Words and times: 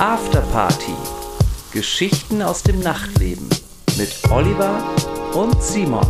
Afterparty. 0.00 0.94
Geschichten 1.72 2.40
aus 2.40 2.62
dem 2.62 2.80
Nachtleben 2.80 3.46
mit 3.98 4.10
Oliver 4.30 4.82
und 5.34 5.62
Simon. 5.62 6.06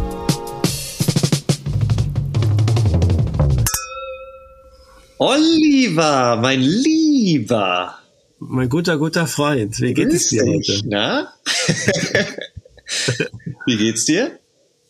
Oliver, 5.19 6.37
mein 6.37 6.61
Lieber. 6.61 7.99
Mein 8.38 8.69
guter, 8.69 8.97
guter 8.97 9.26
Freund, 9.26 9.81
wie 9.81 9.93
geht 9.93 10.11
Grüß 10.11 10.22
es 10.22 10.29
dir 10.29 10.45
dich, 10.45 10.69
heute? 10.69 10.88
Na? 10.88 11.35
wie 13.67 13.77
geht's 13.77 14.04
dir? 14.04 14.38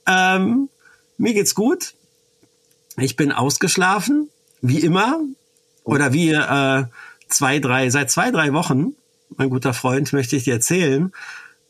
Ähm, 0.06 0.68
mir 1.16 1.32
geht's 1.32 1.54
gut. 1.54 1.94
Ich 2.98 3.16
bin 3.16 3.32
ausgeschlafen, 3.32 4.28
wie 4.60 4.80
immer. 4.80 5.20
Oder 5.84 6.12
wie 6.12 6.32
äh, 6.32 6.84
zwei, 7.30 7.58
drei, 7.58 7.90
seit 7.90 8.10
zwei, 8.10 8.30
drei 8.30 8.52
Wochen, 8.52 8.94
mein 9.36 9.50
guter 9.50 9.74
Freund, 9.74 10.12
möchte 10.12 10.36
ich 10.36 10.44
dir 10.44 10.54
erzählen, 10.54 11.12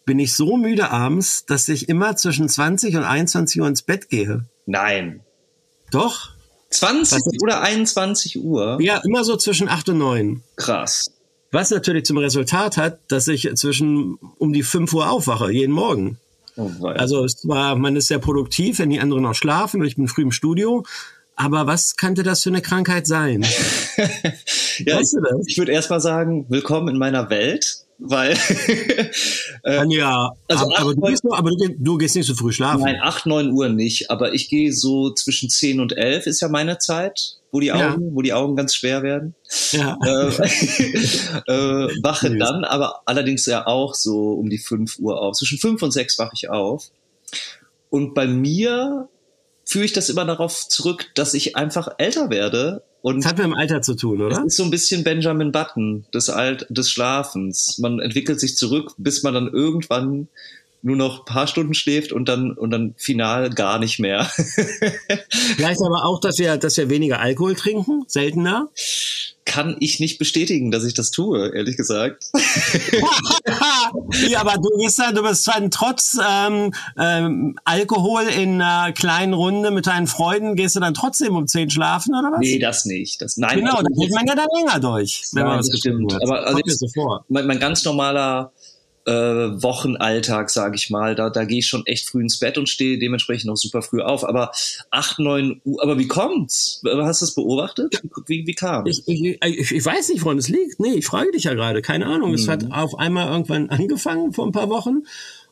bin 0.05 0.18
ich 0.18 0.34
so 0.34 0.56
müde 0.56 0.91
abends, 0.91 1.45
dass 1.46 1.68
ich 1.68 1.88
immer 1.88 2.16
zwischen 2.16 2.48
20 2.48 2.96
und 2.96 3.05
21 3.05 3.60
Uhr 3.60 3.68
ins 3.68 3.82
Bett 3.82 4.09
gehe. 4.09 4.45
Nein. 4.66 5.20
Doch? 5.91 6.30
20 6.70 7.18
Was 7.18 7.27
ist- 7.27 7.42
oder 7.42 7.60
21 7.60 8.42
Uhr? 8.42 8.78
Ja, 8.80 8.98
immer 9.04 9.24
so 9.24 9.37
zwischen 9.37 9.68
8 9.68 9.91
und 9.91 9.98
9. 9.98 10.42
Krass. 10.56 11.10
Was 11.52 11.70
natürlich 11.70 12.04
zum 12.04 12.18
Resultat 12.18 12.77
hat, 12.77 13.01
dass 13.09 13.27
ich 13.27 13.51
zwischen 13.56 14.15
um 14.38 14.52
die 14.52 14.62
5 14.62 14.92
Uhr 14.92 15.10
aufwache, 15.10 15.51
jeden 15.51 15.73
Morgen. 15.73 16.18
Oh. 16.56 16.87
Also 16.87 17.24
es 17.24 17.46
war, 17.46 17.77
man 17.77 17.96
ist 17.96 18.09
sehr 18.09 18.18
produktiv, 18.18 18.79
wenn 18.79 18.90
die 18.90 19.01
anderen 19.01 19.23
noch 19.23 19.34
schlafen 19.34 19.80
und 19.80 19.87
ich 19.87 19.96
bin 19.96 20.09
früh 20.09 20.23
im 20.23 20.32
Studio. 20.32 20.84
Aber 21.42 21.66
was 21.66 21.96
könnte 21.96 22.22
das 22.22 22.42
für 22.42 22.50
eine 22.50 22.60
Krankheit 22.60 23.06
sein? 23.06 23.40
ja, 23.96 24.98
weißt 24.98 25.14
du 25.14 25.20
das? 25.22 25.46
ich 25.46 25.56
würde 25.56 25.72
erst 25.72 25.88
mal 25.88 25.98
sagen, 26.00 26.44
willkommen 26.50 26.88
in 26.88 26.98
meiner 26.98 27.30
Welt, 27.30 27.76
weil 27.98 28.32
äh, 29.65 29.87
ja, 29.88 30.32
also 30.48 30.65
aber, 30.66 30.78
aber, 30.78 30.95
du, 30.95 31.00
gehst, 31.00 31.24
nur- 31.24 31.38
aber 31.38 31.48
du, 31.50 31.68
du 31.78 31.96
gehst 31.96 32.15
nicht 32.16 32.26
so 32.26 32.34
früh 32.34 32.52
schlafen. 32.52 32.82
nein, 32.82 32.98
8, 33.02 33.24
9 33.24 33.52
Uhr 33.52 33.70
nicht, 33.70 34.10
aber 34.10 34.34
ich 34.34 34.50
gehe 34.50 34.70
so 34.74 35.15
zwischen 35.15 35.48
10 35.48 35.80
und 35.80 35.96
11 35.96 36.26
ist 36.26 36.40
ja 36.42 36.48
meine 36.48 36.76
Zeit, 36.76 37.38
wo 37.52 37.60
die 37.60 37.72
Augen, 37.72 38.04
Ja. 38.09 38.15
wo 38.15 38.20
die 38.20 38.34
Augen 38.34 38.54
ganz 38.54 38.74
schwer 38.74 39.02
werden. 39.02 39.34
Ja. 39.70 39.96
äh, 40.04 40.26
äh, 41.46 41.88
wache 42.02 42.37
dann 42.37 42.65
aber 42.65 43.00
allerdings 43.06 43.46
ja 43.46 43.66
auch 43.66 43.95
so 43.95 44.32
um 44.34 44.50
die 44.50 44.59
5 44.59 44.98
Uhr 44.98 45.18
auf. 45.22 45.37
Zwischen 45.38 45.56
5 45.59 45.82
und 45.82 45.90
6 45.90 46.18
wache 46.18 46.32
ich 46.34 46.50
auf. 46.50 46.90
Und 47.88 48.12
bei 48.12 48.26
mir 48.26 49.09
führe 49.71 49.85
ich 49.85 49.93
das 49.93 50.09
immer 50.09 50.24
darauf 50.24 50.68
zurück, 50.68 51.07
dass 51.15 51.32
ich 51.32 51.54
einfach 51.54 51.88
älter 51.99 52.29
werde. 52.29 52.82
Und 53.02 53.18
Das 53.18 53.26
hat 53.26 53.38
mit 53.38 53.46
dem 53.46 53.54
Alter 53.54 53.82
zu 53.82 53.95
tun, 53.95 54.21
oder? 54.21 54.45
ist 54.45 54.57
so 54.57 54.65
ein 54.65 54.71
bisschen 54.71 55.04
Benjamin 55.04 55.52
Button 55.52 56.07
des, 56.12 56.29
Alt 56.29 56.66
des 56.71 56.90
Schlafens. 56.90 57.79
Man 57.79 58.01
entwickelt 58.01 58.40
sich 58.40 58.57
zurück, 58.57 58.93
bis 58.99 59.23
man 59.23 59.32
dann 59.32 59.46
irgendwann 59.46 60.27
nur 60.82 60.96
noch 60.96 61.20
ein 61.20 61.24
paar 61.26 61.46
Stunden 61.46 61.74
schläft 61.74 62.12
und 62.12 62.28
dann, 62.28 62.52
und 62.52 62.70
dann 62.70 62.95
final 62.96 63.50
gar 63.50 63.78
nicht 63.78 63.98
mehr. 63.98 64.25
Vielleicht 65.56 65.81
aber 65.84 66.04
auch, 66.04 66.20
dass 66.20 66.38
wir, 66.38 66.56
dass 66.56 66.76
wir 66.76 66.88
weniger 66.88 67.20
Alkohol 67.20 67.54
trinken, 67.54 68.04
seltener. 68.06 68.69
Kann 69.44 69.76
ich 69.81 69.98
nicht 70.00 70.19
bestätigen, 70.19 70.70
dass 70.70 70.84
ich 70.84 70.94
das 70.94 71.10
tue, 71.10 71.48
ehrlich 71.54 71.76
gesagt. 71.76 72.26
ja, 74.28 74.41
aber 74.41 74.54
du 74.54 74.69
bist 74.82 74.98
ja, 74.98 75.12
du 75.12 75.22
bist 75.22 75.47
dann 75.48 75.70
trotz 75.70 76.16
ähm, 76.25 76.72
ähm, 76.98 77.59
Alkohol 77.65 78.22
in 78.25 78.60
einer 78.62 78.92
kleinen 78.92 79.34
Runde 79.34 79.70
mit 79.70 79.87
deinen 79.87 80.06
Freunden, 80.06 80.56
gehst 80.56 80.76
du 80.76 80.81
dann 80.81 80.94
trotzdem 80.94 81.34
um 81.37 81.47
10 81.47 81.70
schlafen, 81.70 82.15
oder 82.15 82.31
was? 82.32 82.41
Nee, 82.41 82.59
das 82.59 82.84
nicht. 82.84 83.20
Das, 83.22 83.37
nein, 83.37 83.59
genau, 83.59 83.76
da 83.82 83.88
geht 83.98 84.12
man 84.15 84.26
ja 84.26 84.34
dann 84.34 84.48
länger 84.56 84.78
durch, 84.81 85.25
wenn 85.32 85.42
Nein, 85.42 85.50
man 85.50 85.59
was 85.59 85.69
das 85.69 85.81
getrunken 85.82 86.10
stimmt. 86.10 86.22
hat. 86.22 86.28
Aber 86.31 86.47
also 86.47 86.59
jetzt- 86.65 86.78
so 86.78 86.87
vor. 86.88 87.25
mein, 87.28 87.47
mein 87.47 87.59
ganz 87.59 87.84
normaler 87.84 88.53
äh, 89.06 89.12
Wochenalltag, 89.12 90.50
sage 90.50 90.76
ich 90.76 90.91
mal, 90.91 91.15
da, 91.15 91.31
da 91.31 91.44
gehe 91.44 91.59
ich 91.61 91.66
schon 91.66 91.87
echt 91.87 92.09
früh 92.09 92.21
ins 92.22 92.38
Bett 92.38 92.59
und 92.59 92.69
stehe 92.69 92.99
dementsprechend 92.99 93.47
noch 93.47 93.56
super 93.56 93.83
früh 93.83 94.00
auf. 94.03 94.25
Aber 94.25 94.53
8, 94.91 95.19
9 95.19 95.61
Uhr, 95.65 95.83
aber 95.83 95.99
wie 95.99 96.09
kommt's? 96.09 96.83
Hast 96.84 97.22
du 97.22 97.25
es 97.27 97.34
beobachtet? 97.34 98.03
Wie, 98.27 98.47
wie 98.47 98.55
kam? 98.55 98.87
Ich, 98.87 99.06
ich, 99.06 99.38
ich, 99.72 99.84
weiß 99.84 100.11
nicht, 100.11 100.25
woran 100.25 100.38
es 100.38 100.49
liegt. 100.49 100.81
Nee, 100.81 100.94
ich 100.94 101.06
frage 101.06 101.33
dich 101.33 101.44
ja 101.44 101.55
gerade. 101.55 101.83
Keine 101.83 102.06
Ahnung. 102.06 102.34
Es 102.34 102.47
Mhm. 102.47 102.50
hat 102.50 102.72
auf 102.72 102.99
einmal 102.99 103.28
irgendwann 103.28 103.71
angefangen 103.71 104.33
vor 104.33 104.47
ein 104.47 104.53
paar 104.53 104.69
Wochen. 104.69 105.05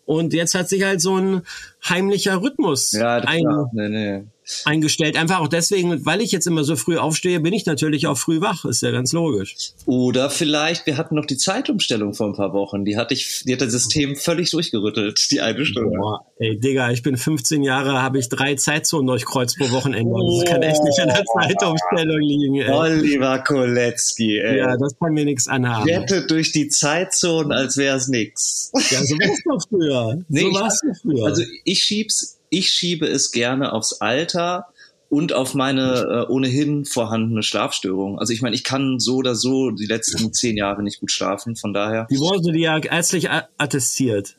Und 0.04 0.32
jetzt 0.32 0.54
hat 0.54 0.68
sich 0.70 0.84
halt 0.84 1.02
so 1.02 1.16
ein 1.16 1.42
heimlicher 1.86 2.40
Rhythmus 2.40 2.92
ja, 2.92 3.16
ein, 3.18 3.44
nee, 3.72 3.88
nee. 3.90 4.24
Eingestellt. 4.64 5.16
Einfach 5.16 5.40
auch 5.40 5.48
deswegen, 5.48 6.04
weil 6.04 6.20
ich 6.20 6.32
jetzt 6.32 6.46
immer 6.46 6.64
so 6.64 6.76
früh 6.76 6.96
aufstehe, 6.96 7.40
bin 7.40 7.52
ich 7.52 7.66
natürlich 7.66 8.06
auch 8.06 8.18
früh 8.18 8.40
wach. 8.40 8.64
Ist 8.64 8.82
ja 8.82 8.90
ganz 8.90 9.12
logisch. 9.12 9.56
Oder 9.86 10.30
vielleicht, 10.30 10.86
wir 10.86 10.96
hatten 10.96 11.14
noch 11.14 11.26
die 11.26 11.36
Zeitumstellung 11.36 12.14
vor 12.14 12.26
ein 12.26 12.34
paar 12.34 12.52
Wochen. 12.52 12.84
Die 12.84 12.96
hatte 12.96 13.14
ich, 13.14 13.42
die 13.46 13.52
hat 13.52 13.60
das 13.60 13.72
System 13.72 14.16
völlig 14.16 14.50
durchgerüttelt, 14.50 15.30
die 15.30 15.40
eine 15.40 15.64
Stunde. 15.64 15.96
Boah, 15.98 16.20
ey, 16.38 16.58
Digga, 16.58 16.90
ich 16.90 17.02
bin 17.02 17.16
15 17.16 17.62
Jahre, 17.62 18.02
habe 18.02 18.18
ich 18.18 18.28
drei 18.28 18.54
Zeitzonen 18.54 19.06
durchkreuzt 19.06 19.58
pro 19.58 19.70
Wochenende. 19.70 20.12
Das 20.12 20.50
kann 20.50 20.62
echt 20.62 20.82
nicht 20.82 21.00
an 21.00 21.08
der 21.08 21.24
Zeitumstellung 21.24 22.20
liegen, 22.20 22.54
ey. 22.56 22.70
Oliver 22.70 23.38
Kolecki, 23.40 24.38
ey. 24.38 24.58
Ja, 24.58 24.76
das 24.76 24.98
kann 24.98 25.12
mir 25.12 25.24
nichts 25.24 25.48
anhaben. 25.48 25.88
Jettet 25.88 26.30
durch 26.30 26.52
die 26.52 26.68
Zeitzone, 26.68 27.54
als 27.54 27.76
wäre 27.76 27.96
es 27.96 28.08
nix. 28.08 28.70
Ja, 28.90 29.04
so 29.04 29.14
war's 29.16 29.42
doch 29.44 29.68
früher. 29.68 30.18
Nee, 30.28 30.40
so 30.42 30.52
war's 30.54 30.80
doch 30.80 31.00
früher. 31.00 31.26
Also 31.26 31.42
ich 31.64 31.82
schieb's, 31.82 32.37
ich 32.50 32.70
schiebe 32.70 33.06
es 33.06 33.30
gerne 33.30 33.72
aufs 33.72 34.00
Alter 34.00 34.66
und 35.10 35.32
auf 35.32 35.54
meine 35.54 36.26
äh, 36.28 36.30
ohnehin 36.32 36.84
vorhandene 36.84 37.42
Schlafstörung. 37.42 38.18
Also 38.18 38.32
ich 38.32 38.42
meine, 38.42 38.54
ich 38.54 38.64
kann 38.64 38.98
so 38.98 39.16
oder 39.16 39.34
so 39.34 39.70
die 39.70 39.86
letzten 39.86 40.32
zehn 40.34 40.56
Jahre 40.56 40.82
nicht 40.82 41.00
gut 41.00 41.10
schlafen. 41.10 41.56
Von 41.56 41.72
daher, 41.72 42.06
Die 42.10 42.18
wurde 42.18 42.52
dir 42.52 42.58
ja 42.60 42.78
ärztlich 42.78 43.28
attestiert. 43.30 44.34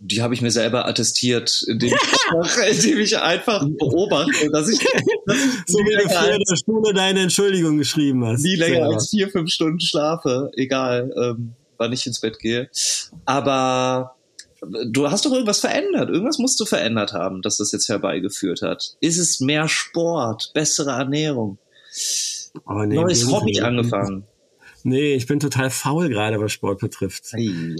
die 0.00 0.20
habe 0.20 0.34
ich 0.34 0.42
mir 0.42 0.50
selber 0.50 0.86
attestiert, 0.86 1.64
indem 1.66 1.94
ich, 1.94 1.94
einfach, 2.36 2.66
indem 2.66 2.98
ich 3.00 3.18
einfach 3.18 3.64
beobachte, 3.78 4.50
dass 4.50 4.68
ich, 4.68 4.80
dass 5.26 5.36
So 5.66 5.78
wie 5.78 5.94
du 5.96 6.08
früher 6.10 6.34
in 6.34 6.42
der 6.46 6.56
Schule 6.56 6.92
deine 6.92 7.20
Entschuldigung 7.20 7.78
geschrieben 7.78 8.26
hast. 8.26 8.42
nie 8.42 8.56
länger 8.56 8.80
Selber. 8.80 8.94
als 8.94 9.08
vier, 9.10 9.30
fünf 9.30 9.50
Stunden 9.50 9.80
schlafe, 9.80 10.50
egal 10.56 11.10
ähm, 11.16 11.52
wann 11.78 11.92
ich 11.92 12.06
ins 12.06 12.20
Bett 12.20 12.38
gehe. 12.38 12.68
Aber 13.24 14.14
du 14.62 15.10
hast 15.10 15.26
doch 15.26 15.32
irgendwas 15.32 15.60
verändert. 15.60 16.10
Irgendwas 16.10 16.38
musst 16.38 16.58
du 16.60 16.64
verändert 16.64 17.12
haben, 17.12 17.42
dass 17.42 17.56
das 17.56 17.72
jetzt 17.72 17.88
herbeigeführt 17.88 18.62
hat. 18.62 18.96
Ist 19.00 19.18
es 19.18 19.40
mehr 19.40 19.68
Sport, 19.68 20.52
bessere 20.54 20.90
Ernährung? 20.90 21.58
Oh, 22.66 22.82
nee, 22.84 22.94
Neues 22.94 23.30
Hobby 23.30 23.60
angefangen. 23.60 24.24
Nee, 24.84 25.14
ich 25.14 25.28
bin 25.28 25.38
total 25.38 25.70
faul 25.70 26.08
gerade, 26.08 26.40
was 26.40 26.50
Sport 26.50 26.80
betrifft. 26.80 27.32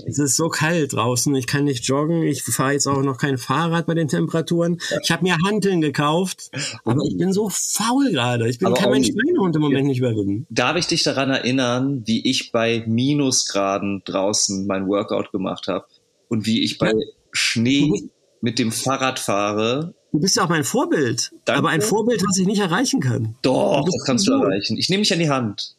Es 0.06 0.18
ist 0.20 0.36
so 0.36 0.48
kalt 0.48 0.92
draußen, 0.92 1.34
ich 1.34 1.48
kann 1.48 1.64
nicht 1.64 1.84
joggen, 1.84 2.22
ich 2.22 2.44
fahre 2.44 2.74
jetzt 2.74 2.86
auch 2.86 3.02
noch 3.02 3.18
kein 3.18 3.38
Fahrrad 3.38 3.86
bei 3.86 3.94
den 3.94 4.06
Temperaturen. 4.06 4.80
Ich 5.02 5.10
habe 5.10 5.24
mir 5.24 5.36
Hanteln 5.44 5.80
gekauft, 5.80 6.50
aber 6.84 7.02
ich 7.04 7.18
bin 7.18 7.32
so 7.32 7.48
faul 7.48 8.12
gerade. 8.12 8.48
Ich 8.48 8.60
bin 8.60 8.68
Aber 8.68 8.76
kann 8.76 8.90
meinen 8.90 9.04
Schweinehund 9.04 9.56
im 9.56 9.62
Moment 9.62 9.88
nicht 9.88 9.98
überwinden. 9.98 10.46
Darf 10.48 10.76
ich 10.76 10.86
dich 10.86 11.02
daran 11.02 11.30
erinnern, 11.30 12.02
wie 12.06 12.24
ich 12.28 12.52
bei 12.52 12.84
Minusgraden 12.86 14.02
draußen 14.04 14.66
mein 14.68 14.86
Workout 14.86 15.32
gemacht 15.32 15.66
habe 15.66 15.86
und 16.32 16.46
wie 16.46 16.62
ich 16.62 16.78
bei 16.78 16.88
Ja. 16.88 16.94
Schnee 17.32 18.08
mit 18.40 18.58
dem 18.58 18.72
Fahrrad 18.72 19.18
fahre? 19.18 19.94
Du 20.12 20.18
bist 20.20 20.36
ja 20.36 20.44
auch 20.44 20.48
mein 20.48 20.64
Vorbild, 20.64 21.30
Danke. 21.44 21.58
aber 21.58 21.68
ein 21.68 21.82
Vorbild, 21.82 22.22
was 22.26 22.38
ich 22.38 22.46
nicht 22.46 22.60
erreichen 22.60 23.00
kann. 23.00 23.36
Doch, 23.42 23.84
das 23.84 24.04
kannst 24.04 24.26
du 24.26 24.32
erreichen. 24.32 24.76
Ich 24.78 24.88
nehme 24.88 25.02
dich 25.02 25.12
an 25.12 25.18
die 25.18 25.30
Hand. 25.30 25.76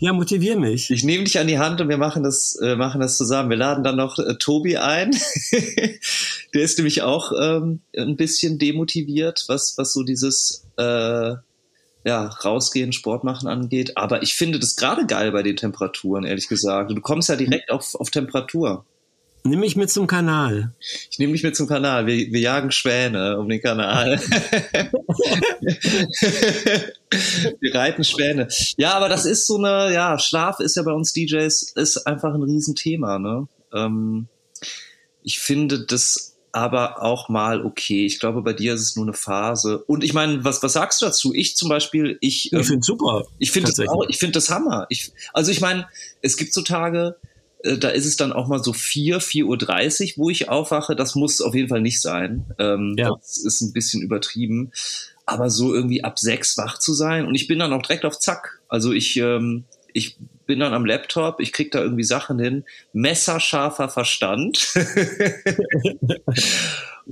Ja, 0.00 0.12
motivier 0.12 0.58
mich. 0.58 0.90
Ich 0.90 1.04
nehme 1.04 1.22
dich 1.24 1.38
an 1.38 1.46
die 1.46 1.58
Hand 1.58 1.80
und 1.80 1.88
wir 1.88 1.96
machen 1.96 2.24
das, 2.24 2.56
äh, 2.60 2.74
machen 2.74 3.00
das 3.00 3.16
zusammen. 3.16 3.50
Wir 3.50 3.56
laden 3.56 3.84
dann 3.84 3.96
noch 3.96 4.18
äh, 4.18 4.34
Tobi 4.34 4.76
ein. 4.76 5.12
Der 6.54 6.62
ist 6.62 6.78
nämlich 6.78 7.02
auch 7.02 7.32
ähm, 7.40 7.80
ein 7.96 8.16
bisschen 8.16 8.58
demotiviert, 8.58 9.44
was, 9.46 9.78
was 9.78 9.92
so 9.92 10.02
dieses 10.02 10.66
äh, 10.76 11.34
ja, 12.04 12.26
rausgehen, 12.26 12.92
Sport 12.92 13.22
machen 13.22 13.48
angeht. 13.48 13.96
Aber 13.96 14.22
ich 14.22 14.34
finde 14.34 14.58
das 14.58 14.74
gerade 14.74 15.06
geil 15.06 15.30
bei 15.30 15.44
den 15.44 15.56
Temperaturen, 15.56 16.24
ehrlich 16.24 16.48
gesagt. 16.48 16.90
Du 16.90 17.00
kommst 17.00 17.28
ja 17.28 17.36
direkt 17.36 17.70
auf, 17.70 17.94
auf 17.94 18.10
Temperatur. 18.10 18.84
Nimm 19.46 19.60
mich 19.60 19.76
mit 19.76 19.90
zum 19.90 20.06
Kanal. 20.06 20.72
Ich 21.10 21.18
nehme 21.18 21.34
dich 21.34 21.42
mit 21.42 21.54
zum 21.54 21.66
Kanal. 21.66 22.06
Wir, 22.06 22.32
wir 22.32 22.40
jagen 22.40 22.70
Schwäne 22.72 23.38
um 23.38 23.46
den 23.46 23.60
Kanal. 23.60 24.18
wir 27.60 27.74
reiten 27.74 28.04
Schwäne. 28.04 28.48
Ja, 28.78 28.94
aber 28.94 29.10
das 29.10 29.26
ist 29.26 29.46
so 29.46 29.58
eine, 29.58 29.92
ja, 29.92 30.18
Schlaf 30.18 30.60
ist 30.60 30.76
ja 30.76 30.82
bei 30.82 30.92
uns 30.92 31.12
DJs, 31.12 31.72
ist 31.74 32.06
einfach 32.06 32.32
ein 32.32 32.42
Riesenthema, 32.42 33.18
ne? 33.18 33.46
Ähm, 33.74 34.28
ich 35.22 35.40
finde 35.40 35.84
das 35.84 36.36
aber 36.52 37.02
auch 37.02 37.28
mal 37.28 37.66
okay. 37.66 38.06
Ich 38.06 38.20
glaube, 38.20 38.40
bei 38.40 38.54
dir 38.54 38.72
ist 38.72 38.80
es 38.80 38.96
nur 38.96 39.04
eine 39.04 39.12
Phase. 39.12 39.84
Und 39.84 40.04
ich 40.04 40.14
meine, 40.14 40.42
was, 40.42 40.62
was 40.62 40.72
sagst 40.72 41.02
du 41.02 41.06
dazu? 41.06 41.34
Ich 41.34 41.54
zum 41.54 41.68
Beispiel, 41.68 42.16
ich, 42.22 42.46
Ich 42.46 42.52
ähm, 42.52 42.64
finde 42.64 42.82
super. 42.82 43.26
ich 43.38 43.50
finde 43.50 43.72
das 43.76 43.86
auch, 43.88 44.06
ich 44.08 44.16
finde 44.18 44.32
das 44.32 44.48
Hammer. 44.48 44.86
Ich, 44.88 45.12
also 45.34 45.50
ich 45.50 45.60
meine, 45.60 45.86
es 46.22 46.38
gibt 46.38 46.54
so 46.54 46.62
Tage, 46.62 47.16
äh, 47.64 47.76
da 47.78 47.88
ist 47.88 48.06
es 48.06 48.16
dann 48.16 48.32
auch 48.32 48.46
mal 48.48 48.62
so 48.62 48.72
4, 48.72 49.20
4.30 49.20 50.16
Uhr, 50.18 50.24
wo 50.24 50.30
ich 50.30 50.48
aufwache. 50.48 50.94
Das 50.94 51.14
muss 51.14 51.40
auf 51.40 51.54
jeden 51.54 51.68
Fall 51.68 51.80
nicht 51.80 52.00
sein. 52.00 52.44
Ähm, 52.58 52.94
Ja. 52.98 53.10
Das 53.20 53.38
ist 53.38 53.60
ein 53.62 53.72
bisschen 53.72 54.02
übertrieben. 54.02 54.70
Aber 55.26 55.48
so 55.50 55.74
irgendwie 55.74 56.04
ab 56.04 56.18
sechs 56.18 56.56
wach 56.58 56.78
zu 56.78 56.92
sein 56.92 57.26
und 57.26 57.34
ich 57.34 57.46
bin 57.48 57.58
dann 57.58 57.72
auch 57.72 57.80
direkt 57.82 58.04
auf 58.04 58.18
Zack. 58.18 58.60
Also 58.68 58.92
ich, 58.92 59.16
ähm, 59.16 59.64
ich 59.94 60.18
bin 60.46 60.60
dann 60.60 60.74
am 60.74 60.84
Laptop, 60.84 61.40
ich 61.40 61.50
krieg 61.52 61.70
da 61.72 61.80
irgendwie 61.80 62.04
Sachen 62.04 62.38
hin, 62.38 62.64
messerscharfer 62.92 63.88
Verstand. 63.88 64.68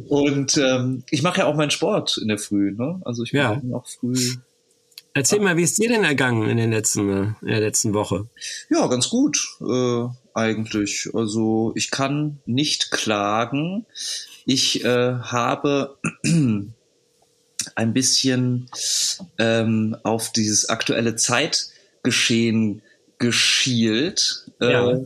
und 0.08 0.56
ähm, 0.58 1.04
ich 1.10 1.22
mache 1.22 1.40
ja 1.40 1.46
auch 1.46 1.54
meinen 1.56 1.70
Sport 1.70 2.18
in 2.20 2.28
der 2.28 2.38
Früh, 2.38 2.72
ne? 2.72 3.00
Also 3.04 3.22
ich 3.24 3.32
Ja. 3.32 3.54
mache 3.54 3.74
auch 3.74 3.86
früh. 3.86 4.34
Erzähl 5.14 5.40
mal, 5.40 5.56
wie 5.56 5.62
ist 5.62 5.78
dir 5.78 5.88
denn 5.88 6.04
ergangen 6.04 6.48
in, 6.48 6.56
den 6.56 6.70
letzten, 6.70 7.36
in 7.42 7.48
der 7.48 7.60
letzten 7.60 7.92
Woche? 7.92 8.28
Ja, 8.70 8.86
ganz 8.86 9.10
gut 9.10 9.38
äh, 9.60 10.04
eigentlich. 10.34 11.10
Also 11.12 11.72
ich 11.74 11.90
kann 11.90 12.40
nicht 12.46 12.90
klagen. 12.90 13.84
Ich 14.46 14.84
äh, 14.84 15.14
habe 15.18 15.98
ein 17.74 17.92
bisschen 17.92 18.70
ähm, 19.38 19.96
auf 20.02 20.32
dieses 20.32 20.68
aktuelle 20.68 21.16
Zeitgeschehen 21.16 22.82
geschielt. 23.18 24.46
Äh, 24.60 24.72
Ja. 24.72 24.98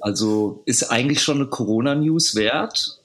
also 0.00 0.62
ist 0.66 0.90
eigentlich 0.90 1.22
schon 1.22 1.36
eine 1.36 1.46
Corona-News 1.46 2.34
wert. 2.34 3.00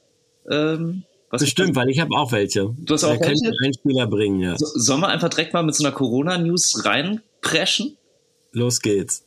Ähm, 0.50 1.04
was 1.30 1.42
Bestimmt, 1.42 1.76
weil 1.76 1.90
ich 1.90 2.00
habe 2.00 2.16
auch 2.16 2.31
welche. 2.31 2.74
Du 2.78 2.94
hast 2.94 3.04
auch 3.04 3.20
welche? 3.20 3.52
einen 3.64 3.74
Spieler 3.74 4.08
bringen, 4.08 4.40
ja. 4.40 4.58
So, 4.58 4.66
sollen 4.74 5.02
wir 5.02 5.10
einfach 5.10 5.30
direkt 5.30 5.54
mal 5.54 5.62
mit 5.62 5.76
so 5.76 5.84
einer 5.84 5.94
Corona-News 5.94 6.86
reinpreschen? 6.86 7.98
Los 8.52 8.81
geht's. 8.81 9.24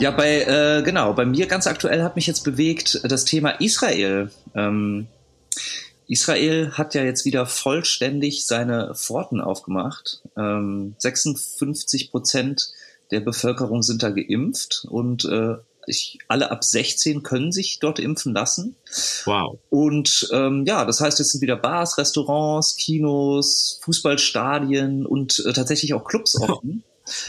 Ja, 0.00 0.10
bei 0.10 0.40
äh, 0.40 0.82
genau, 0.82 1.12
bei 1.12 1.26
mir 1.26 1.46
ganz 1.46 1.66
aktuell 1.66 2.02
hat 2.02 2.16
mich 2.16 2.26
jetzt 2.26 2.42
bewegt 2.42 3.00
das 3.04 3.26
Thema 3.26 3.50
Israel. 3.60 4.30
Ähm, 4.54 5.06
Israel 6.10 6.72
hat 6.72 6.94
ja 6.94 7.04
jetzt 7.04 7.24
wieder 7.24 7.46
vollständig 7.46 8.44
seine 8.44 8.94
Pforten 8.94 9.40
aufgemacht. 9.40 10.22
Ähm, 10.36 10.96
56 10.98 12.10
Prozent 12.10 12.72
der 13.12 13.20
Bevölkerung 13.20 13.82
sind 13.82 14.02
da 14.02 14.10
geimpft 14.10 14.86
und 14.88 15.24
äh, 15.24 15.54
ich, 15.86 16.18
alle 16.28 16.50
ab 16.50 16.64
16 16.64 17.22
können 17.22 17.52
sich 17.52 17.78
dort 17.78 17.98
impfen 17.98 18.34
lassen. 18.34 18.76
Wow. 19.24 19.58
Und 19.70 20.28
ähm, 20.32 20.64
ja, 20.66 20.84
das 20.84 21.00
heißt, 21.00 21.18
jetzt 21.18 21.30
sind 21.32 21.40
wieder 21.40 21.56
Bars, 21.56 21.96
Restaurants, 21.96 22.76
Kinos, 22.76 23.80
Fußballstadien 23.82 25.06
und 25.06 25.42
äh, 25.46 25.52
tatsächlich 25.52 25.94
auch 25.94 26.04
Clubs 26.04 26.38
offen. 26.40 26.82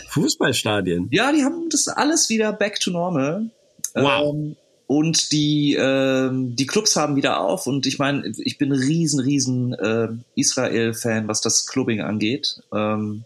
Fußballstadien. 0.10 1.08
Ja, 1.12 1.32
die 1.32 1.44
haben 1.44 1.70
das 1.70 1.88
alles 1.88 2.30
wieder 2.30 2.52
back 2.52 2.80
to 2.80 2.92
normal. 2.92 3.50
Wow. 3.94 4.34
Ähm, 4.34 4.56
und 4.92 5.32
die, 5.32 5.78
ähm, 5.80 6.54
die 6.58 6.66
Clubs 6.66 6.98
haben 6.98 7.16
wieder 7.16 7.40
auf. 7.40 7.66
Und 7.66 7.86
ich 7.86 7.98
meine, 7.98 8.30
ich 8.38 8.58
bin 8.58 8.74
ein 8.74 8.78
riesen, 8.78 9.22
riesen 9.22 9.74
äh, 9.74 10.10
Israel-Fan, 10.36 11.30
was 11.30 11.40
das 11.40 11.66
Clubbing 11.66 12.02
angeht. 12.02 12.62
Ähm, 12.74 13.24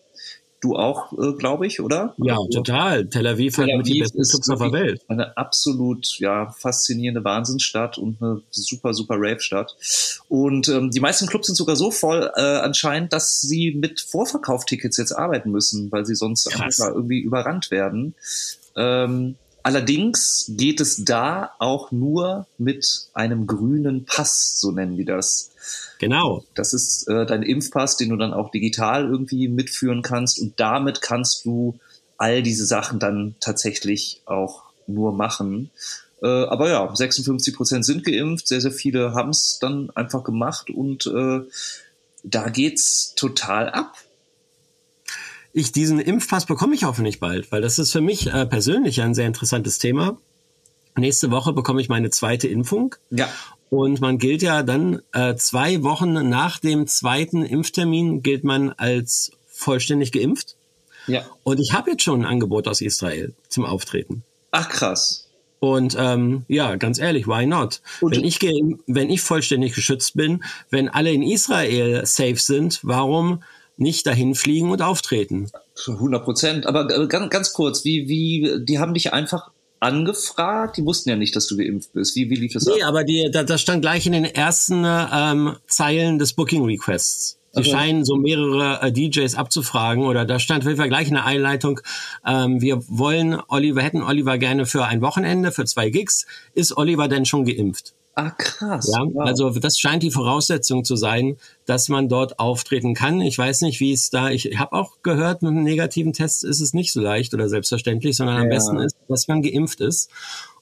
du 0.62 0.76
auch, 0.76 1.12
äh, 1.14 1.34
glaube 1.34 1.66
ich, 1.66 1.82
oder? 1.82 2.14
Ja, 2.18 2.36
Also, 2.36 2.62
total. 2.62 3.08
Tel 3.08 3.26
Aviv 3.26 3.56
Tel 3.56 3.78
mit 3.78 3.88
die 3.88 3.94
Aviv 3.94 4.04
besten 4.04 4.22
ist 4.22 4.30
Clubs 4.30 4.50
auf 4.52 4.60
der 4.60 4.72
Welt. 4.74 5.02
Eine 5.08 5.36
absolut 5.38 6.20
ja, 6.20 6.52
faszinierende 6.52 7.24
Wahnsinnsstadt 7.24 7.98
und 7.98 8.22
eine 8.22 8.44
super, 8.52 8.94
super 8.94 9.16
Rave-Stadt. 9.18 9.76
Und 10.30 10.68
ähm, 10.68 10.92
die 10.92 11.00
meisten 11.00 11.26
Clubs 11.26 11.48
sind 11.48 11.56
sogar 11.56 11.76
so 11.76 11.90
voll 11.90 12.30
äh, 12.36 12.42
anscheinend, 12.42 13.12
dass 13.12 13.42
sie 13.42 13.72
mit 13.72 14.02
Vorverkauftickets 14.02 14.98
jetzt 14.98 15.14
arbeiten 15.14 15.50
müssen, 15.50 15.92
weil 15.92 16.06
sie 16.06 16.14
sonst 16.14 16.46
einfach 16.62 16.90
irgendwie 16.90 17.22
überrannt 17.22 17.72
werden. 17.72 18.14
Ähm, 18.76 19.34
allerdings 19.66 20.46
geht 20.50 20.80
es 20.80 21.04
da 21.04 21.52
auch 21.58 21.92
nur 21.92 22.46
mit 22.60 23.10
einem 23.16 23.48
grünen 23.48 24.06
Pass, 24.06 24.60
so 24.60 24.72
nennen 24.72 24.96
die 24.96 25.06
das. 25.06 25.50
Genau. 25.98 26.44
Das 26.54 26.74
ist 26.74 27.08
äh, 27.08 27.26
dein 27.26 27.42
Impfpass, 27.42 27.98
den 27.98 28.10
du 28.10 28.16
dann 28.16 28.34
auch 28.34 28.52
digital 28.52 29.06
irgendwie 29.06 29.48
mitführen 29.48 30.04
kannst 30.04 30.40
und 30.40 30.60
damit 30.60 31.02
kannst 31.02 31.46
du 31.46 31.80
all 32.18 32.44
diese 32.44 32.66
Sachen 32.66 33.00
dann 33.00 33.36
tatsächlich 33.40 34.22
auch 34.26 34.62
nur 34.86 35.14
machen. 35.14 35.72
Äh, 36.22 36.28
aber 36.28 36.70
ja, 36.70 36.96
56 36.96 37.56
Prozent 37.56 37.86
sind 37.88 38.04
geimpft, 38.04 38.48
sehr, 38.48 38.62
sehr 38.62 38.72
viele 38.72 39.16
haben 39.16 39.32
es 39.32 39.58
dann 39.60 39.90
einfach 39.96 40.24
gemacht 40.24 40.70
und 40.70 41.08
äh, 41.08 41.42
da 42.24 42.50
geht's 42.50 43.16
total 43.16 43.70
ab. 43.70 43.96
Ich, 45.58 45.72
diesen 45.72 46.00
Impfpass 46.00 46.46
bekomme 46.46 46.76
ich 46.76 46.84
hoffentlich 46.84 47.22
bald, 47.22 47.50
weil 47.50 47.62
das 47.62 47.80
ist 47.80 47.94
für 47.94 48.02
mich 48.02 48.28
äh, 48.28 48.46
persönlich 48.46 49.02
ein 49.02 49.14
sehr 49.14 49.26
interessantes 49.26 49.78
Thema. 49.78 50.18
Nächste 50.98 51.32
Woche 51.32 51.54
bekomme 51.54 51.80
ich 51.80 51.88
meine 51.88 52.10
zweite 52.10 52.50
Impfung. 52.50 52.96
Ja. 53.10 53.30
Und 53.70 54.02
man 54.02 54.18
gilt 54.18 54.42
ja 54.42 54.64
dann 54.64 55.00
äh, 55.14 55.36
zwei 55.36 55.82
Wochen 55.82 56.28
nach 56.28 56.60
dem 56.60 56.88
zweiten 56.88 57.42
Impftermin 57.42 58.22
gilt 58.22 58.44
man 58.44 58.72
als 58.72 59.32
vollständig 59.48 60.12
geimpft. 60.12 60.58
Ja. 61.08 61.26
Und 61.44 61.62
ich 61.62 61.72
habe 61.72 61.92
jetzt 61.92 62.04
schon 62.04 62.24
ein 62.24 62.26
Angebot 62.26 62.68
aus 62.68 62.82
Israel 62.82 63.34
zum 63.48 63.64
Auftreten. 63.64 64.24
Ach 64.52 64.68
krass. 64.68 65.30
Und 65.62 65.96
ähm, 65.98 66.44
ja, 66.50 66.76
ganz 66.76 67.00
ehrlich, 67.00 67.28
why 67.28 67.46
not? 67.46 67.82
Und- 68.02 68.14
wenn 68.14 68.26
ich 68.26 68.42
wenn 68.42 69.10
ich 69.10 69.22
vollständig 69.22 69.74
geschützt 69.74 70.18
bin, 70.18 70.44
wenn 70.70 70.90
alle 70.90 71.14
in 71.14 71.24
Israel 71.24 72.06
safe 72.06 72.36
sind, 72.36 72.82
warum 72.84 73.42
nicht 73.78 74.06
dahin 74.08 74.36
fliegen 74.36 74.72
und 74.72 74.82
auftreten? 74.82 75.52
100 75.88 76.24
Prozent. 76.24 76.66
Aber 76.68 76.90
äh, 76.90 77.08
ganz, 77.08 77.30
ganz 77.30 77.54
kurz, 77.54 77.84
wie, 77.86 78.08
wie, 78.08 78.64
die 78.66 78.80
haben 78.80 78.94
dich 78.94 79.14
einfach 79.14 79.52
angefragt? 79.80 80.78
Die 80.78 80.86
wussten 80.86 81.10
ja 81.10 81.16
nicht, 81.16 81.36
dass 81.36 81.48
du 81.48 81.58
geimpft 81.58 81.94
bist. 81.94 82.16
Wie, 82.16 82.30
wie 82.30 82.36
lief 82.36 82.54
das 82.54 82.66
Nee, 82.66 82.82
ab? 82.82 82.90
aber 82.90 83.04
die, 83.04 83.30
da, 83.32 83.44
das 83.44 83.62
stand 83.62 83.82
gleich 83.82 84.06
in 84.06 84.14
den 84.14 84.26
ersten 84.26 84.84
ähm, 84.86 85.56
Zeilen 85.68 86.20
des 86.20 86.34
Booking 86.34 86.66
Requests. 86.66 87.38
Die 87.56 87.60
Okay. 87.62 87.70
scheinen 87.72 88.04
so 88.04 88.18
mehrere 88.18 88.82
äh, 88.82 88.92
DJs 88.92 89.36
abzufragen 89.36 90.04
oder 90.04 90.26
da 90.26 90.40
stand 90.40 90.64
auf 90.64 90.68
jeden 90.68 90.78
Fall 90.78 90.90
gleich 90.90 91.08
in 91.08 91.14
der 91.14 91.24
Einleitung, 91.26 91.80
ähm, 92.26 92.60
wir 92.62 92.82
wollen 92.90 93.40
Oliver, 93.48 93.82
hätten 93.82 94.04
Oliver 94.04 94.38
gerne 94.38 94.66
für 94.66 94.84
ein 94.84 95.02
Wochenende, 95.02 95.54
für 95.54 95.64
zwei 95.64 95.90
Gigs. 95.90 96.26
Ist 96.54 96.76
Oliver 96.76 97.08
denn 97.08 97.26
schon 97.26 97.46
geimpft? 97.46 97.94
Ah, 98.18 98.32
krass. 98.32 98.90
Ja, 98.94 99.02
Wow. 99.04 99.26
also 99.28 99.50
das 99.50 99.78
scheint 99.78 100.02
die 100.02 100.10
Voraussetzung 100.12 100.86
zu 100.86 100.96
sein, 100.96 101.36
dass 101.66 101.90
man 101.90 102.08
dort 102.08 102.40
auftreten 102.40 102.94
kann. 102.94 103.20
Ich 103.20 103.38
weiß 103.38 103.62
nicht, 103.62 103.82
wie 103.82 103.92
es 103.92 104.10
da, 104.10 104.30
ich 104.30 104.58
habe 104.58 104.72
auch 104.74 105.02
gehört, 105.04 105.42
mit 105.42 105.52
einem 105.52 105.64
negativen 105.64 106.14
Test 106.14 106.46
ist 106.46 106.62
es 106.62 106.74
nicht 106.74 106.94
so 106.94 107.02
leicht 107.02 107.34
oder 107.34 107.50
selbstverständlich, 107.50 108.16
sondern 108.16 108.38
am 108.38 108.44
Ja. 108.44 108.50
besten 108.50 108.78
ist, 108.80 108.96
dass 109.10 109.28
man 109.28 109.42
geimpft 109.42 109.82
ist. 109.82 110.10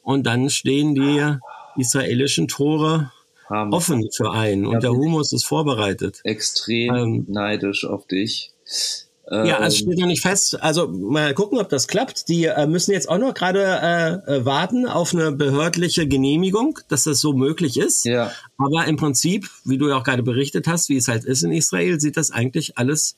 Und 0.02 0.24
dann 0.26 0.50
stehen 0.50 0.96
die 0.96 1.36
israelischen 1.80 2.48
Tore 2.48 3.12
Hammer. 3.50 3.76
offen 3.78 4.10
für 4.12 4.32
einen 4.32 4.66
und 4.66 4.82
der. 4.82 4.92
Humus 4.92 5.32
ist 5.32 5.46
vorbereitet. 5.46 6.22
extrem 6.24 6.96
Ähm, 6.96 7.26
neidisch 7.30 7.86
auf 7.86 8.08
dich. 8.08 8.52
Ja, 9.30 9.58
Ähm, 9.58 9.64
es 9.64 9.78
steht 9.78 9.98
noch 9.98 10.08
nicht 10.08 10.22
fest. 10.22 10.62
Also 10.62 10.88
mal 10.90 11.34
gucken, 11.34 11.58
ob 11.58 11.70
das 11.70 11.88
klappt. 11.88 12.28
Die 12.28 12.46
äh, 12.46 12.68
müssen 12.68 12.92
jetzt 12.92 13.08
auch 13.08 13.18
noch 13.18 13.34
gerade 13.34 13.64
äh, 14.28 14.36
äh, 14.36 14.46
warten 14.46 14.86
auf 14.86 15.14
eine 15.14 15.32
behördliche 15.32 16.08
Genehmigung, 16.08 16.80
dass 16.90 17.06
das 17.06 17.22
so 17.22 17.34
möglich 17.34 17.78
ist. 17.78 18.04
Ja. 18.04 18.32
Aber 18.58 18.86
im 18.86 18.98
Prinzip, 18.98 19.50
wie 19.64 19.78
du 19.78 19.88
ja 19.88 19.98
auch 19.98 20.04
gerade 20.04 20.24
berichtet 20.24 20.68
hast, 20.68 20.90
wie 20.90 20.98
es 20.98 21.08
halt 21.08 21.24
ist 21.24 21.44
in 21.44 21.54
Israel, 21.54 22.00
sieht 22.02 22.18
das 22.18 22.32
eigentlich 22.32 22.78
alles 22.78 23.16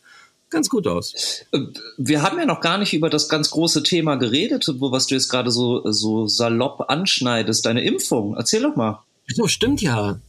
ganz 0.51 0.69
gut 0.69 0.87
aus. 0.87 1.13
Äh, 1.51 1.59
Wir 1.97 2.21
haben 2.21 2.37
ja 2.37 2.45
noch 2.45 2.61
gar 2.61 2.77
nicht 2.77 2.93
über 2.93 3.09
das 3.09 3.27
ganz 3.27 3.49
große 3.49 3.81
Thema 3.81 4.15
geredet, 4.15 4.67
wo 4.77 4.91
was 4.91 5.07
du 5.07 5.15
jetzt 5.15 5.29
gerade 5.29 5.49
so, 5.49 5.91
so 5.91 6.27
salopp 6.27 6.85
anschneidest, 6.87 7.65
deine 7.65 7.83
Impfung. 7.83 8.35
Erzähl 8.37 8.61
doch 8.61 8.75
mal. 8.75 9.01
So, 9.27 9.47
stimmt 9.47 9.81
ja. 9.81 10.19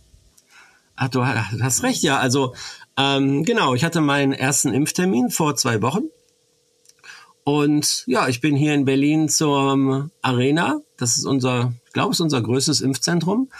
Ach, 0.97 1.09
du 1.11 1.23
hast 1.27 1.83
recht, 1.83 2.03
ja. 2.03 2.19
Also, 2.19 2.55
ähm, 2.99 3.45
genau, 3.45 3.75
ich 3.75 3.85
hatte 3.85 4.01
meinen 4.01 4.33
ersten 4.33 4.73
Impftermin 4.73 5.31
vor 5.31 5.57
zwei 5.57 5.83
Wochen. 5.83 6.05
Und 7.45 8.03
ja, 8.07 8.27
ich 8.27 8.41
bin 8.41 8.57
hier 8.57 8.75
in 8.75 8.85
Berlin 8.85 9.29
zur 9.29 10.11
Arena. 10.21 10.81
Das 10.97 11.17
ist 11.17 11.25
unser, 11.25 11.73
ich 11.87 11.93
glaube, 11.93 12.11
es 12.11 12.17
ist 12.17 12.23
unser 12.23 12.43
größtes 12.43 12.81
Impfzentrum. 12.81 13.51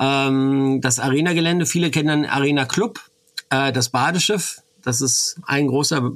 Ähm, 0.00 0.80
das 0.80 0.98
Arena-Gelände, 0.98 1.66
viele 1.66 1.90
kennen 1.90 2.22
den 2.22 2.30
Arena 2.30 2.64
Club, 2.64 3.00
äh, 3.50 3.72
das 3.72 3.90
Badeschiff. 3.90 4.62
Das 4.82 5.00
ist 5.00 5.36
ein 5.46 5.68
großer 5.68 6.10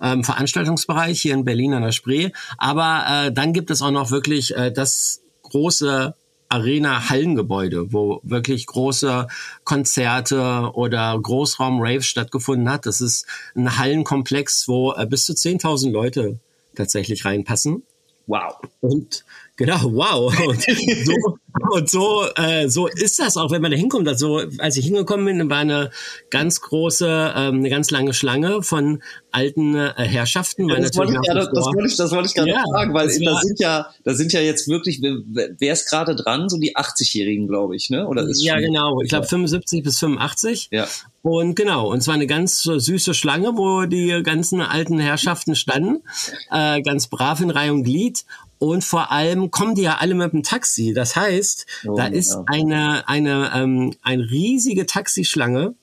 ähm, 0.00 0.24
Veranstaltungsbereich 0.24 1.20
hier 1.20 1.34
in 1.34 1.44
Berlin 1.44 1.74
an 1.74 1.82
der 1.82 1.92
Spree. 1.92 2.30
Aber 2.58 3.04
äh, 3.08 3.32
dann 3.32 3.52
gibt 3.52 3.70
es 3.70 3.82
auch 3.82 3.90
noch 3.90 4.10
wirklich 4.10 4.54
äh, 4.56 4.70
das 4.70 5.22
große 5.42 6.14
Arena-Hallengebäude, 6.50 7.92
wo 7.92 8.20
wirklich 8.22 8.66
große 8.66 9.28
Konzerte 9.64 10.70
oder 10.74 11.18
Großraum-Raves 11.20 12.06
stattgefunden 12.06 12.68
hat. 12.68 12.86
Das 12.86 13.00
ist 13.00 13.26
ein 13.54 13.78
Hallenkomplex, 13.78 14.68
wo 14.68 14.92
äh, 14.92 15.06
bis 15.06 15.24
zu 15.24 15.32
10.000 15.32 15.90
Leute 15.90 16.38
tatsächlich 16.74 17.24
reinpassen. 17.24 17.84
Wow. 18.26 18.56
Und 18.80 19.24
Genau, 19.60 19.92
wow. 19.92 20.32
Und 20.48 20.62
so, 21.04 21.38
und 21.70 21.90
so, 21.90 22.24
äh, 22.36 22.68
so 22.68 22.86
ist 22.86 23.18
das 23.18 23.36
auch, 23.36 23.50
wenn 23.50 23.60
man 23.60 23.70
da 23.70 23.76
hinkommt. 23.76 24.08
Also, 24.08 24.40
als 24.58 24.76
ich 24.78 24.86
hingekommen 24.86 25.26
bin, 25.26 25.50
war 25.50 25.58
eine 25.58 25.90
ganz 26.30 26.62
große, 26.62 27.06
ähm, 27.36 27.56
eine 27.56 27.68
ganz 27.68 27.90
lange 27.90 28.14
Schlange 28.14 28.62
von 28.62 29.02
alten 29.32 29.74
äh, 29.74 29.92
Herrschaften. 29.96 30.68
Ja, 30.68 30.80
das, 30.80 30.96
wollte 30.96 31.12
ich, 31.12 31.18
ja, 31.26 31.34
das, 31.34 31.48
wollte 31.52 31.88
ich, 31.88 31.96
das 31.96 32.10
wollte 32.12 32.28
ich 32.28 32.34
gerade 32.34 32.50
ja, 32.50 32.64
fragen, 32.72 32.94
weil 32.94 33.06
da 33.06 33.40
sind 33.40 33.60
ja, 33.60 33.90
da 34.04 34.14
sind 34.14 34.32
ja 34.32 34.40
jetzt 34.40 34.68
wirklich, 34.68 35.02
wer 35.02 35.72
ist 35.72 35.90
gerade 35.90 36.16
dran? 36.16 36.48
So 36.48 36.58
die 36.58 36.76
80-Jährigen, 36.76 37.46
glaube 37.46 37.76
ich, 37.76 37.90
ne? 37.90 38.06
Oder 38.06 38.22
ist 38.22 38.42
ja, 38.42 38.58
genau. 38.58 39.00
Ich 39.02 39.10
glaube 39.10 39.26
75 39.26 39.82
bis 39.82 39.98
85. 39.98 40.68
Ja. 40.72 40.86
Und 41.22 41.54
genau, 41.54 41.90
und 41.90 42.02
zwar 42.02 42.14
eine 42.14 42.26
ganz 42.26 42.62
süße 42.62 43.12
Schlange, 43.12 43.56
wo 43.56 43.84
die 43.84 44.22
ganzen 44.22 44.62
alten 44.62 44.98
Herrschaften 44.98 45.54
standen, 45.54 46.02
äh, 46.50 46.80
ganz 46.80 47.08
brav 47.08 47.40
in 47.40 47.50
Reihe 47.50 47.72
und 47.72 47.84
Glied. 47.84 48.24
Und 48.60 48.84
vor 48.84 49.10
allem 49.10 49.50
kommen 49.50 49.74
die 49.74 49.82
ja 49.82 49.96
alle 50.00 50.14
mit 50.14 50.34
dem 50.34 50.42
Taxi. 50.42 50.92
Das 50.92 51.16
heißt, 51.16 51.64
oh, 51.86 51.94
da 51.96 52.06
ist 52.06 52.34
ja. 52.34 52.44
eine, 52.46 53.08
eine, 53.08 53.50
ähm, 53.54 53.96
eine 54.02 54.22
riesige 54.30 54.84
Taxischlange 54.84 55.76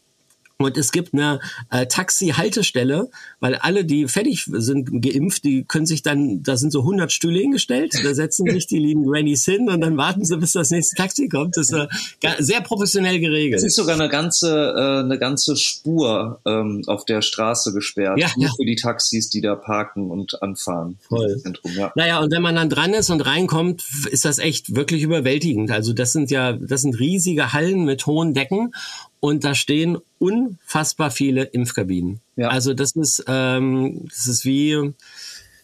und 0.60 0.76
es 0.76 0.92
gibt 0.92 1.14
eine 1.14 1.40
äh, 1.70 1.86
Taxi-Haltestelle, 1.86 3.12
weil 3.40 3.56
alle, 3.56 3.86
die 3.86 4.08
fertig 4.08 4.46
sind 4.52 5.04
geimpft, 5.04 5.44
die 5.44 5.64
können 5.66 5.86
sich 5.86 6.02
dann, 6.02 6.42
da 6.42 6.58
sind 6.58 6.72
so 6.72 6.80
100 6.80 7.12
Stühle 7.12 7.40
hingestellt, 7.40 7.94
da 8.04 8.16
setzen 8.16 8.50
sich 8.50 8.66
die 8.66 8.80
lieben 8.80 9.06
Grannies 9.06 9.46
hin 9.46 9.70
und 9.70 9.82
dann 9.82 9.98
warten 9.98 10.26
sie, 10.26 10.36
bis 10.38 10.54
das 10.54 10.72
nächste 10.72 10.96
Taxi 10.96 11.30
kommt. 11.30 11.58
Das 11.58 11.70
ist 11.72 11.74
äh, 11.74 11.88
sehr 12.40 12.62
professionell 12.62 13.20
geregelt. 13.20 13.60
Es 13.60 13.66
ist 13.66 13.76
sogar 13.76 14.00
eine 14.00 14.10
ganze, 14.10 14.74
äh, 14.76 15.00
eine 15.04 15.20
ganze 15.20 15.56
Spur 15.58 16.40
ähm, 16.44 16.82
auf 16.88 17.06
der 17.06 17.22
Straße 17.22 17.72
gesperrt, 17.72 18.18
ja, 18.18 18.30
nur 18.36 18.48
ja. 18.48 18.54
für 18.56 18.66
die 18.66 18.76
Taxis, 18.76 19.30
die 19.30 19.42
da 19.42 19.56
parken 19.56 20.10
und 20.10 20.42
anfahren. 20.42 20.98
Voll. 21.08 21.38
Zentrum, 21.38 21.72
ja. 21.76 21.92
Naja, 21.96 22.20
und 22.20 22.32
wenn 22.32 22.42
man 22.42 22.56
dann 22.56 22.72
dran 22.72 22.96
ist 22.96 23.12
und 23.12 23.22
reinkommt, 23.22 23.84
ist 24.10 24.26
das 24.26 24.40
echt 24.40 24.76
wirklich 24.76 25.04
überwältigend. 25.04 25.70
Also 25.70 25.94
das 25.94 26.14
sind 26.14 26.32
ja, 26.32 26.54
das 26.54 26.82
sind 26.82 27.00
riesige 27.00 27.54
Hallen 27.54 27.86
mit 27.86 28.08
hohen 28.08 28.34
Decken 28.34 28.72
und 29.20 29.44
da 29.44 29.56
stehen 29.56 29.98
unfassbar 30.20 31.12
viele 31.12 31.44
Impfkabinen. 31.44 32.22
Ja. 32.36 32.50
Also 32.50 32.74
das 32.74 32.96
ist, 32.96 33.24
ähm, 33.28 34.06
das 34.10 34.28
ist 34.28 34.46
wie 34.46 34.94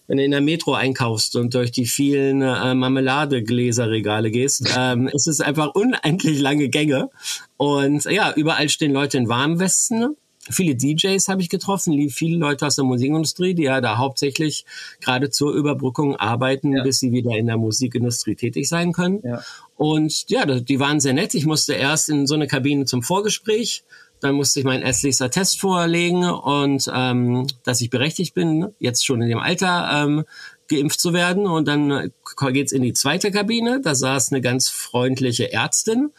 wenn 0.07 0.17
du 0.17 0.23
in 0.25 0.31
der 0.31 0.41
Metro 0.41 0.73
einkaufst 0.73 1.35
und 1.35 1.53
durch 1.53 1.71
die 1.71 1.85
vielen 1.85 2.41
äh, 2.41 2.73
Marmeladegläserregale 2.73 4.31
gehst, 4.31 4.69
ähm, 4.77 5.09
es 5.13 5.27
ist 5.27 5.41
einfach 5.41 5.73
unendlich 5.75 6.39
lange 6.39 6.69
Gänge. 6.69 7.09
Und 7.57 8.05
ja, 8.05 8.33
überall 8.33 8.69
stehen 8.69 8.91
Leute 8.91 9.17
in 9.17 9.29
Warmwesten. 9.29 10.15
Viele 10.49 10.75
DJs 10.75 11.25
habe 11.29 11.41
ich 11.41 11.49
getroffen, 11.49 12.09
viele 12.09 12.37
Leute 12.37 12.67
aus 12.67 12.75
der 12.75 12.83
Musikindustrie, 12.83 13.53
die 13.53 13.63
ja 13.63 13.79
da 13.79 13.97
hauptsächlich 13.97 14.65
gerade 14.99 15.29
zur 15.29 15.53
Überbrückung 15.53 16.17
arbeiten, 16.17 16.73
ja. 16.73 16.83
bis 16.83 16.99
sie 16.99 17.13
wieder 17.13 17.31
in 17.31 17.47
der 17.47 17.57
Musikindustrie 17.57 18.35
tätig 18.35 18.67
sein 18.67 18.91
können. 18.91 19.21
Ja. 19.23 19.41
Und 19.77 20.29
ja, 20.29 20.45
die 20.45 20.79
waren 20.79 20.99
sehr 20.99 21.13
nett. 21.13 21.33
Ich 21.33 21.45
musste 21.45 21.73
erst 21.73 22.09
in 22.09 22.27
so 22.27 22.35
eine 22.35 22.47
Kabine 22.47 22.85
zum 22.85 23.03
Vorgespräch. 23.03 23.83
Dann 24.19 24.35
musste 24.35 24.59
ich 24.59 24.65
meinen 24.65 24.83
ärztlicher 24.83 25.29
Test 25.29 25.59
vorlegen 25.59 26.23
und 26.25 26.89
ähm, 26.93 27.47
dass 27.63 27.81
ich 27.81 27.89
berechtigt 27.89 28.33
bin, 28.33 28.67
jetzt 28.79 29.05
schon 29.05 29.21
in 29.21 29.29
dem 29.29 29.39
Alter 29.39 30.03
ähm, 30.03 30.23
geimpft 30.69 30.99
zu 30.99 31.13
werden. 31.13 31.45
Und 31.45 31.67
dann 31.67 32.11
geht's 32.51 32.71
in 32.71 32.81
die 32.81 32.93
zweite 32.93 33.31
Kabine. 33.31 33.81
Da 33.81 33.95
saß 33.95 34.31
eine 34.31 34.41
ganz 34.41 34.69
freundliche 34.69 35.51
Ärztin 35.51 36.11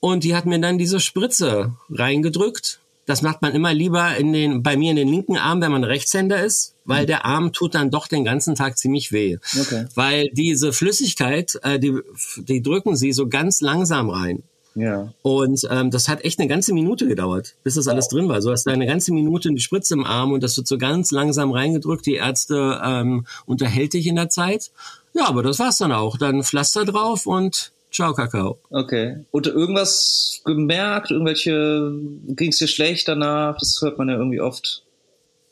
und 0.00 0.22
die 0.24 0.34
hat 0.34 0.44
mir 0.44 0.60
dann 0.60 0.76
diese 0.76 1.00
Spritze 1.00 1.76
reingedrückt 1.88 2.80
das 3.06 3.22
macht 3.22 3.42
man 3.42 3.52
immer 3.52 3.74
lieber 3.74 4.16
in 4.16 4.32
den, 4.32 4.62
bei 4.62 4.76
mir 4.76 4.90
in 4.90 4.96
den 4.96 5.08
linken 5.08 5.36
Arm, 5.36 5.60
wenn 5.60 5.72
man 5.72 5.84
Rechtshänder 5.84 6.42
ist, 6.42 6.74
weil 6.84 7.02
mhm. 7.02 7.06
der 7.08 7.24
Arm 7.24 7.52
tut 7.52 7.74
dann 7.74 7.90
doch 7.90 8.08
den 8.08 8.24
ganzen 8.24 8.54
Tag 8.54 8.78
ziemlich 8.78 9.12
weh. 9.12 9.36
Okay. 9.60 9.86
Weil 9.94 10.30
diese 10.32 10.72
Flüssigkeit, 10.72 11.58
äh, 11.62 11.78
die, 11.78 11.98
die 12.36 12.62
drücken 12.62 12.96
sie 12.96 13.12
so 13.12 13.28
ganz 13.28 13.60
langsam 13.60 14.10
rein. 14.10 14.42
Ja. 14.74 15.12
Und 15.22 15.66
ähm, 15.70 15.90
das 15.90 16.08
hat 16.08 16.24
echt 16.24 16.40
eine 16.40 16.48
ganze 16.48 16.74
Minute 16.74 17.06
gedauert, 17.06 17.54
bis 17.62 17.74
das 17.74 17.86
alles 17.86 18.08
drin 18.08 18.28
war. 18.28 18.42
So 18.42 18.50
hast 18.50 18.66
du 18.66 18.70
eine 18.70 18.86
ganze 18.86 19.12
Minute 19.12 19.48
in 19.48 19.54
die 19.54 19.62
Spritze 19.62 19.94
im 19.94 20.04
Arm 20.04 20.32
und 20.32 20.42
das 20.42 20.56
wird 20.56 20.66
so 20.66 20.78
ganz 20.78 21.12
langsam 21.12 21.52
reingedrückt. 21.52 22.06
Die 22.06 22.14
Ärzte 22.14 22.80
ähm, 22.84 23.26
unterhält 23.46 23.92
dich 23.92 24.06
in 24.06 24.16
der 24.16 24.30
Zeit. 24.30 24.72
Ja, 25.12 25.28
aber 25.28 25.44
das 25.44 25.60
war's 25.60 25.78
dann 25.78 25.92
auch. 25.92 26.18
Dann 26.18 26.42
Pflaster 26.42 26.84
drauf 26.84 27.26
und 27.26 27.72
Ciao, 27.94 28.12
Kakao. 28.12 28.58
Okay. 28.70 29.24
Und 29.30 29.46
irgendwas 29.46 30.40
gemerkt? 30.44 31.12
Irgendwelche, 31.12 31.92
ging 32.26 32.50
es 32.50 32.58
dir 32.58 32.66
schlecht 32.66 33.06
danach? 33.06 33.56
Das 33.56 33.78
hört 33.82 33.98
man 33.98 34.08
ja 34.08 34.16
irgendwie 34.16 34.40
oft. 34.40 34.82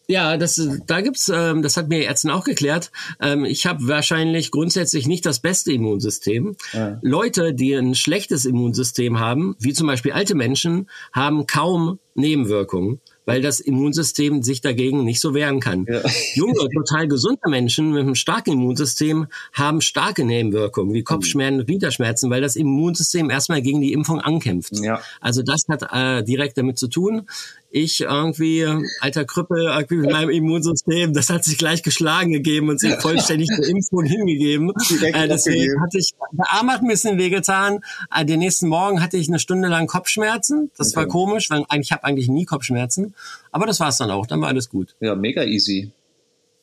Ja, 0.09 0.37
das, 0.37 0.61
da 0.89 1.01
gibt's, 1.03 1.31
ähm, 1.33 1.63
das 1.63 1.77
hat 1.77 1.89
mir 1.89 2.03
Ärzten 2.03 2.31
auch 2.31 2.43
geklärt. 2.43 2.91
Ähm, 3.21 3.45
ich 3.45 3.65
habe 3.67 3.87
wahrscheinlich 3.87 4.51
grundsätzlich 4.51 5.07
nicht 5.07 5.25
das 5.25 5.39
beste 5.39 5.73
Immunsystem. 5.73 6.57
Ja. 6.73 6.99
Leute, 7.01 7.55
die 7.55 7.75
ein 7.75 7.95
schlechtes 7.95 8.45
Immunsystem 8.45 9.21
haben, 9.21 9.55
wie 9.61 9.73
zum 9.73 9.87
Beispiel 9.87 10.11
alte 10.11 10.35
Menschen, 10.35 10.91
haben 11.13 11.47
kaum 11.47 12.01
Nebenwirkungen 12.15 13.01
weil 13.25 13.43
das 13.43 13.61
Immunsystem 13.61 14.43
sich 14.43 14.61
dagegen 14.61 15.05
nicht 15.05 15.21
so 15.21 15.35
wehren 15.35 15.61
kann. 15.61 15.87
Ja. 15.89 16.03
Junge, 16.35 16.69
total 16.75 17.09
gesunde 17.09 17.49
Menschen 17.49 17.93
mit 17.93 18.01
einem 18.01 18.15
starken 18.15 18.53
Immunsystem 18.53 19.27
haben 19.53 19.81
starke 19.81 20.25
Nebenwirkungen 20.25 20.93
wie 20.93 21.03
Kopfschmerzen 21.03 21.61
und 21.61 21.67
Gliederschmerzen, 21.67 22.31
weil 22.31 22.41
das 22.41 22.57
Immunsystem 22.57 23.31
erstmal 23.31 23.63
gegen 23.63 23.81
die 23.81 23.93
Impfung 23.93 24.21
ankämpft. 24.21 24.79
Ja. 24.83 25.01
Also 25.21 25.43
das 25.43 25.65
hat 25.69 25.83
äh, 25.93 26.25
direkt 26.25 26.59
damit 26.59 26.79
zu 26.79 26.89
tun 26.89 27.27
ich 27.73 28.03
irgendwie, 28.03 28.67
alter 29.01 29.25
Krüppel, 29.25 29.65
irgendwie 29.65 29.97
mit 29.97 30.11
meinem 30.11 30.31
Immunsystem, 30.31 31.15
das 31.15 31.31
hat 31.31 31.45
sich 31.45 31.57
gleich 31.59 31.83
geschlagen 31.83 32.33
gegeben 32.33 32.69
und 32.69 32.79
sich 32.79 32.95
vollständig 32.95 33.49
der 33.49 33.67
Impfung 33.69 34.05
hingegeben. 34.05 34.73
Äh, 35.03 35.29
deswegen 35.29 35.81
hatte 35.81 35.99
ich, 35.99 36.13
der 36.33 36.53
Arm 36.53 36.71
hat 36.71 36.83
ein 36.83 36.89
bisschen 36.89 37.19
wehgetan. 37.19 37.81
Äh, 38.15 38.25
den 38.25 38.41
nächsten 38.41 38.69
Morgen 38.69 39.03
hatte 39.03 39.17
ich 39.17 39.29
eine 39.29 39.39
Stunde 39.39 39.69
lang 39.69 39.87
Kopfschmerzen. 39.87 40.71
Das 40.77 40.89
okay. 40.89 40.97
war 40.97 41.07
komisch, 41.07 41.51
weil 41.51 41.65
eigentlich, 41.69 41.89
ich 41.89 41.93
habe 41.93 42.05
eigentlich 42.05 42.29
nie 42.29 42.45
Kopfschmerzen. 42.45 43.15
Aber 43.51 43.67
das 43.67 43.81
war's 43.81 43.99
dann 43.99 44.11
auch, 44.11 44.27
dann 44.27 44.41
war 44.41 44.49
alles 44.49 44.69
gut. 44.69 44.95
Ja, 45.01 45.15
mega 45.15 45.43
easy. 45.43 45.91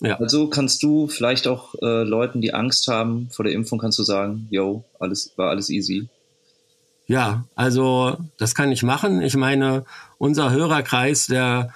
Ja. 0.02 0.18
Also 0.18 0.48
kannst 0.48 0.82
du 0.84 1.08
vielleicht 1.08 1.48
auch 1.48 1.76
äh, 1.82 2.04
Leuten, 2.04 2.40
die 2.40 2.54
Angst 2.54 2.88
haben 2.88 3.30
vor 3.32 3.44
der 3.44 3.54
Impfung, 3.54 3.80
kannst 3.80 4.00
du 4.00 4.04
sagen, 4.04 4.48
yo, 4.50 4.84
alles 5.00 5.34
war 5.36 5.50
alles 5.50 5.70
easy. 5.70 6.08
Ja, 7.10 7.46
also 7.56 8.18
das 8.38 8.54
kann 8.54 8.72
ich 8.72 8.84
machen. 8.84 9.24
Ich 9.24 9.36
meine, 9.36 9.84
unser 10.20 10.52
Hörerkreis, 10.52 11.26
der 11.26 11.74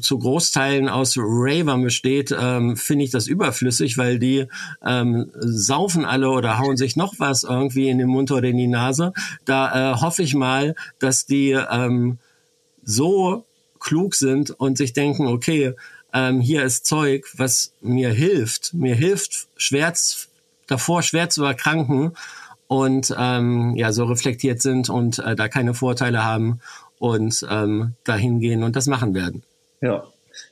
zu 0.00 0.18
Großteilen 0.18 0.88
aus 0.88 1.14
Ravern 1.16 1.84
besteht, 1.84 2.34
ähm, 2.36 2.76
finde 2.76 3.04
ich 3.04 3.12
das 3.12 3.28
überflüssig, 3.28 3.96
weil 3.96 4.18
die 4.18 4.46
ähm, 4.84 5.30
saufen 5.36 6.04
alle 6.04 6.30
oder 6.30 6.58
hauen 6.58 6.76
sich 6.76 6.96
noch 6.96 7.14
was 7.18 7.44
irgendwie 7.44 7.88
in 7.88 7.98
den 7.98 8.08
Mund 8.08 8.32
oder 8.32 8.48
in 8.48 8.56
die 8.56 8.66
Nase. 8.66 9.12
Da 9.44 9.92
äh, 9.92 10.00
hoffe 10.00 10.24
ich 10.24 10.34
mal, 10.34 10.74
dass 10.98 11.26
die 11.26 11.52
ähm, 11.52 12.18
so 12.82 13.44
klug 13.78 14.16
sind 14.16 14.50
und 14.50 14.78
sich 14.78 14.92
denken, 14.92 15.28
okay, 15.28 15.74
ähm, 16.12 16.40
hier 16.40 16.64
ist 16.64 16.86
Zeug, 16.86 17.24
was 17.36 17.72
mir 17.80 18.10
hilft, 18.10 18.74
mir 18.74 18.96
hilft, 18.96 19.46
schwer 19.56 19.94
davor 20.66 21.02
schwer 21.02 21.30
zu 21.30 21.44
erkranken 21.44 22.16
und 22.68 23.14
ähm, 23.18 23.74
ja 23.76 23.92
so 23.92 24.04
reflektiert 24.04 24.60
sind 24.60 24.90
und 24.90 25.18
äh, 25.18 25.36
da 25.36 25.48
keine 25.48 25.74
Vorteile 25.74 26.24
haben 26.24 26.60
und 26.98 27.46
ähm, 27.50 27.94
dahin 28.04 28.40
gehen 28.40 28.62
und 28.62 28.76
das 28.76 28.86
machen 28.86 29.14
werden. 29.14 29.42
Ja. 29.80 30.04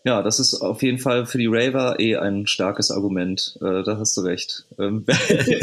Ja, 0.03 0.23
das 0.23 0.41
ist 0.41 0.55
auf 0.55 0.83
jeden 0.83 0.99
Fall 0.99 1.27
für 1.27 1.37
die 1.37 1.47
Raver 1.47 2.01
eh 2.01 2.17
ein 2.17 2.47
starkes 2.47 2.91
Argument. 2.91 3.59
Äh, 3.61 3.83
da 3.83 3.99
hast 3.99 4.17
du 4.17 4.23
recht. 4.23 4.65
Ähm, 4.79 5.05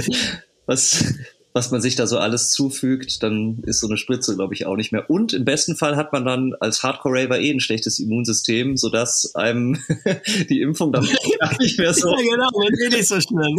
was, 0.67 1.15
was 1.53 1.69
man 1.71 1.81
sich 1.81 1.95
da 1.95 2.07
so 2.07 2.17
alles 2.17 2.49
zufügt, 2.49 3.23
dann 3.23 3.59
ist 3.65 3.81
so 3.81 3.87
eine 3.87 3.97
Spritze, 3.97 4.35
glaube 4.35 4.53
ich, 4.53 4.65
auch 4.65 4.77
nicht 4.77 4.93
mehr. 4.93 5.09
Und 5.09 5.33
im 5.33 5.43
besten 5.43 5.75
Fall 5.75 5.97
hat 5.97 6.13
man 6.13 6.23
dann 6.23 6.53
als 6.59 6.81
Hardcore-Raver 6.81 7.39
eh 7.39 7.51
ein 7.51 7.59
schlechtes 7.59 7.99
Immunsystem, 7.99 8.77
sodass 8.77 9.35
einem 9.35 9.77
die 10.49 10.61
Impfung 10.61 10.93
dann 10.93 11.03
nicht 11.59 11.77
mehr 11.77 11.93
so. 11.93 12.09
Ja, 12.09 12.21
genau, 12.21 12.49
dann 12.53 12.89
bin 12.89 12.99
ich 12.99 13.07
so 13.07 13.19
schnell. 13.19 13.53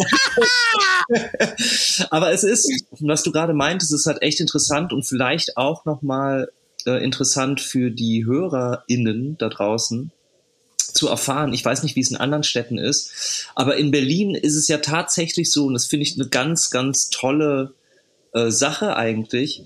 Aber 2.10 2.32
es 2.32 2.44
ist, 2.44 2.70
was 3.00 3.22
du 3.22 3.30
gerade 3.30 3.52
meintest, 3.52 3.92
ist 3.92 4.06
halt 4.06 4.22
echt 4.22 4.40
interessant 4.40 4.94
und 4.94 5.04
vielleicht 5.04 5.58
auch 5.58 5.84
nochmal 5.84 6.50
äh, 6.86 7.04
interessant 7.04 7.60
für 7.60 7.90
die 7.90 8.24
HörerInnen 8.24 9.36
da 9.36 9.50
draußen 9.50 10.12
zu 10.78 11.08
erfahren. 11.08 11.52
Ich 11.52 11.64
weiß 11.64 11.82
nicht, 11.82 11.96
wie 11.96 12.00
es 12.00 12.10
in 12.10 12.16
anderen 12.16 12.42
Städten 12.42 12.78
ist, 12.78 13.48
aber 13.54 13.76
in 13.76 13.90
Berlin 13.90 14.34
ist 14.34 14.56
es 14.56 14.68
ja 14.68 14.78
tatsächlich 14.78 15.52
so, 15.52 15.66
und 15.66 15.74
das 15.74 15.86
finde 15.86 16.04
ich 16.04 16.18
eine 16.18 16.28
ganz, 16.28 16.70
ganz 16.70 17.10
tolle 17.10 17.74
äh, 18.32 18.50
Sache 18.50 18.96
eigentlich. 18.96 19.62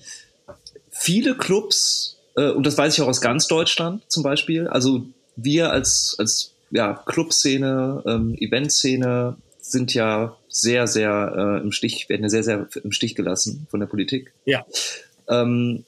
Viele 0.91 1.37
Clubs, 1.37 2.19
äh, 2.37 2.51
und 2.51 2.67
das 2.67 2.77
weiß 2.79 2.95
ich 2.95 3.03
auch 3.03 3.09
aus 3.09 3.21
ganz 3.21 3.47
Deutschland 3.47 4.03
zum 4.09 4.23
Beispiel, 4.23 4.69
also 4.69 5.07
wir 5.37 5.71
als, 5.71 6.17
als 6.19 6.53
ja, 6.71 6.95
Clubszene, 6.95 8.03
ähm, 8.07 8.37
Eventszene 8.39 9.37
sind 9.61 9.95
ja 9.95 10.37
sehr, 10.49 10.87
sehr 10.87 11.59
äh, 11.61 11.63
im 11.63 11.73
Stich, 11.73 12.09
werden 12.09 12.23
ja 12.23 12.29
sehr, 12.29 12.45
sehr 12.45 12.69
im 12.83 12.93
Stich 12.93 13.15
gelassen 13.15 13.67
von 13.71 13.81
der 13.81 13.87
Politik. 13.87 14.33
Ja. 14.45 14.65
Ähm, 15.29 15.85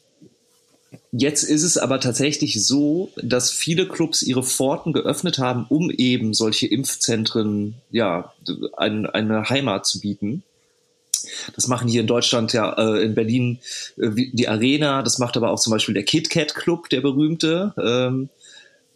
Jetzt 1.12 1.42
ist 1.42 1.62
es 1.62 1.78
aber 1.78 2.00
tatsächlich 2.00 2.64
so, 2.64 3.10
dass 3.16 3.50
viele 3.50 3.88
Clubs 3.88 4.22
ihre 4.22 4.42
Pforten 4.42 4.92
geöffnet 4.92 5.38
haben, 5.38 5.66
um 5.68 5.90
eben 5.90 6.34
solche 6.34 6.66
Impfzentren, 6.66 7.74
ja, 7.90 8.32
ein, 8.76 9.06
eine 9.06 9.48
Heimat 9.48 9.86
zu 9.86 10.00
bieten. 10.00 10.42
Das 11.54 11.68
machen 11.68 11.88
hier 11.88 12.00
in 12.00 12.06
Deutschland 12.06 12.52
ja 12.52 12.72
äh, 12.72 13.02
in 13.02 13.14
Berlin 13.14 13.58
äh, 13.96 14.10
die 14.10 14.48
Arena, 14.48 15.02
das 15.02 15.18
macht 15.18 15.36
aber 15.36 15.50
auch 15.50 15.60
zum 15.60 15.72
Beispiel 15.72 15.94
der 15.94 16.04
KitKat 16.04 16.54
Club, 16.54 16.88
der 16.88 17.00
berühmte. 17.00 17.74
Ähm, 17.82 18.28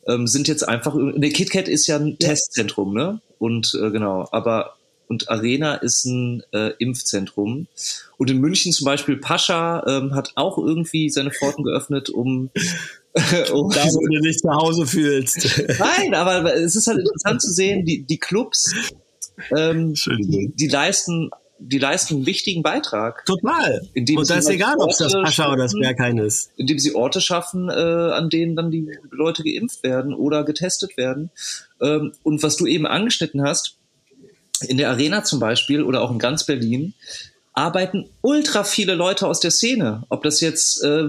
ähm, 0.06 0.26
sind 0.26 0.48
jetzt 0.48 0.68
einfach, 0.68 0.96
der 0.96 1.30
KitKat 1.30 1.68
ist 1.68 1.86
ja 1.86 1.96
ein 1.96 2.16
ja. 2.20 2.28
Testzentrum, 2.28 2.94
ne? 2.94 3.20
Und 3.38 3.78
äh, 3.80 3.90
genau, 3.90 4.28
aber 4.32 4.74
und 5.08 5.28
Arena 5.28 5.74
ist 5.74 6.06
ein 6.06 6.42
äh, 6.52 6.72
Impfzentrum. 6.78 7.66
Und 8.16 8.30
in 8.30 8.38
München 8.38 8.72
zum 8.72 8.86
Beispiel 8.86 9.18
Pascha 9.18 9.84
ähm, 9.86 10.14
hat 10.14 10.32
auch 10.36 10.56
irgendwie 10.56 11.10
seine 11.10 11.30
Pforten 11.30 11.64
geöffnet, 11.64 12.08
um 12.08 12.50
um 13.52 13.70
da, 13.70 13.84
wo 13.84 14.06
du 14.06 14.20
dich 14.22 14.38
zu 14.38 14.50
Hause 14.50 14.86
fühlst. 14.86 15.62
Nein, 15.78 16.14
aber 16.14 16.54
es 16.54 16.76
ist 16.76 16.86
halt 16.86 17.00
interessant 17.00 17.42
zu 17.42 17.52
sehen, 17.52 17.84
die, 17.84 18.04
die 18.04 18.18
Clubs, 18.18 18.72
ähm, 19.54 19.92
die, 19.92 20.50
die 20.54 20.68
leisten 20.68 21.30
die 21.68 21.78
leisten 21.78 22.16
einen 22.16 22.26
wichtigen 22.26 22.62
Beitrag. 22.62 23.24
Total. 23.24 23.88
Und 23.94 24.30
da 24.30 24.36
ist 24.36 24.48
egal, 24.48 24.76
ob 24.78 24.90
es 24.90 24.98
das 24.98 25.12
Pascha 25.12 25.52
oder 25.52 25.64
das 25.64 25.74
Berghain 25.74 26.18
ist. 26.18 26.50
Indem 26.56 26.78
sie 26.78 26.94
Orte 26.94 27.20
schaffen, 27.20 27.68
äh, 27.68 27.72
an 27.72 28.30
denen 28.30 28.56
dann 28.56 28.70
die 28.70 28.90
Leute 29.10 29.42
geimpft 29.42 29.82
werden 29.82 30.14
oder 30.14 30.44
getestet 30.44 30.96
werden. 30.96 31.30
Ähm, 31.80 32.12
und 32.22 32.42
was 32.42 32.56
du 32.56 32.66
eben 32.66 32.86
angeschnitten 32.86 33.42
hast, 33.42 33.76
in 34.60 34.76
der 34.76 34.90
Arena 34.90 35.24
zum 35.24 35.40
Beispiel 35.40 35.82
oder 35.82 36.02
auch 36.02 36.10
in 36.10 36.18
ganz 36.18 36.44
Berlin, 36.44 36.94
arbeiten 37.52 38.08
ultra 38.22 38.64
viele 38.64 38.94
Leute 38.94 39.26
aus 39.26 39.40
der 39.40 39.50
Szene. 39.50 40.04
Ob 40.08 40.22
das 40.22 40.40
jetzt 40.40 40.82
äh, 40.82 41.08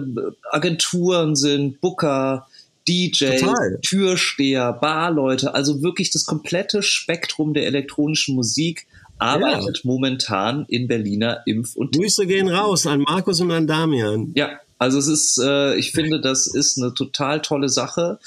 Agenturen 0.52 1.36
sind, 1.36 1.80
Booker, 1.80 2.48
DJs, 2.88 3.42
Total. 3.42 3.80
Türsteher, 3.82 4.74
Barleute, 4.74 5.54
also 5.54 5.82
wirklich 5.82 6.12
das 6.12 6.26
komplette 6.26 6.84
Spektrum 6.84 7.54
der 7.54 7.66
elektronischen 7.66 8.36
Musik 8.36 8.88
arbeitet 9.18 9.78
ja. 9.78 9.82
momentan 9.84 10.66
in 10.68 10.88
Berliner 10.88 11.44
Impf- 11.46 11.76
und 11.76 11.96
Grüße 11.96 12.28
gehen 12.28 12.50
raus 12.50 12.88
an 12.88 13.02
Markus 13.02 13.42
und 13.42 13.52
an 13.52 13.68
Damian. 13.68 14.32
Ja, 14.36 14.60
also 14.78 14.98
es 14.98 15.08
ist, 15.08 15.38
äh, 15.38 15.76
ich 15.76 15.92
finde, 15.92 16.20
das 16.20 16.48
ist 16.48 16.78
eine 16.78 16.94
total 16.94 17.42
tolle 17.42 17.70
Sache. 17.70 18.20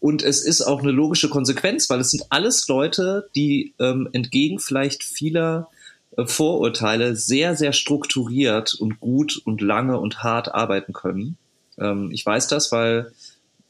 Und 0.00 0.22
es 0.22 0.44
ist 0.44 0.60
auch 0.60 0.82
eine 0.82 0.90
logische 0.90 1.30
Konsequenz, 1.30 1.88
weil 1.88 2.00
es 2.00 2.10
sind 2.10 2.24
alles 2.28 2.68
Leute, 2.68 3.30
die 3.34 3.72
ähm, 3.78 4.06
entgegen 4.12 4.58
vielleicht 4.58 5.02
vieler 5.02 5.68
äh, 6.18 6.26
Vorurteile 6.26 7.16
sehr, 7.16 7.56
sehr 7.56 7.72
strukturiert 7.72 8.74
und 8.74 9.00
gut 9.00 9.40
und 9.46 9.62
lange 9.62 9.98
und 9.98 10.22
hart 10.22 10.54
arbeiten 10.54 10.92
können. 10.92 11.38
Ähm, 11.78 12.10
ich 12.12 12.26
weiß 12.26 12.48
das, 12.48 12.70
weil 12.70 13.12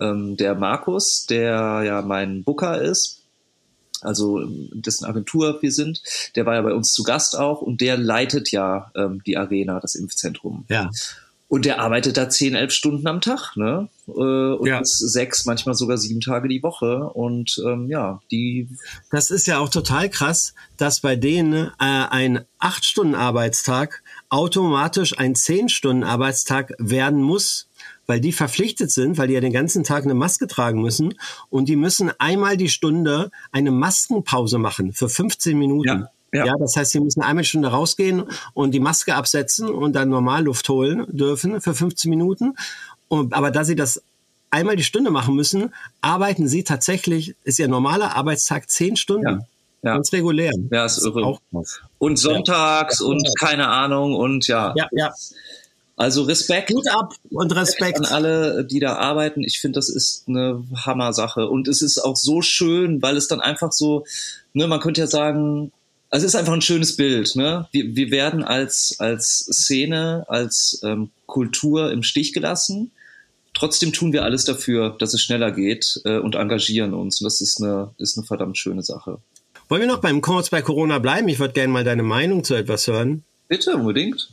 ähm, 0.00 0.37
der 0.37 0.56
Markus, 0.56 1.26
der 1.26 1.83
ja 1.85 2.02
mein 2.02 2.42
Booker 2.42 2.83
ist, 2.83 3.24
also 4.04 4.40
dessen 4.73 5.04
Agentur 5.04 5.58
wir 5.61 5.73
sind, 5.73 6.02
der 6.37 6.46
war 6.46 6.54
ja 6.54 6.62
bei 6.62 6.73
uns 6.73 6.92
zu 6.92 7.02
Gast 7.02 7.38
auch 7.38 7.62
und 7.62 7.80
der 7.80 7.96
leitet 7.96 8.50
ja 8.50 8.90
ähm, 8.94 9.23
die 9.26 9.37
Arena, 9.37 9.80
das 9.80 9.94
Impfzentrum. 9.94 10.64
Ja. 10.68 10.90
Und 11.46 11.66
der 11.66 11.78
arbeitet 11.78 12.16
da 12.16 12.28
zehn, 12.28 12.54
elf 12.54 12.73
Stunden 12.73 13.06
am 13.06 13.20
Tag, 13.20 13.56
ne? 13.56 13.88
Äh, 14.08 14.11
und 14.11 14.66
ja. 14.66 14.80
sechs, 14.82 15.44
manchmal 15.44 15.75
sogar 15.75 15.99
sieben 15.99 16.20
Tage 16.20 16.49
die 16.49 16.62
Woche. 16.62 17.11
Und 17.11 17.62
ähm, 17.64 17.87
ja, 17.87 18.20
die. 18.30 18.68
Das 19.11 19.30
ist 19.30 19.46
ja 19.46 19.58
auch 19.58 19.68
total 19.68 20.08
krass, 20.08 20.54
dass 20.78 21.00
bei 21.00 21.16
denen 21.16 21.66
äh, 21.66 21.70
ein 21.78 22.44
acht 22.58 22.84
Stunden 22.84 23.14
Arbeitstag 23.14 24.02
automatisch 24.30 25.16
ein 25.18 25.34
zehn 25.34 25.68
Stunden 25.68 26.02
Arbeitstag 26.02 26.73
werden 26.78 27.23
muss, 27.23 27.68
weil 28.06 28.20
die 28.20 28.32
verpflichtet 28.32 28.90
sind, 28.90 29.18
weil 29.18 29.28
die 29.28 29.34
ja 29.34 29.40
den 29.40 29.52
ganzen 29.52 29.84
Tag 29.84 30.04
eine 30.04 30.14
Maske 30.14 30.46
tragen 30.46 30.80
müssen 30.80 31.14
und 31.50 31.68
die 31.68 31.76
müssen 31.76 32.11
einmal 32.18 32.56
die 32.56 32.68
Stunde 32.68 33.30
eine 33.52 33.70
Maskenpause 33.70 34.58
machen 34.58 34.92
für 34.92 35.08
15 35.08 35.58
Minuten. 35.58 35.88
Ja. 35.88 36.11
Ja. 36.32 36.46
ja, 36.46 36.54
das 36.58 36.75
heißt, 36.76 36.90
sie 36.90 37.00
müssen 37.00 37.20
einmal 37.20 37.37
eine 37.37 37.44
Stunde 37.44 37.68
rausgehen 37.68 38.25
und 38.54 38.73
die 38.73 38.80
Maske 38.80 39.14
absetzen 39.14 39.68
und 39.68 39.92
dann 39.94 40.08
normal 40.08 40.44
Luft 40.44 40.68
holen 40.68 41.06
dürfen 41.08 41.61
für 41.61 41.75
15 41.75 42.11
Minuten. 42.11 42.56
Und, 43.06 43.32
aber 43.34 43.52
da 43.52 43.64
sie 43.64 43.76
das 43.76 44.02
einmal 44.50 44.75
die 44.75 44.82
Stunde 44.82 45.12
machen 45.12 45.37
müssen, 45.37 45.73
arbeiten 46.00 46.49
sie 46.49 46.64
tatsächlich, 46.64 47.37
ist 47.44 47.61
ihr 47.61 47.68
normaler 47.68 48.16
Arbeitstag 48.16 48.68
10 48.68 48.96
Stunden. 48.96 49.28
Ja. 49.28 49.38
Ja. 49.84 49.94
Ganz 49.96 50.12
regulär. 50.14 50.52
Ja, 50.70 50.87
ist 50.87 51.04
irre. 51.04 51.25
Auch 51.25 51.40
und 51.99 52.16
sonntags 52.16 53.00
ja. 53.00 53.06
und 53.06 53.23
keine 53.38 53.68
Ahnung 53.68 54.14
und 54.14 54.46
ja. 54.49 54.73
Ja, 54.76 54.88
ja. 54.92 55.12
Also 55.96 56.22
Respekt. 56.22 56.72
Gut 56.72 56.88
ab 56.88 57.14
und 57.30 57.54
Respekt 57.54 57.98
an 57.98 58.06
alle, 58.06 58.64
die 58.64 58.80
da 58.80 58.96
arbeiten. 58.96 59.44
Ich 59.44 59.60
finde, 59.60 59.78
das 59.78 59.88
ist 59.88 60.25
eine 60.26 60.64
Hammer-Sache. 60.75 61.49
Und 61.49 61.69
es 61.69 61.82
ist 61.82 61.99
auch 61.99 62.16
so 62.16 62.42
schön, 62.42 63.00
weil 63.00 63.16
es 63.16 63.28
dann 63.28 63.40
einfach 63.40 63.73
so, 63.73 64.04
ne, 64.54 64.66
man 64.66 64.80
könnte 64.80 65.02
ja 65.02 65.06
sagen, 65.06 65.71
also 66.10 66.26
es 66.26 66.34
ist 66.34 66.38
einfach 66.38 66.52
ein 66.52 66.62
schönes 66.62 66.97
Bild. 66.97 67.36
Ne? 67.36 67.69
Wir, 67.73 67.95
wir 67.95 68.10
werden 68.10 68.42
als, 68.42 68.97
als 68.99 69.38
Szene, 69.52 70.25
als 70.28 70.80
ähm, 70.82 71.10
Kultur 71.26 71.92
im 71.92 72.02
Stich 72.02 72.32
gelassen. 72.32 72.90
Trotzdem 73.52 73.92
tun 73.92 74.12
wir 74.12 74.25
alles 74.25 74.45
dafür, 74.45 74.97
dass 74.99 75.14
es 75.14 75.23
schneller 75.23 75.52
geht 75.52 76.00
äh, 76.04 76.19
und 76.19 76.34
engagieren 76.34 76.92
uns. 76.92 77.21
Und 77.21 77.25
das 77.25 77.40
ist 77.40 77.62
eine, 77.62 77.95
ist 77.99 78.19
eine 78.19 78.26
verdammt 78.26 78.58
schöne 78.58 78.82
Sache. 78.82 79.19
Wollen 79.69 79.80
wir 79.80 79.88
noch 79.88 80.00
beim 80.00 80.21
kurz 80.21 80.50
bei 80.50 80.60
Corona 80.60 80.99
bleiben? 80.99 81.28
Ich 81.28 81.38
würde 81.38 81.54
gerne 81.54 81.73
mal 81.73 81.84
deine 81.84 82.02
Meinung 82.02 82.42
zu 82.42 82.54
etwas 82.54 82.86
hören. 82.86 83.25
Bitte, 83.49 83.76
unbedingt. 83.76 84.28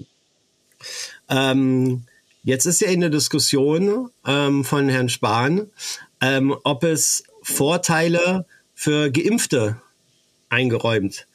Ähm, 1.32 2.04
jetzt 2.44 2.66
ist 2.66 2.82
ja 2.82 2.90
in 2.90 3.00
der 3.00 3.10
Diskussion 3.10 4.12
ähm, 4.28 4.64
von 4.64 4.90
Herrn 4.90 5.10
Spahn, 5.10 5.72
ähm, 6.20 6.56
ob 6.64 6.84
es 6.84 7.24
Vorteile 7.42 8.46
für 8.76 9.10
Geimpfte 9.10 9.82
eingeräumt 10.50 11.26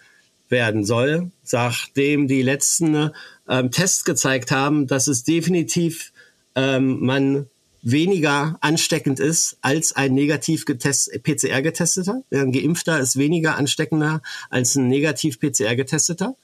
werden 0.48 0.84
soll, 0.84 1.30
nachdem 1.50 2.28
die 2.28 2.42
letzten 2.42 3.10
ähm, 3.48 3.70
Tests 3.70 4.04
gezeigt 4.04 4.50
haben, 4.52 4.86
dass 4.86 5.08
es 5.08 5.24
definitiv 5.24 6.12
ähm, 6.54 7.00
man 7.00 7.46
weniger 7.88 8.58
ansteckend 8.62 9.20
ist 9.20 9.58
als 9.60 9.94
ein 9.94 10.12
negativ 10.12 10.64
getest, 10.64 11.08
PCR 11.22 11.62
getesteter. 11.62 12.22
Ein 12.32 12.50
Geimpfter 12.50 12.98
ist 12.98 13.16
weniger 13.16 13.56
ansteckender 13.56 14.22
als 14.50 14.74
ein 14.74 14.88
negativ 14.88 15.38
PCR 15.38 15.76
getesteter. 15.76 16.34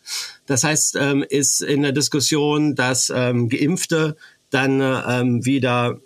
Das 0.46 0.62
heißt, 0.62 0.96
ähm, 1.00 1.24
ist 1.28 1.61
in 1.61 1.83
der 1.83 1.90
Diskussion, 1.90 2.76
dass 2.76 3.12
ähm, 3.14 3.48
Geimpfte 3.48 4.16
dann 4.50 4.81
ähm, 4.81 5.44
wieder 5.44 5.98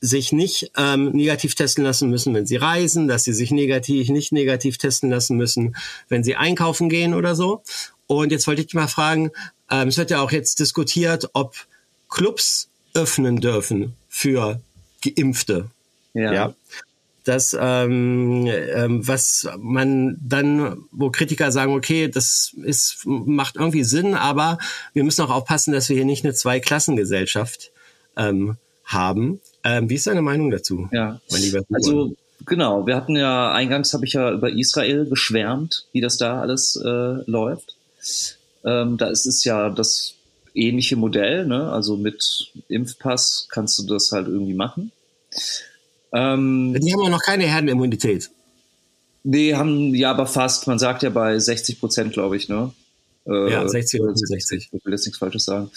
sich 0.00 0.30
nicht 0.30 0.70
ähm, 0.76 1.10
negativ 1.10 1.56
testen 1.56 1.82
lassen 1.82 2.08
müssen, 2.08 2.32
wenn 2.32 2.46
sie 2.46 2.56
reisen, 2.56 3.08
dass 3.08 3.24
sie 3.24 3.32
sich 3.32 3.50
negativ, 3.50 4.10
nicht 4.10 4.30
negativ 4.30 4.78
testen 4.78 5.10
lassen 5.10 5.36
müssen, 5.36 5.74
wenn 6.08 6.22
sie 6.22 6.36
einkaufen 6.36 6.88
gehen 6.88 7.14
oder 7.14 7.34
so. 7.34 7.62
Und 8.06 8.30
jetzt 8.30 8.46
wollte 8.46 8.60
ich 8.60 8.68
dich 8.68 8.74
mal 8.74 8.86
fragen, 8.86 9.32
ähm, 9.70 9.88
es 9.88 9.98
wird 9.98 10.12
ja 10.12 10.20
auch 10.20 10.30
jetzt 10.30 10.60
diskutiert, 10.60 11.30
ob 11.32 11.56
Clubs 12.08 12.68
öffnen 12.92 13.40
dürfen 13.40 13.94
für 14.08 14.60
Geimpfte. 15.04 15.70
Ja. 16.14 16.32
ja. 16.32 16.54
Das, 17.24 17.56
ähm, 17.58 18.46
ähm, 18.46 19.08
was 19.08 19.48
man 19.58 20.18
dann, 20.20 20.84
wo 20.92 21.10
Kritiker 21.10 21.50
sagen, 21.52 21.72
okay, 21.72 22.08
das 22.08 22.54
ist, 22.62 23.00
macht 23.04 23.56
irgendwie 23.56 23.82
Sinn, 23.82 24.14
aber 24.14 24.58
wir 24.92 25.04
müssen 25.04 25.22
auch 25.22 25.30
aufpassen, 25.30 25.72
dass 25.72 25.88
wir 25.88 25.96
hier 25.96 26.04
nicht 26.04 26.24
eine 26.24 26.34
Zweiklassengesellschaft 26.34 27.72
ähm, 28.16 28.56
haben. 28.84 29.40
Ähm, 29.64 29.88
wie 29.88 29.94
ist 29.94 30.06
deine 30.06 30.20
Meinung 30.20 30.50
dazu? 30.50 30.88
Ja, 30.92 31.18
mein 31.30 31.40
lieber 31.40 31.62
also 31.72 32.14
genau, 32.44 32.86
wir 32.86 32.94
hatten 32.94 33.16
ja 33.16 33.52
eingangs 33.52 33.94
habe 33.94 34.04
ich 34.04 34.12
ja 34.12 34.30
über 34.30 34.50
Israel 34.50 35.06
geschwärmt, 35.06 35.86
wie 35.92 36.02
das 36.02 36.18
da 36.18 36.42
alles 36.42 36.76
äh, 36.76 37.30
läuft. 37.30 37.76
Ähm, 38.64 38.98
da 38.98 39.08
ist 39.08 39.24
es 39.24 39.44
ja 39.44 39.70
das 39.70 40.14
ähnliche 40.54 40.96
Modell, 40.96 41.46
ne? 41.46 41.72
Also 41.72 41.96
mit 41.96 42.52
Impfpass 42.68 43.48
kannst 43.50 43.78
du 43.78 43.86
das 43.86 44.12
halt 44.12 44.28
irgendwie 44.28 44.54
machen. 44.54 44.92
Ähm, 46.12 46.78
Die 46.80 46.92
haben 46.92 47.00
auch 47.00 47.10
noch 47.10 47.22
keine 47.22 47.44
Herdenimmunität. 47.44 48.30
Nee, 49.24 49.54
haben 49.54 49.94
ja 49.94 50.10
aber 50.10 50.26
fast, 50.26 50.66
man 50.66 50.78
sagt 50.78 51.02
ja 51.02 51.10
bei 51.10 51.38
60 51.38 51.80
Prozent, 51.80 52.12
glaube 52.12 52.36
ich, 52.36 52.48
ne? 52.48 52.72
Äh, 53.26 53.52
ja, 53.52 53.66
60 53.66 54.02
oder 54.02 54.14
60. 54.14 54.68
Ich 54.70 54.84
will 54.84 54.92
jetzt 54.92 55.06
nichts 55.06 55.18
Falsches 55.18 55.44
sagen. 55.44 55.70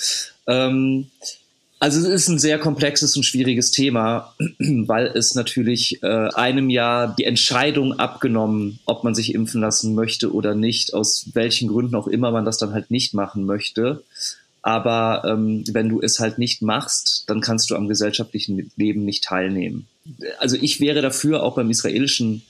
Ähm, 0.47 1.07
also 1.79 1.99
es 1.99 2.05
ist 2.05 2.27
ein 2.27 2.39
sehr 2.39 2.57
komplexes 2.57 3.15
und 3.15 3.23
schwieriges 3.23 3.71
Thema, 3.71 4.33
weil 4.59 5.07
es 5.15 5.35
natürlich 5.35 6.01
äh, 6.01 6.29
einem 6.33 6.69
Jahr 6.69 7.15
die 7.15 7.23
Entscheidung 7.23 7.99
abgenommen, 7.99 8.79
ob 8.85 9.03
man 9.03 9.13
sich 9.13 9.33
impfen 9.33 9.61
lassen 9.61 9.93
möchte 9.93 10.33
oder 10.33 10.55
nicht, 10.55 10.93
aus 10.93 11.29
welchen 11.33 11.69
Gründen 11.69 11.95
auch 11.95 12.07
immer 12.07 12.31
man 12.31 12.45
das 12.45 12.57
dann 12.57 12.73
halt 12.73 12.89
nicht 12.89 13.13
machen 13.13 13.45
möchte. 13.45 14.03
Aber 14.67 15.23
ähm, 15.25 15.63
wenn 15.71 15.87
du 15.87 16.01
es 16.01 16.19
halt 16.19 16.39
nicht 16.39 16.61
machst, 16.61 17.23
dann 17.27 17.39
kannst 17.39 17.69
du 17.69 17.75
am 17.75 17.87
gesellschaftlichen 17.87 18.69
Leben 18.75 19.05
nicht 19.05 19.23
teilnehmen. 19.23 19.87
Also 20.39 20.57
ich 20.59 20.81
wäre 20.81 21.01
dafür 21.01 21.41
auch 21.41 21.55
beim 21.55 21.69
israelischen 21.69 22.43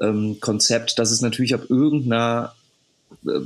ähm, 0.00 0.38
Konzept, 0.40 0.98
dass 0.98 1.12
es 1.12 1.20
natürlich 1.20 1.54
ab 1.54 1.66
irgendeiner 1.68 2.54
äh, 3.24 3.38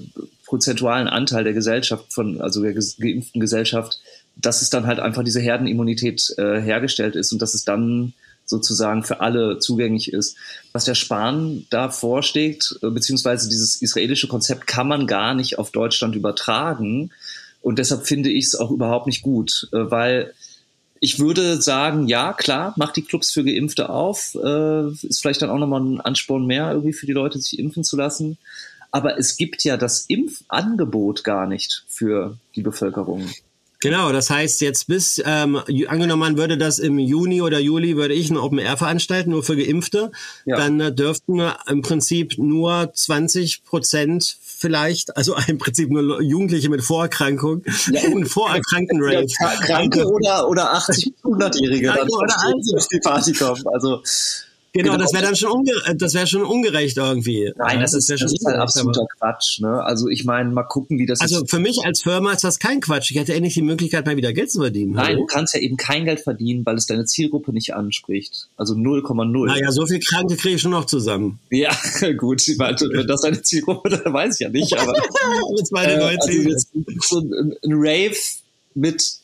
prozentualen 0.47 1.07
Anteil 1.07 1.45
der 1.45 1.53
Gesellschaft 1.53 2.15
von, 2.15 2.41
also 2.41 2.63
der 2.63 2.73
geimpften 2.73 3.43
Gesellschaft 3.43 4.01
dass 4.37 4.63
es 4.63 4.71
dann 4.71 4.87
halt 4.87 5.01
einfach 5.01 5.23
diese 5.23 5.41
Herdenimmunität 5.41 6.35
äh, 6.39 6.61
hergestellt 6.61 7.17
ist 7.17 7.33
und 7.33 7.41
dass 7.41 7.55
es 7.55 7.65
dann 7.65 8.15
sozusagen 8.47 9.05
für 9.05 9.21
alle 9.21 9.59
zugänglich 9.59 10.13
ist. 10.13 10.37
Was 10.73 10.85
der 10.85 10.95
Spahn 10.95 11.67
da 11.71 11.89
vorschlägt, 11.89 12.79
äh, 12.83 12.91
beziehungsweise 12.91 13.49
dieses 13.49 13.81
israelische 13.81 14.29
Konzept 14.29 14.67
kann 14.67 14.89
man 14.89 15.07
gar 15.07 15.35
nicht 15.35 15.59
auf 15.59 15.71
Deutschland 15.71 16.15
übertragen, 16.15 17.11
Und 17.65 17.79
deshalb 17.79 18.07
finde 18.07 18.29
ich 18.29 18.45
es 18.45 18.55
auch 18.55 18.71
überhaupt 18.71 19.07
nicht 19.07 19.23
gut, 19.23 19.69
äh, 19.73 19.91
weil 19.91 20.35
ich 21.01 21.19
würde 21.19 21.61
sagen, 21.61 22.09
ja, 22.09 22.35
klar, 22.35 22.75
macht 22.77 22.97
die 22.97 23.03
Clubs 23.03 23.33
für 23.33 23.43
Geimpfte 23.43 23.89
auf. 23.89 24.35
Äh, 24.35 24.89
ist 25.07 25.23
vielleicht 25.23 25.41
dann 25.41 25.49
auch 25.49 25.59
nochmal 25.59 25.81
ein 25.81 26.01
Ansporn 26.01 26.47
mehr 26.47 26.71
irgendwie 26.71 26.93
für 26.93 27.07
die 27.07 27.13
Leute, 27.13 27.39
sich 27.39 27.59
impfen 27.59 27.83
zu 27.83 27.97
lassen. 27.97 28.37
Aber 28.91 29.19
es 29.19 29.37
gibt 29.37 29.65
ja 29.65 29.79
das 29.79 30.05
Impfangebot 30.09 31.25
gar 31.25 31.47
nicht 31.47 31.85
für 31.89 32.37
die 32.55 32.63
Bevölkerung. 32.63 33.29
Genau, 33.85 34.13
das 34.13 34.31
heißt 34.31 34.63
jetzt 34.63 34.87
bis, 34.87 35.23
ähm, 35.27 35.61
angenommen 35.89 36.21
man 36.21 36.39
würde 36.39 36.57
das 36.57 36.79
im 36.79 36.99
Juni 36.99 37.43
oder 37.43 37.59
Juli, 37.59 37.97
würde 37.97 38.15
ich 38.15 38.31
ein 38.31 38.39
Open 38.39 38.59
Air 38.59 38.79
veranstalten, 38.79 39.31
nur 39.31 39.43
für 39.43 39.57
Geimpfte, 39.57 40.11
ja. 40.47 40.57
dann 40.57 40.81
äh, 40.81 40.91
dürften 40.91 41.43
im 41.69 41.83
Prinzip 41.83 42.39
nur 42.39 42.91
20 42.95 43.63
Prozent 43.63 44.39
vielleicht, 44.41 45.17
also 45.19 45.37
im 45.49 45.59
Prinzip 45.59 45.91
nur 45.91 46.23
Jugendliche 46.23 46.71
mit 46.71 46.83
Vorerkrankung, 46.83 47.63
ja. 47.93 48.01
und 48.13 48.25
vorerkrankten 48.25 49.03
Rave. 49.03 49.27
Ja, 49.39 49.49
Kranke 49.67 50.07
oder, 50.07 50.49
oder 50.49 50.73
80 50.73 51.13
100-Jährige 51.23 51.89
dann 51.89 52.09
oder 52.09 52.35
auf 52.77 52.89
die 52.89 53.01
Party 53.01 53.35
kommen. 53.35 53.63
Also 53.67 54.03
Genau, 54.77 54.91
genau, 54.95 55.05
das 55.05 55.13
wäre 55.13 55.23
dann 55.23 55.37
schon, 55.37 55.53
unge 55.53 55.71
das 55.95 56.15
wäre 56.15 56.27
schon 56.27 56.43
ungerecht 56.43 56.97
irgendwie. 56.97 57.53
Nein, 57.57 57.79
das, 57.79 57.93
das 57.93 58.09
ist, 58.09 58.23
das 58.23 58.33
ist 58.33 58.45
halt 58.45 58.57
absoluter 58.57 59.07
Quatsch. 59.19 59.61
Ne? 59.61 59.81
Also 59.85 60.09
ich 60.09 60.25
meine, 60.25 60.51
mal 60.51 60.65
gucken, 60.65 60.99
wie 60.99 61.07
das 61.07 61.21
Also 61.21 61.45
ist. 61.45 61.51
für 61.51 61.61
mich 61.61 61.79
als 61.85 62.03
Firma 62.03 62.33
ist 62.33 62.43
das 62.43 62.59
kein 62.59 62.81
Quatsch. 62.81 63.13
Ich 63.13 63.17
hätte 63.17 63.35
endlich 63.35 63.55
die 63.55 63.63
Möglichkeit, 63.63 64.05
mal 64.05 64.17
wieder 64.17 64.33
Geld 64.33 64.51
zu 64.51 64.59
verdienen. 64.59 64.95
Nein, 64.95 65.07
Hallo? 65.07 65.21
du 65.21 65.27
kannst 65.27 65.55
ja 65.55 65.61
eben 65.61 65.77
kein 65.77 66.05
Geld 66.07 66.19
verdienen, 66.19 66.67
weil 66.67 66.77
es 66.77 66.87
deine 66.87 67.05
Zielgruppe 67.05 67.53
nicht 67.53 67.73
anspricht. 67.73 68.49
Also 68.57 68.75
0,0. 68.75 69.47
Naja, 69.47 69.71
so 69.71 69.87
viel 69.87 70.01
Kranke 70.01 70.35
kriege 70.35 70.57
ich 70.57 70.63
schon 70.63 70.73
noch 70.73 70.87
zusammen. 70.87 71.39
Ja, 71.51 71.71
gut. 72.19 72.43
Ich 72.49 72.59
meine, 72.59 72.77
wenn 72.81 73.07
das 73.07 73.21
deine 73.21 73.43
Zielgruppe, 73.43 73.91
dann 74.05 74.13
weiß 74.13 74.35
ich 74.35 74.41
ja 74.41 74.49
nicht. 74.49 74.77
Aber 74.77 74.93
das 75.57 75.71
meine 75.71 75.93
äh, 75.93 76.17
also 76.21 76.59
so 77.01 77.21
ein, 77.21 77.55
ein 77.63 77.73
Rave 77.75 78.17
mit 78.75 79.21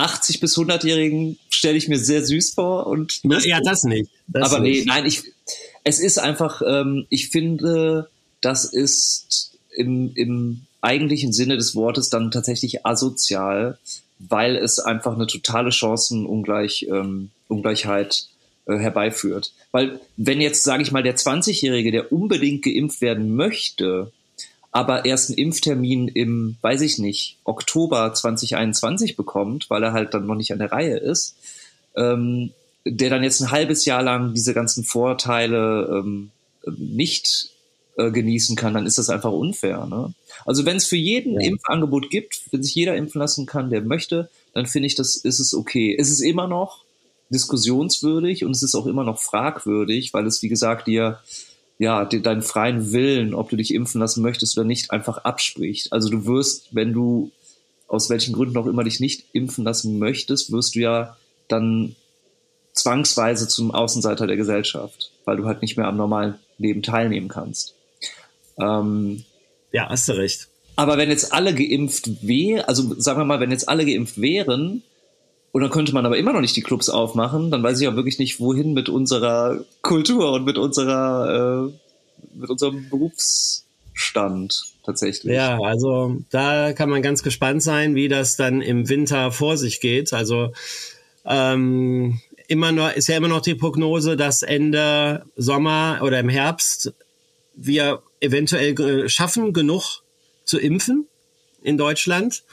80 0.00 0.40
bis 0.40 0.56
100-Jährigen 0.56 1.38
stelle 1.48 1.76
ich 1.76 1.88
mir 1.88 1.98
sehr 1.98 2.24
süß 2.24 2.54
vor 2.54 2.86
und 2.86 3.20
Na, 3.22 3.38
ja, 3.40 3.60
das 3.60 3.84
nicht. 3.84 4.10
Das 4.26 4.52
aber 4.52 4.62
nicht. 4.62 4.80
nee, 4.80 4.84
nein, 4.86 5.06
ich 5.06 5.22
es 5.84 5.98
ist 5.98 6.18
einfach, 6.18 6.62
ähm, 6.66 7.06
ich 7.08 7.28
finde, 7.28 8.10
das 8.40 8.64
ist 8.64 9.58
im, 9.74 10.12
im 10.14 10.62
eigentlichen 10.80 11.32
Sinne 11.32 11.56
des 11.56 11.74
Wortes 11.74 12.10
dann 12.10 12.30
tatsächlich 12.30 12.84
asozial, 12.86 13.78
weil 14.18 14.56
es 14.56 14.78
einfach 14.78 15.14
eine 15.14 15.26
totale 15.26 15.72
Chancenungleich 15.72 16.86
ähm, 16.90 17.30
Ungleichheit 17.48 18.26
äh, 18.66 18.76
herbeiführt. 18.76 19.52
Weil 19.72 20.00
wenn 20.16 20.40
jetzt, 20.40 20.64
sage 20.64 20.82
ich 20.82 20.92
mal, 20.92 21.02
der 21.02 21.16
20-Jährige, 21.16 21.92
der 21.92 22.12
unbedingt 22.12 22.62
geimpft 22.62 23.00
werden 23.00 23.34
möchte, 23.34 24.12
aber 24.72 25.04
erst 25.04 25.30
einen 25.30 25.38
Impftermin 25.38 26.08
im, 26.08 26.56
weiß 26.60 26.80
ich 26.82 26.98
nicht, 26.98 27.38
Oktober 27.44 28.12
2021 28.14 29.16
bekommt, 29.16 29.68
weil 29.68 29.82
er 29.82 29.92
halt 29.92 30.14
dann 30.14 30.26
noch 30.26 30.36
nicht 30.36 30.52
an 30.52 30.58
der 30.60 30.72
Reihe 30.72 30.96
ist, 30.96 31.36
ähm, 31.96 32.52
der 32.84 33.10
dann 33.10 33.24
jetzt 33.24 33.40
ein 33.40 33.50
halbes 33.50 33.84
Jahr 33.84 34.02
lang 34.02 34.32
diese 34.32 34.54
ganzen 34.54 34.84
Vorteile 34.84 35.88
ähm, 35.92 36.30
nicht 36.78 37.50
äh, 37.96 38.10
genießen 38.10 38.56
kann, 38.56 38.74
dann 38.74 38.86
ist 38.86 38.98
das 38.98 39.10
einfach 39.10 39.32
unfair. 39.32 39.86
Ne? 39.86 40.14
Also 40.46 40.64
wenn 40.64 40.76
es 40.76 40.86
für 40.86 40.96
jeden 40.96 41.40
ja. 41.40 41.48
Impfangebot 41.48 42.10
gibt, 42.10 42.42
wenn 42.52 42.62
sich 42.62 42.74
jeder 42.74 42.96
impfen 42.96 43.20
lassen 43.20 43.46
kann, 43.46 43.70
der 43.70 43.82
möchte, 43.82 44.30
dann 44.54 44.66
finde 44.66 44.86
ich, 44.86 44.94
das 44.94 45.16
ist 45.16 45.40
es 45.40 45.52
okay. 45.52 45.96
Es 45.98 46.10
ist 46.10 46.20
immer 46.20 46.46
noch 46.46 46.84
diskussionswürdig 47.30 48.44
und 48.44 48.52
es 48.52 48.62
ist 48.62 48.74
auch 48.74 48.86
immer 48.86 49.04
noch 49.04 49.20
fragwürdig, 49.20 50.14
weil 50.14 50.26
es, 50.26 50.42
wie 50.42 50.48
gesagt, 50.48 50.86
dir 50.86 50.92
ja, 51.02 51.20
dir 51.80 52.20
deinen 52.22 52.42
freien 52.42 52.92
Willen, 52.92 53.34
ob 53.34 53.48
du 53.48 53.56
dich 53.56 53.74
impfen 53.74 54.00
lassen 54.00 54.22
möchtest 54.22 54.56
oder 54.56 54.66
nicht, 54.66 54.90
einfach 54.90 55.18
abspricht. 55.18 55.92
Also 55.92 56.10
du 56.10 56.26
wirst, 56.26 56.74
wenn 56.74 56.92
du 56.92 57.32
aus 57.88 58.10
welchen 58.10 58.34
Gründen 58.34 58.56
auch 58.58 58.66
immer 58.66 58.84
dich 58.84 59.00
nicht 59.00 59.24
impfen 59.32 59.64
lassen 59.64 59.98
möchtest, 59.98 60.52
wirst 60.52 60.74
du 60.74 60.80
ja 60.80 61.16
dann 61.48 61.96
zwangsweise 62.74 63.48
zum 63.48 63.72
Außenseiter 63.72 64.26
der 64.26 64.36
Gesellschaft, 64.36 65.10
weil 65.24 65.38
du 65.38 65.46
halt 65.46 65.62
nicht 65.62 65.76
mehr 65.76 65.86
am 65.86 65.96
normalen 65.96 66.34
Leben 66.58 66.82
teilnehmen 66.82 67.28
kannst. 67.28 67.74
Ähm, 68.60 69.24
ja, 69.72 69.88
hast 69.88 70.08
du 70.08 70.12
recht. 70.12 70.48
Aber 70.76 70.98
wenn 70.98 71.08
jetzt 71.08 71.32
alle 71.32 71.54
geimpft 71.54 72.26
wären, 72.26 72.64
also 72.66 72.94
sagen 73.00 73.18
wir 73.18 73.24
mal, 73.24 73.40
wenn 73.40 73.50
jetzt 73.50 73.68
alle 73.68 73.84
geimpft 73.84 74.20
wären, 74.20 74.82
und 75.52 75.62
dann 75.62 75.70
könnte 75.70 75.92
man 75.92 76.06
aber 76.06 76.16
immer 76.16 76.32
noch 76.32 76.40
nicht 76.40 76.56
die 76.56 76.62
Clubs 76.62 76.88
aufmachen, 76.88 77.50
dann 77.50 77.62
weiß 77.62 77.80
ich 77.80 77.88
auch 77.88 77.96
wirklich 77.96 78.18
nicht, 78.18 78.38
wohin 78.38 78.72
mit 78.72 78.88
unserer 78.88 79.64
Kultur 79.82 80.32
und 80.32 80.44
mit 80.44 80.58
unserer, 80.58 81.70
äh, 81.70 82.38
mit 82.38 82.50
unserem 82.50 82.88
Berufsstand 82.88 84.62
tatsächlich. 84.84 85.34
Ja, 85.34 85.58
also 85.60 86.18
da 86.30 86.72
kann 86.72 86.88
man 86.88 87.02
ganz 87.02 87.22
gespannt 87.22 87.62
sein, 87.62 87.94
wie 87.94 88.08
das 88.08 88.36
dann 88.36 88.62
im 88.62 88.88
Winter 88.88 89.32
vor 89.32 89.56
sich 89.56 89.80
geht. 89.80 90.12
Also 90.12 90.52
ähm, 91.24 92.20
immer 92.46 92.70
noch 92.70 92.92
ist 92.92 93.08
ja 93.08 93.16
immer 93.16 93.28
noch 93.28 93.42
die 93.42 93.56
Prognose, 93.56 94.16
dass 94.16 94.42
Ende 94.42 95.24
Sommer 95.36 96.00
oder 96.02 96.20
im 96.20 96.28
Herbst 96.28 96.92
wir 97.56 98.02
eventuell 98.20 99.08
schaffen, 99.08 99.52
genug 99.52 100.02
zu 100.44 100.58
impfen 100.58 101.06
in 101.62 101.76
Deutschland. 101.76 102.44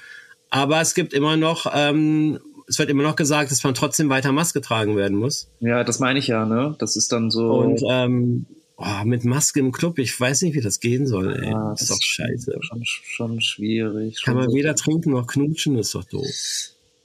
Aber 0.49 0.81
es 0.81 0.95
gibt 0.95 1.13
immer 1.13 1.37
noch 1.37 1.71
ähm, 1.73 2.39
es 2.67 2.79
wird 2.79 2.89
immer 2.89 3.03
noch 3.03 3.15
gesagt, 3.15 3.51
dass 3.51 3.63
man 3.63 3.73
trotzdem 3.73 4.09
weiter 4.09 4.31
Maske 4.31 4.61
tragen 4.61 4.95
werden 4.95 5.17
muss. 5.17 5.49
Ja, 5.59 5.83
das 5.83 5.99
meine 5.99 6.19
ich 6.19 6.27
ja, 6.27 6.45
ne? 6.45 6.75
Das 6.79 6.95
ist 6.95 7.11
dann 7.11 7.31
so. 7.31 7.53
Und 7.53 7.81
ähm, 7.89 8.45
oh, 8.75 9.03
mit 9.05 9.25
Maske 9.25 9.59
im 9.59 9.71
Club, 9.71 9.99
ich 9.99 10.19
weiß 10.19 10.41
nicht, 10.43 10.55
wie 10.55 10.61
das 10.61 10.79
gehen 10.79 11.07
soll, 11.07 11.33
ey. 11.33 11.51
Ja, 11.51 11.71
das 11.71 11.81
ist 11.81 11.91
doch 11.91 12.01
scheiße. 12.01 12.57
Schon, 12.61 12.85
schon 12.85 13.41
schwierig. 13.41 14.21
Kann 14.23 14.33
schon 14.33 14.41
man 14.41 14.49
so 14.49 14.55
weder 14.55 14.75
trinken 14.75 15.11
noch 15.11 15.27
knutschen, 15.27 15.77
ist 15.77 15.95
doch 15.95 16.03
doof. 16.03 16.25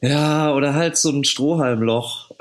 Ja, 0.00 0.52
oder 0.54 0.74
halt 0.74 0.96
so 0.96 1.10
ein 1.10 1.24
Strohhalmloch. 1.24 2.32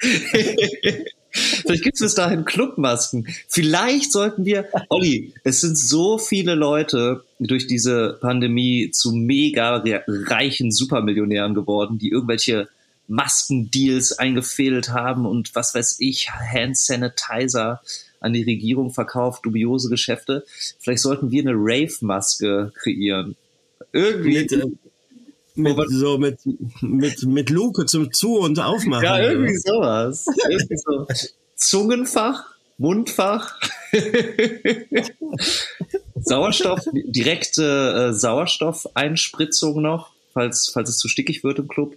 Vielleicht 1.36 1.84
gibt 1.84 1.96
es 1.96 2.02
bis 2.02 2.14
dahin 2.14 2.44
Clubmasken. 2.44 3.28
Vielleicht 3.48 4.12
sollten 4.12 4.44
wir, 4.44 4.68
Olli, 4.88 5.34
es 5.44 5.60
sind 5.60 5.78
so 5.78 6.18
viele 6.18 6.54
Leute 6.54 7.24
durch 7.38 7.66
diese 7.66 8.18
Pandemie 8.20 8.90
zu 8.90 9.12
mega 9.12 9.82
reichen 10.06 10.70
Supermillionären 10.70 11.54
geworden, 11.54 11.98
die 11.98 12.10
irgendwelche 12.10 12.68
Maskendeals 13.08 14.18
eingefädelt 14.18 14.90
haben 14.90 15.26
und 15.26 15.54
was 15.54 15.74
weiß 15.74 15.96
ich, 16.00 16.30
Hand 16.30 16.76
Sanitizer 16.76 17.80
an 18.20 18.32
die 18.32 18.42
Regierung 18.42 18.90
verkauft, 18.90 19.44
dubiose 19.44 19.88
Geschäfte. 19.88 20.44
Vielleicht 20.78 21.02
sollten 21.02 21.30
wir 21.30 21.42
eine 21.42 21.54
Rave-Maske 21.54 22.72
kreieren. 22.74 23.36
Irgendwie. 23.92 24.38
Mit, 24.38 24.52
äh, 24.52 24.64
mit, 25.56 25.76
so 25.90 26.18
mit, 26.18 26.38
mit, 26.80 27.22
mit 27.24 27.50
Luke 27.50 27.86
zum 27.86 28.12
Zu- 28.12 28.38
und 28.38 28.58
Aufmachen. 28.58 29.04
Ja, 29.04 29.18
irgendwie 29.20 29.56
sowas. 29.56 30.26
irgendwie 30.48 30.76
so. 30.76 31.06
Zungenfach, 31.56 32.44
Mundfach, 32.78 33.58
Sauerstoff, 36.14 36.80
direkte 36.92 38.10
äh, 38.10 38.12
Sauerstoffeinspritzung 38.12 39.80
noch, 39.80 40.10
falls, 40.34 40.70
falls 40.72 40.90
es 40.90 40.98
zu 40.98 41.08
stickig 41.08 41.42
wird 41.44 41.58
im 41.58 41.68
Club. 41.68 41.96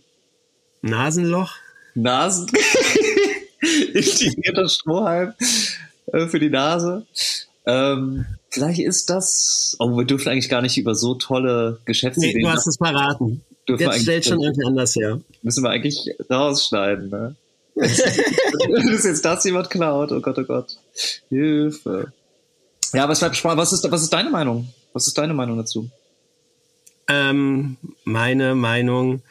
Nasenloch? 0.82 1.54
Nasen. 1.96 2.50
Integrierter 3.94 4.70
Strohhalm 4.70 5.34
äh, 6.14 6.28
für 6.28 6.40
die 6.40 6.50
Nase. 6.50 7.06
Ähm, 7.66 8.26
vielleicht 8.50 8.80
ist 8.80 9.10
das. 9.10 9.76
Oh, 9.80 9.98
wir 9.98 10.06
dürfen 10.06 10.30
eigentlich 10.30 10.50
gar 10.50 10.62
nicht 10.62 10.78
über 10.78 10.96
so 10.96 11.16
tolle 11.16 11.80
Geschäftsideen. 11.86 12.38
Nee, 12.38 12.44
du 12.44 12.50
hast 12.50 12.68
es 12.68 12.78
verraten. 12.78 13.44
Jetzt 13.78 14.02
stellt 14.02 14.26
schon 14.26 14.42
irgendwie 14.42 14.66
anders 14.66 14.96
her. 14.96 15.20
Müssen 15.42 15.64
wir 15.64 15.70
eigentlich 15.70 16.10
rausschneiden, 16.30 17.10
ne? 17.10 17.36
Dass 17.76 19.04
jetzt 19.06 19.24
das 19.24 19.44
jemand 19.46 19.70
klaut. 19.70 20.12
Oh 20.12 20.20
Gott, 20.20 20.38
oh 20.38 20.44
Gott. 20.44 20.78
Hilfe. 21.30 22.12
Ja, 22.94 23.08
was, 23.08 23.22
was, 23.22 23.74
ist, 23.74 23.92
was 23.92 24.04
ist 24.04 24.14
deine 24.14 24.30
Meinung? 24.30 24.68
Was 24.94 25.08
ist 25.08 25.18
deine 25.18 25.34
Meinung 25.34 25.58
dazu? 25.58 25.90
Ähm, 27.08 27.78
meine 28.04 28.56
Meinung 28.56 29.22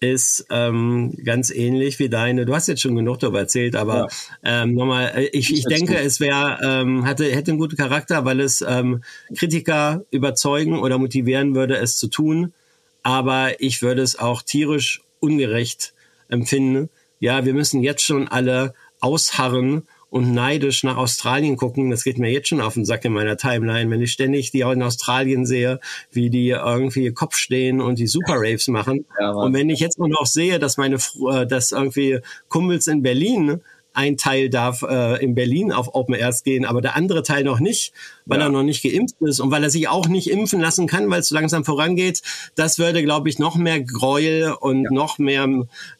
ist 0.00 0.46
ähm, 0.50 1.14
ganz 1.24 1.50
ähnlich 1.50 1.98
wie 1.98 2.08
deine. 2.08 2.44
Du 2.44 2.54
hast 2.54 2.68
jetzt 2.68 2.82
schon 2.82 2.96
genug 2.96 3.18
darüber 3.18 3.40
erzählt, 3.40 3.76
aber 3.76 4.08
ja. 4.42 4.62
ähm, 4.62 4.74
nochmal, 4.74 5.12
äh, 5.16 5.24
ich, 5.32 5.52
ich 5.52 5.64
denke, 5.64 5.94
gut. 5.94 6.02
es 6.02 6.20
wäre, 6.20 6.58
ähm, 6.62 7.06
hatte, 7.06 7.24
hätte 7.24 7.52
einen 7.52 7.58
guten 7.58 7.76
Charakter, 7.76 8.24
weil 8.24 8.40
es 8.40 8.62
ähm, 8.66 9.02
Kritiker 9.36 10.04
überzeugen 10.10 10.78
oder 10.78 10.98
motivieren 10.98 11.54
würde, 11.54 11.76
es 11.76 11.96
zu 11.96 12.08
tun. 12.08 12.52
Aber 13.06 13.60
ich 13.60 13.82
würde 13.82 14.02
es 14.02 14.18
auch 14.18 14.42
tierisch 14.42 15.00
ungerecht 15.20 15.94
empfinden, 16.28 16.90
ja, 17.20 17.44
wir 17.44 17.54
müssen 17.54 17.84
jetzt 17.84 18.02
schon 18.02 18.26
alle 18.26 18.74
ausharren 18.98 19.86
und 20.10 20.32
neidisch 20.32 20.82
nach 20.82 20.96
Australien 20.96 21.56
gucken. 21.56 21.88
Das 21.90 22.02
geht 22.02 22.18
mir 22.18 22.32
jetzt 22.32 22.48
schon 22.48 22.60
auf 22.60 22.74
den 22.74 22.84
Sack 22.84 23.04
in 23.04 23.12
meiner 23.12 23.36
Timeline, 23.36 23.88
wenn 23.92 24.00
ich 24.00 24.10
ständig 24.10 24.50
die 24.50 24.64
auch 24.64 24.72
in 24.72 24.82
Australien 24.82 25.46
sehe, 25.46 25.78
wie 26.10 26.30
die 26.30 26.48
irgendwie 26.48 27.12
Kopf 27.12 27.36
stehen 27.36 27.80
und 27.80 28.00
die 28.00 28.08
Super 28.08 28.38
Raves 28.38 28.66
machen. 28.66 29.06
Ja, 29.20 29.30
und 29.30 29.54
wenn 29.54 29.70
ich 29.70 29.78
jetzt 29.78 30.00
noch 30.00 30.26
sehe, 30.26 30.58
dass 30.58 30.76
meine, 30.76 30.96
äh, 31.30 31.46
dass 31.46 31.70
irgendwie 31.70 32.18
Kumpels 32.48 32.88
in 32.88 33.02
Berlin 33.02 33.60
ein 33.96 34.16
Teil 34.16 34.50
darf 34.50 34.82
äh, 34.82 35.22
in 35.24 35.34
Berlin 35.34 35.72
auf 35.72 35.94
Open 35.94 36.14
Airs 36.14 36.42
gehen, 36.44 36.64
aber 36.64 36.80
der 36.80 36.96
andere 36.96 37.22
Teil 37.22 37.44
noch 37.44 37.60
nicht, 37.60 37.92
weil 38.26 38.38
Ja. 38.38 38.46
er 38.46 38.50
noch 38.50 38.62
nicht 38.62 38.82
geimpft 38.82 39.16
ist 39.20 39.40
und 39.40 39.50
weil 39.50 39.64
er 39.64 39.70
sich 39.70 39.88
auch 39.88 40.06
nicht 40.06 40.30
impfen 40.30 40.60
lassen 40.60 40.86
kann, 40.86 41.08
weil 41.10 41.20
es 41.20 41.28
so 41.28 41.34
langsam 41.34 41.64
vorangeht. 41.64 42.22
Das 42.54 42.78
würde, 42.78 43.02
glaube 43.02 43.28
ich, 43.28 43.38
noch 43.38 43.56
mehr 43.56 43.80
Gräuel 43.80 44.52
und 44.52 44.90
noch 44.90 45.18
mehr 45.18 45.48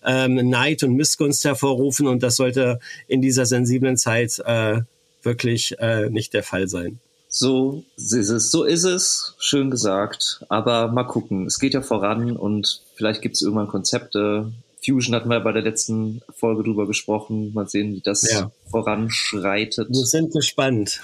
ähm, 0.05 0.51
Neid 0.51 0.83
und 0.83 0.95
Missgunst 0.95 1.45
hervorrufen 1.45 2.07
und 2.07 2.23
das 2.23 2.37
sollte 2.37 2.79
in 3.09 3.23
dieser 3.23 3.47
sensiblen 3.47 3.97
Zeit 3.97 4.39
äh, 4.45 4.81
wirklich 5.23 5.75
äh, 5.79 6.11
nicht 6.11 6.35
der 6.35 6.43
Fall 6.43 6.69
sein. 6.69 7.01
So 7.29 7.83
ist 7.97 8.13
es, 8.13 8.51
so 8.51 8.65
ist 8.65 8.85
es, 8.85 9.35
schön 9.39 9.71
gesagt. 9.71 10.45
Aber 10.49 10.89
mal 10.89 11.05
gucken, 11.05 11.47
es 11.47 11.59
geht 11.59 11.75
ja 11.75 11.83
voran 11.83 12.37
und 12.37 12.83
vielleicht 12.95 13.21
gibt 13.21 13.35
es 13.35 13.43
irgendwann 13.43 13.69
Konzepte. 13.69 14.53
Fusion 14.87 15.15
hatten 15.15 15.29
wir 15.29 15.41
bei 15.41 15.53
der 15.53 15.63
letzten 15.63 16.23
Folge 16.39 16.63
drüber 16.63 16.87
gesprochen. 16.87 17.53
Mal 17.55 17.69
sehen, 17.69 17.95
wie 17.95 18.01
das 18.01 18.31
Ja. 18.31 18.51
voranschreitet. 18.71 19.89
Wir 19.91 20.07
sind 20.07 20.33
gespannt. 20.33 21.01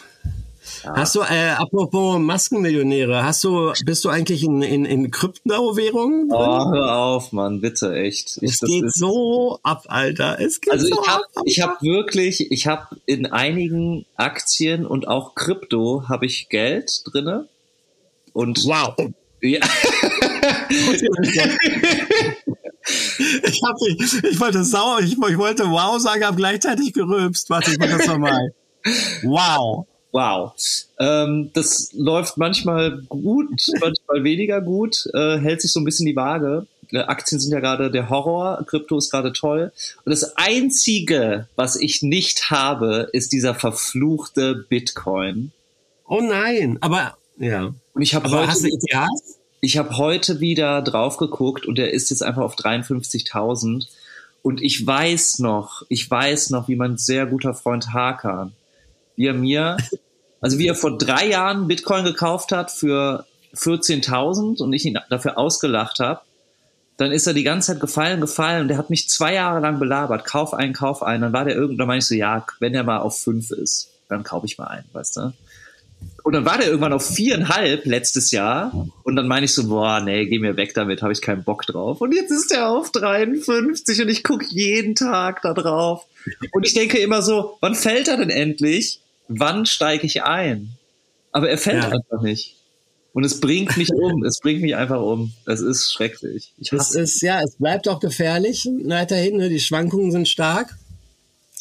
Hast 0.85 1.17
du, 1.17 1.23
äh, 1.23 1.51
apropos 1.59 2.21
Maskenmillionäre, 2.21 3.25
hast 3.25 3.43
du, 3.43 3.73
bist 3.85 4.05
du 4.05 4.11
eigentlich 4.11 4.45
in, 4.45 4.63
in, 4.63 4.85
in 4.85 5.11
Kryptowährungen? 5.11 6.29
drin? 6.29 6.39
Oh, 6.39 6.71
hör 6.73 6.97
auf, 6.97 7.33
Mann, 7.33 7.61
bitte, 7.61 7.93
echt. 7.97 8.39
Ich, 8.41 8.53
es 8.53 8.61
geht 8.61 8.85
ist- 8.85 8.97
so 8.97 9.59
ab, 9.65 9.87
Alter. 9.89 10.39
Es 10.41 10.61
geht 10.61 10.73
Also 10.73 10.87
so 10.87 11.01
ich 11.03 11.09
habe 11.09 11.25
ab. 11.35 11.43
ich 11.47 11.61
hab 11.61 11.83
wirklich, 11.83 12.53
ich 12.53 12.69
habe 12.69 12.97
in 13.07 13.27
einigen 13.27 14.07
Aktien 14.15 14.87
und 14.87 15.09
auch 15.09 15.35
Krypto 15.35 16.05
habe 16.09 16.27
ich 16.27 16.49
Geld 16.49 17.03
drinne. 17.07 17.49
Und 18.33 18.61
Wow. 18.65 18.95
ja, 19.41 19.59
Ich, 23.45 23.63
hab, 23.63 23.77
ich, 23.87 24.25
ich 24.25 24.41
wollte 24.41 24.65
sauer, 24.65 25.01
ich, 25.01 25.13
ich 25.13 25.39
wollte 25.39 25.65
wow 25.71 25.99
sagen, 26.01 26.25
habe 26.25 26.37
gleichzeitig 26.37 26.93
gerülpst. 26.93 27.51
Warte, 27.51 27.73
ich 27.73 27.79
mach 27.79 27.89
das 27.89 28.07
nochmal. 28.07 28.53
Wow. 29.23 29.87
wow. 30.13 30.53
Ähm, 30.99 31.51
das 31.55 31.91
läuft 31.93 32.37
manchmal 32.37 33.03
gut, 33.09 33.51
manchmal 33.81 34.25
weniger 34.25 34.61
gut, 34.61 35.07
äh, 35.15 35.39
hält 35.39 35.63
sich 35.63 35.73
so 35.73 35.81
ein 35.81 35.85
bisschen 35.85 36.07
die 36.07 36.17
Waage. 36.17 36.67
Äh, 36.91 36.99
Aktien 36.99 37.41
sind 37.41 37.53
ja 37.53 37.61
gerade 37.61 37.91
der 37.91 38.11
Horror, 38.11 38.65
Krypto 38.67 38.99
ist 38.99 39.11
gerade 39.11 39.33
toll. 39.33 39.73
Und 40.05 40.11
das 40.11 40.37
Einzige, 40.37 41.49
was 41.57 41.77
ich 41.77 42.03
nicht 42.03 42.51
habe, 42.51 43.09
ist 43.13 43.33
dieser 43.33 43.55
verfluchte 43.55 44.67
Bitcoin. 44.69 45.53
Oh 46.07 46.21
nein. 46.21 46.79
Aber, 46.81 47.17
ja. 47.39 47.73
Und 47.95 48.03
ich 48.03 48.15
habe 48.15 48.31
heute 48.31 48.49
hast 48.49 48.65
du 48.65 48.69
ETHs? 48.69 49.39
Ich 49.65 49.79
habe 49.79 49.97
heute 49.97 50.41
wieder 50.41 50.83
drauf 50.83 51.19
geguckt 51.19 51.67
und 51.67 51.79
der 51.79 51.93
ist 51.93 52.11
jetzt 52.11 52.25
einfach 52.25 52.43
auf 52.43 52.57
53.000. 52.57 53.87
Und 54.43 54.61
ich 54.61 54.85
weiß 54.85 55.39
noch, 55.39 55.85
ich 55.89 56.11
weiß 56.11 56.51
noch, 56.51 56.67
wie 56.67 56.75
mein 56.75 56.97
sehr 56.97 57.27
guter 57.27 57.55
Freund 57.55 57.93
Hakan, 57.93 58.55
wie 59.15 59.29
er 59.29 59.35
mir, 59.35 59.77
also 60.41 60.59
wie 60.59 60.67
er 60.67 60.75
vor 60.75 60.99
drei 60.99 61.29
Jahren 61.29 61.69
Bitcoin 61.69 62.05
gekauft 62.05 62.51
hat 62.51 62.73
für 62.73 63.25
14.000 63.55 64.61
und 64.61 64.73
ich 64.73 64.85
ihn 64.85 64.99
dafür 65.11 65.39
ausgelacht 65.39 66.01
habe, 66.01 66.23
dann 66.97 67.13
ist 67.13 67.29
er 67.29 67.35
die 67.35 67.45
ganze 67.45 67.73
Zeit 67.73 67.81
gefallen, 67.81 68.21
gefallen 68.21 68.63
und 68.63 68.69
der 68.69 68.79
hat 68.79 68.91
mich 68.91 69.09
zwei 69.09 69.35
Jahre 69.35 69.61
lang 69.61 69.79
belabert, 69.79 70.25
kauf 70.25 70.55
einen, 70.55 70.73
kauf 70.73 71.05
einen. 71.05 71.23
Dann 71.23 71.33
war 71.33 71.45
der 71.45 71.55
irgendwann, 71.55 71.87
meine 71.87 72.01
ich 72.01 72.09
so, 72.09 72.17
ja, 72.17 72.45
wenn 72.59 72.75
er 72.75 72.83
mal 72.83 72.99
auf 72.99 73.21
fünf 73.21 73.53
ist, 73.53 73.91
dann 74.09 74.25
kaufe 74.25 74.47
ich 74.47 74.59
mal 74.59 74.67
einen, 74.67 74.89
weißt 74.93 75.19
du? 75.19 75.33
Und 76.23 76.35
dann 76.35 76.45
war 76.45 76.59
der 76.59 76.69
irgendwann 76.69 76.93
auf 76.93 77.05
viereinhalb 77.05 77.85
letztes 77.85 78.31
Jahr. 78.31 78.89
Und 79.03 79.17
dann 79.17 79.27
meine 79.27 79.47
ich 79.47 79.55
so, 79.55 79.67
boah, 79.69 80.01
nee, 80.01 80.27
geh 80.27 80.39
mir 80.39 80.57
weg 80.57 80.73
damit, 80.75 81.03
habe 81.03 81.13
ich 81.13 81.21
keinen 81.21 81.43
Bock 81.45 81.67
drauf. 81.67 82.01
Und 82.01 82.15
jetzt 82.15 82.31
ist 82.31 82.53
er 82.53 82.69
auf 82.71 82.93
53 82.93 84.03
und 84.03 84.09
ich 84.09 84.23
gucke 84.23 84.47
jeden 84.49 84.95
Tag 84.95 85.43
da 85.43 85.53
drauf. 85.53 86.07
Und 86.53 86.67
ich 86.67 86.75
denke 86.75 86.99
immer 86.99 87.23
so, 87.23 87.57
wann 87.61 87.75
fällt 87.75 88.09
er 88.09 88.17
denn 88.17 88.31
endlich? 88.31 89.01
Wann 89.29 89.67
steige 89.67 90.07
ich 90.07 90.23
ein? 90.23 90.71
Aber 91.33 91.49
er 91.51 91.59
fällt 91.59 91.83
Ja. 91.83 91.91
einfach 91.91 92.23
nicht. 92.23 92.57
Und 93.15 93.25
es 93.25 93.41
bringt 93.41 93.77
mich 93.77 93.91
um. 93.93 94.25
Es 94.25 94.39
bringt 94.41 94.63
mich 94.63 94.77
einfach 94.77 95.01
um. 95.03 95.33
Es 95.47 95.61
ist 95.61 95.93
schrecklich. 95.93 96.53
Ich 96.59 96.73
Es 96.73 96.95
ist, 96.95 97.21
ja, 97.23 97.43
es 97.43 97.57
bleibt 97.57 97.89
auch 97.89 98.01
gefährlich 98.01 98.69
weiterhin. 98.85 99.39
Ne? 99.39 99.49
Die 99.49 99.61
Schwankungen 99.61 100.13
sind 100.13 100.29
stark. 100.29 100.77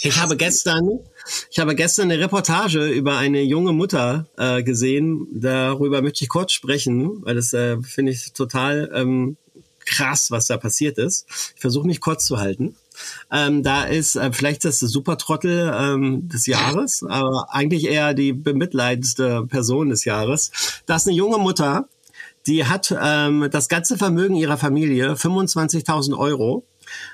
Ich 0.04 0.20
habe 0.20 0.36
gestern, 0.38 1.00
ich 1.50 1.60
habe 1.60 1.76
gestern 1.76 2.12
eine 2.12 2.22
Reportage 2.22 2.88
über 2.88 3.18
eine 3.18 3.42
junge 3.42 3.74
Mutter 3.74 4.28
äh, 4.38 4.64
gesehen. 4.64 5.28
Darüber 5.34 6.02
möchte 6.02 6.24
ich 6.24 6.30
kurz 6.30 6.52
sprechen, 6.52 7.24
weil 7.24 7.36
das 7.36 7.54
äh, 7.54 7.82
finde 7.82 8.12
ich 8.12 8.34
total 8.34 8.92
ähm, 8.94 9.38
krass, 9.86 10.32
was 10.32 10.48
da 10.48 10.58
passiert 10.58 10.98
ist. 10.98 11.26
Ich 11.56 11.62
versuche 11.62 11.88
mich 11.88 12.00
kurz 12.00 12.26
zu 12.26 12.40
halten. 12.40 12.76
Ähm, 13.32 13.64
da 13.64 13.84
ist 13.84 14.16
äh, 14.16 14.32
vielleicht 14.32 14.66
das 14.66 14.80
Supertrottel 14.80 15.74
ähm, 15.76 16.30
des 16.30 16.46
Jahres, 16.46 17.04
aber 17.04 17.48
eigentlich 17.54 17.86
eher 17.86 18.14
die 18.14 18.34
bemitleidendste 18.34 19.46
Person 19.48 19.90
des 19.90 20.06
Jahres. 20.06 20.52
Da 20.86 20.96
ist 20.96 21.08
eine 21.08 21.16
junge 21.16 21.38
Mutter, 21.38 21.88
die 22.48 22.66
hat 22.66 22.96
ähm, 23.02 23.48
das 23.52 23.70
ganze 23.70 23.98
Vermögen 23.98 24.36
ihrer 24.36 24.58
Familie, 24.58 25.14
25.000 25.14 26.18
Euro, 26.18 26.66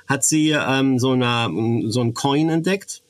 hat 0.08 0.24
sie 0.24 0.50
ähm, 0.50 1.00
so, 1.00 1.12
eine, 1.12 1.90
so 1.90 2.02
ein 2.02 2.14
Coin 2.14 2.50
entdeckt 2.50 3.02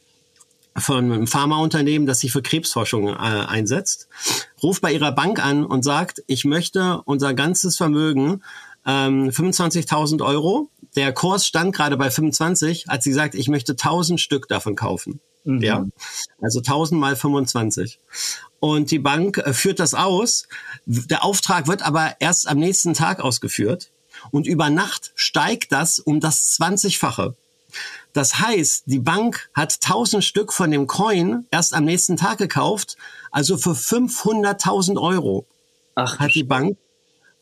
von 0.78 1.12
einem 1.12 1.28
Pharmaunternehmen, 1.28 2.08
das 2.08 2.20
sich 2.20 2.32
für 2.32 2.42
Krebsforschung 2.42 3.10
äh, 3.10 3.14
einsetzt, 3.14 4.08
ruft 4.62 4.82
bei 4.82 4.92
ihrer 4.92 5.12
Bank 5.12 5.44
an 5.44 5.66
und 5.66 5.84
sagt, 5.84 6.24
ich 6.28 6.46
möchte 6.46 7.02
unser 7.06 7.34
ganzes 7.34 7.78
Vermögen, 7.78 8.44
ähm, 8.86 9.30
25.000 9.30 10.24
Euro, 10.24 10.70
der 10.96 11.14
Kurs 11.14 11.46
stand 11.46 11.76
gerade 11.76 11.98
bei 11.98 12.10
25, 12.10 12.88
hat 12.88 13.04
sie 13.04 13.10
gesagt, 13.10 13.36
ich 13.36 13.50
möchte 13.50 13.74
1000 13.74 14.20
Stück 14.20 14.48
davon 14.48 14.76
kaufen. 14.76 15.20
Ja, 15.62 15.86
also 16.42 16.60
1000 16.60 17.00
mal 17.00 17.16
25. 17.16 18.00
Und 18.60 18.92
die 18.92 19.00
Bank 19.00 19.38
äh, 19.38 19.54
führt 19.54 19.80
das 19.80 19.94
aus. 19.94 20.48
Der 20.86 21.24
Auftrag 21.24 21.68
wird 21.68 21.84
aber 21.84 22.16
erst 22.20 22.48
am 22.48 22.58
nächsten 22.58 22.94
Tag 22.94 23.22
ausgeführt. 23.22 23.92
Und 24.32 24.48
über 24.48 24.70
Nacht 24.70 25.12
steigt 25.16 25.72
das 25.72 26.00
um 26.00 26.20
das 26.20 26.58
20-fache. 26.60 27.36
Das 28.14 28.40
heißt, 28.40 28.84
die 28.88 29.00
Bank 29.00 29.50
hat 29.54 29.74
1000 29.82 30.24
Stück 30.24 30.54
von 30.54 30.72
dem 30.72 30.88
Coin 30.88 31.46
erst 31.52 31.74
am 31.74 31.86
nächsten 31.86 32.18
Tag 32.18 32.38
gekauft, 32.40 32.98
also 33.32 33.58
für 33.58 33.72
500.000 33.72 35.00
Euro 35.02 35.46
Ach, 35.96 36.20
hat 36.20 36.34
die 36.34 36.44
Bank. 36.44 36.78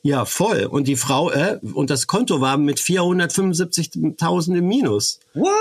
Ja, 0.02 0.26
voll. 0.26 0.66
Und 0.66 0.88
die 0.88 0.98
Frau, 0.98 1.32
äh, 1.32 1.60
und 1.74 1.90
das 1.90 2.08
Konto 2.08 2.40
war 2.40 2.58
mit 2.58 2.80
475.000 2.80 4.58
im 4.58 4.68
Minus. 4.68 5.20
what? 5.34 5.52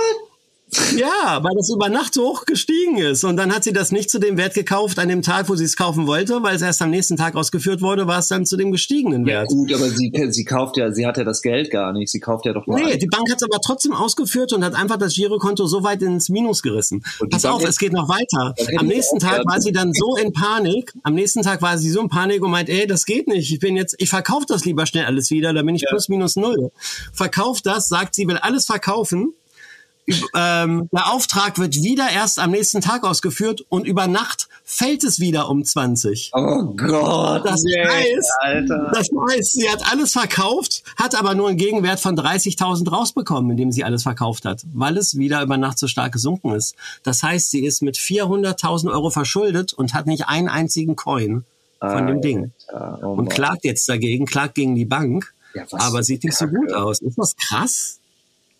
Ja, 0.96 1.40
weil 1.42 1.52
das 1.56 1.70
über 1.70 1.88
Nacht 1.88 2.14
so 2.14 2.24
hoch 2.28 2.44
gestiegen 2.46 2.98
ist. 2.98 3.24
Und 3.24 3.36
dann 3.36 3.54
hat 3.54 3.64
sie 3.64 3.72
das 3.72 3.92
nicht 3.92 4.10
zu 4.10 4.18
dem 4.18 4.36
Wert 4.36 4.54
gekauft 4.54 4.98
an 4.98 5.08
dem 5.08 5.22
Tag, 5.22 5.48
wo 5.48 5.56
sie 5.56 5.64
es 5.64 5.76
kaufen 5.76 6.06
wollte, 6.06 6.42
weil 6.42 6.56
es 6.56 6.62
erst 6.62 6.82
am 6.82 6.90
nächsten 6.90 7.16
Tag 7.16 7.34
ausgeführt 7.36 7.82
wurde, 7.82 8.06
war 8.06 8.18
es 8.18 8.28
dann 8.28 8.46
zu 8.46 8.56
dem 8.56 8.72
gestiegenen 8.72 9.26
Ja, 9.26 9.40
Wert. 9.40 9.48
gut, 9.48 9.72
aber 9.72 9.88
sie, 9.88 10.12
sie 10.30 10.44
kauft 10.44 10.76
ja, 10.76 10.92
sie 10.92 11.06
hat 11.06 11.16
ja 11.16 11.24
das 11.24 11.42
Geld 11.42 11.70
gar 11.70 11.92
nicht. 11.92 12.10
Sie 12.10 12.20
kauft 12.20 12.46
ja 12.46 12.52
doch 12.52 12.66
nur 12.66 12.78
Nee, 12.78 12.92
ein. 12.92 12.98
die 12.98 13.06
Bank 13.06 13.30
hat 13.30 13.38
es 13.38 13.42
aber 13.42 13.60
trotzdem 13.60 13.92
ausgeführt 13.92 14.52
und 14.52 14.64
hat 14.64 14.74
einfach 14.74 14.96
das 14.96 15.14
Girokonto 15.14 15.66
so 15.66 15.82
weit 15.82 16.02
ins 16.02 16.28
Minus 16.28 16.62
gerissen. 16.62 17.02
Pass 17.30 17.42
Bank 17.42 17.54
auf, 17.56 17.64
es 17.64 17.78
geht 17.78 17.92
noch 17.92 18.08
weiter. 18.08 18.54
Am 18.78 18.86
nächsten 18.86 19.18
Tag 19.18 19.44
war 19.46 19.60
sie 19.60 19.72
dann 19.72 19.92
so 19.92 20.16
in 20.16 20.32
Panik. 20.32 20.92
Am 21.02 21.14
nächsten 21.14 21.42
Tag 21.42 21.62
war 21.62 21.78
sie 21.78 21.90
so 21.90 22.00
in 22.00 22.08
Panik 22.08 22.42
und 22.42 22.50
meint, 22.50 22.68
ey, 22.68 22.86
das 22.86 23.04
geht 23.06 23.28
nicht. 23.28 23.52
Ich 23.52 23.58
bin 23.58 23.76
jetzt, 23.76 23.94
ich 23.98 24.08
verkaufe 24.08 24.46
das 24.48 24.64
lieber 24.64 24.86
schnell 24.86 25.04
alles 25.06 25.30
wieder, 25.30 25.52
da 25.52 25.62
bin 25.62 25.74
ich 25.74 25.84
plus 25.88 26.08
minus 26.08 26.36
null. 26.36 26.70
Verkauft 27.12 27.66
das, 27.66 27.88
sagt, 27.88 28.14
sie 28.14 28.26
will 28.26 28.36
alles 28.38 28.66
verkaufen. 28.66 29.32
Ähm, 30.34 30.88
der 30.92 31.10
Auftrag 31.12 31.58
wird 31.58 31.76
wieder 31.76 32.10
erst 32.10 32.38
am 32.38 32.50
nächsten 32.50 32.80
Tag 32.82 33.04
ausgeführt 33.04 33.64
und 33.70 33.86
über 33.86 34.06
Nacht 34.06 34.48
fällt 34.64 35.02
es 35.02 35.18
wieder 35.18 35.48
um 35.48 35.64
20. 35.64 36.30
Oh 36.34 36.64
Gott, 36.76 37.44
Das 37.44 37.62
nee, 37.62 37.82
heißt, 37.84 38.30
Alter. 38.42 38.90
das 38.92 39.08
heißt, 39.08 39.52
sie 39.52 39.68
hat 39.70 39.90
alles 39.90 40.12
verkauft, 40.12 40.82
hat 40.96 41.14
aber 41.14 41.34
nur 41.34 41.48
einen 41.48 41.56
Gegenwert 41.56 42.00
von 42.00 42.16
30.000 42.18 42.90
rausbekommen, 42.90 43.52
indem 43.52 43.72
sie 43.72 43.84
alles 43.84 44.02
verkauft 44.02 44.44
hat, 44.44 44.62
weil 44.74 44.98
es 44.98 45.16
wieder 45.16 45.42
über 45.42 45.56
Nacht 45.56 45.78
so 45.78 45.86
stark 45.88 46.12
gesunken 46.12 46.52
ist. 46.54 46.74
Das 47.02 47.22
heißt, 47.22 47.50
sie 47.50 47.64
ist 47.64 47.80
mit 47.82 47.96
400.000 47.96 48.90
Euro 48.92 49.08
verschuldet 49.10 49.72
und 49.72 49.94
hat 49.94 50.06
nicht 50.06 50.28
einen 50.28 50.48
einzigen 50.48 50.96
Coin 50.96 51.44
von 51.80 52.06
dem 52.06 52.20
Ding. 52.22 52.52
Alter, 52.68 52.98
oh 53.02 53.12
Und 53.14 53.28
klagt 53.30 53.64
jetzt 53.64 53.88
dagegen, 53.88 54.26
klagt 54.26 54.54
gegen 54.54 54.74
die 54.74 54.84
Bank, 54.86 55.32
Ja, 55.54 55.64
aber 55.72 56.02
sieht 56.02 56.24
nicht 56.24 56.36
so 56.36 56.46
gut 56.46 56.72
aus. 56.72 57.00
Ist 57.00 57.18
das 57.18 57.36
krass? 57.36 57.98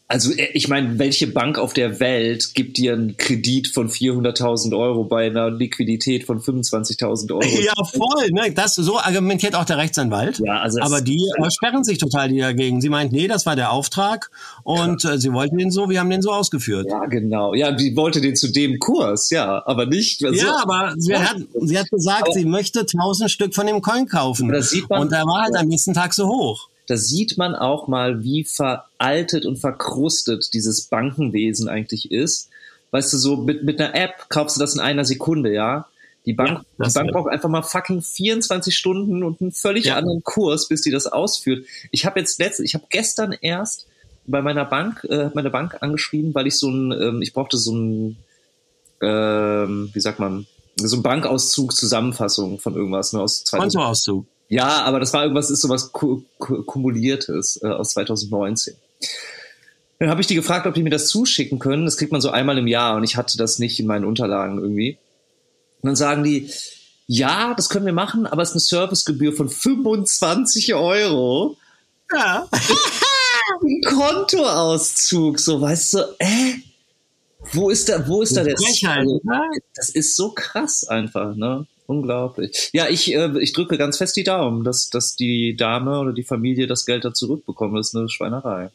Also 0.06 0.32
äh, 0.32 0.48
ich 0.52 0.68
meine, 0.68 0.98
welche 0.98 1.26
Bank 1.26 1.58
auf 1.58 1.72
der 1.72 1.98
Welt 1.98 2.54
gibt 2.54 2.76
dir 2.76 2.92
einen 2.92 3.16
Kredit 3.16 3.68
von 3.68 3.88
400.000 3.88 4.76
Euro 4.76 5.04
bei 5.04 5.26
einer 5.26 5.50
Liquidität 5.50 6.24
von 6.24 6.40
25.000 6.40 7.32
Euro? 7.32 7.42
Ja, 7.42 7.72
voll. 7.84 8.30
Ne? 8.30 8.52
Das, 8.52 8.74
so 8.74 8.98
argumentiert 8.98 9.54
auch 9.54 9.64
der 9.64 9.78
Rechtsanwalt. 9.78 10.40
Ja, 10.44 10.60
also 10.60 10.80
aber 10.80 11.00
die 11.00 11.16
äh, 11.38 11.50
sperren 11.50 11.84
sich 11.84 11.96
total 11.98 12.28
die 12.28 12.38
dagegen. 12.38 12.82
Sie 12.82 12.90
meint, 12.90 13.12
nee, 13.12 13.28
das 13.28 13.46
war 13.46 13.56
der 13.56 13.72
Auftrag 13.72 14.30
und 14.62 15.04
äh, 15.06 15.18
sie 15.18 15.32
wollten 15.32 15.56
den 15.56 15.70
so, 15.70 15.88
wir 15.88 16.00
haben 16.00 16.10
den 16.10 16.20
so 16.22 16.32
ausgeführt. 16.32 16.86
Ja, 16.88 17.06
genau. 17.06 17.54
Ja, 17.54 17.72
die 17.72 17.96
wollte 17.96 18.20
den 18.20 18.36
zu 18.36 18.52
dem 18.52 18.78
Kurs, 18.78 19.30
ja, 19.30 19.62
aber 19.66 19.86
nicht. 19.86 20.22
Also, 20.22 20.44
Ja, 20.44 20.58
aber 20.62 20.94
sie 20.98 21.16
hat, 21.16 21.36
sie 21.62 21.78
hat 21.78 21.90
gesagt, 21.90 22.34
sie 22.34 22.44
möchte 22.44 22.80
1000 22.80 23.30
Stück 23.30 23.54
von 23.54 23.66
dem 23.66 23.80
Coin 23.80 24.06
kaufen. 24.06 24.48
Aber 24.50 24.58
das 24.58 24.70
sieht 24.70 24.88
man- 24.90 25.00
und 25.00 25.12
der 25.12 25.24
war 25.24 25.44
halt 25.44 25.56
am 25.56 25.66
nächsten 25.68 25.94
Tag 25.94 26.12
so 26.12 26.26
hoch. 26.28 26.68
Da 26.86 26.96
sieht 26.96 27.38
man 27.38 27.54
auch 27.54 27.88
mal, 27.88 28.22
wie 28.22 28.44
veraltet 28.44 29.46
und 29.46 29.56
verkrustet 29.56 30.52
dieses 30.52 30.82
Bankenwesen 30.82 31.68
eigentlich 31.68 32.10
ist. 32.10 32.50
weißt 32.90 33.12
du, 33.12 33.18
so 33.18 33.36
mit, 33.38 33.64
mit 33.64 33.80
einer 33.80 33.94
App 33.94 34.28
kaufst 34.28 34.56
du 34.56 34.60
das 34.60 34.74
in 34.74 34.80
einer 34.80 35.04
Sekunde, 35.04 35.52
ja. 35.52 35.86
Die 36.26 36.32
Bank, 36.32 36.64
Ja, 36.78 36.86
die 36.86 36.92
Bank 36.92 37.12
braucht 37.12 37.28
einfach 37.30 37.48
mal 37.48 37.62
fucking 37.62 38.02
24 38.02 38.74
Stunden 38.76 39.22
und 39.24 39.40
einen 39.40 39.52
völlig 39.52 39.86
Ja. 39.86 39.96
anderen 39.96 40.22
Kurs, 40.22 40.68
bis 40.68 40.82
die 40.82 40.90
das 40.90 41.06
ausführt. 41.06 41.66
Ich 41.90 42.06
habe 42.06 42.20
jetzt 42.20 42.38
letzt, 42.38 42.60
ich 42.60 42.74
habe 42.74 42.84
gestern 42.88 43.32
erst 43.32 43.86
bei 44.26 44.40
meiner 44.42 44.64
Bank, 44.64 45.04
äh, 45.10 45.30
meine 45.34 45.50
Bank 45.50 45.78
angeschrieben, 45.80 46.34
weil 46.34 46.46
ich 46.46 46.56
so 46.58 46.70
ein, 46.70 46.92
ähm, 46.92 47.20
ich 47.22 47.32
brauchte 47.34 47.58
so 47.58 47.74
ein, 47.74 48.16
ähm, 49.02 49.90
wie 49.92 50.00
sagt 50.00 50.18
man, 50.18 50.46
so 50.76 50.96
ein 50.96 51.02
Bankauszug 51.02 51.74
Zusammenfassung 51.74 52.58
von 52.58 52.74
irgendwas 52.74 53.12
ne, 53.12 53.20
aus 53.20 53.44
2000. 53.44 53.74
Kontoauszug. 53.74 54.26
Ja, 54.48 54.82
aber 54.82 55.00
das 55.00 55.12
war 55.12 55.22
irgendwas, 55.22 55.50
ist 55.50 55.62
sowas 55.62 55.92
ku 55.92 56.22
ku 56.38 56.62
kumuliertes 56.62 57.60
äh, 57.62 57.68
aus 57.68 57.90
2019. 57.90 58.74
Dann 59.98 60.10
habe 60.10 60.20
ich 60.20 60.26
die 60.26 60.34
gefragt, 60.34 60.66
ob 60.66 60.74
die 60.74 60.82
mir 60.82 60.90
das 60.90 61.08
zuschicken 61.08 61.58
können. 61.58 61.84
Das 61.84 61.96
kriegt 61.96 62.12
man 62.12 62.20
so 62.20 62.30
einmal 62.30 62.58
im 62.58 62.66
Jahr 62.66 62.96
und 62.96 63.04
ich 63.04 63.16
hatte 63.16 63.38
das 63.38 63.58
nicht 63.58 63.80
in 63.80 63.86
meinen 63.86 64.04
Unterlagen 64.04 64.58
irgendwie. 64.58 64.98
Und 65.80 65.88
dann 65.88 65.96
sagen 65.96 66.24
die, 66.24 66.50
ja, 67.06 67.54
das 67.54 67.68
können 67.68 67.86
wir 67.86 67.92
machen, 67.92 68.26
aber 68.26 68.42
es 68.42 68.50
ist 68.50 68.54
eine 68.54 68.60
Servicegebühr 68.60 69.32
von 69.32 69.48
25 69.48 70.74
Euro. 70.74 71.56
Ja. 72.12 72.48
Ein 73.62 73.80
Kontoauszug, 73.82 75.38
so 75.38 75.60
weißt 75.60 75.94
du, 75.94 75.98
äh, 76.18 76.54
wo 77.52 77.70
ist 77.70 77.88
da, 77.88 78.06
wo 78.08 78.22
ist 78.22 78.36
da 78.36 78.42
der 78.42 78.56
Frechheit, 78.56 78.98
Also, 79.00 79.20
ne? 79.22 79.40
Das 79.74 79.90
ist 79.90 80.16
so 80.16 80.30
krass 80.30 80.84
einfach, 80.88 81.34
ne? 81.34 81.66
Unglaublich. 81.86 82.70
Ja, 82.72 82.88
ich, 82.88 83.14
äh, 83.14 83.38
ich 83.40 83.52
drücke 83.52 83.76
ganz 83.76 83.98
fest 83.98 84.16
die 84.16 84.24
Daumen, 84.24 84.64
dass, 84.64 84.88
dass 84.88 85.16
die 85.16 85.54
Dame 85.56 85.98
oder 86.00 86.12
die 86.12 86.24
Familie 86.24 86.66
das 86.66 86.86
Geld 86.86 87.04
da 87.04 87.12
zurückbekommt. 87.12 87.76
Das 87.76 87.88
ist 87.88 87.96
eine 87.96 88.08
Schweinerei. 88.08 88.70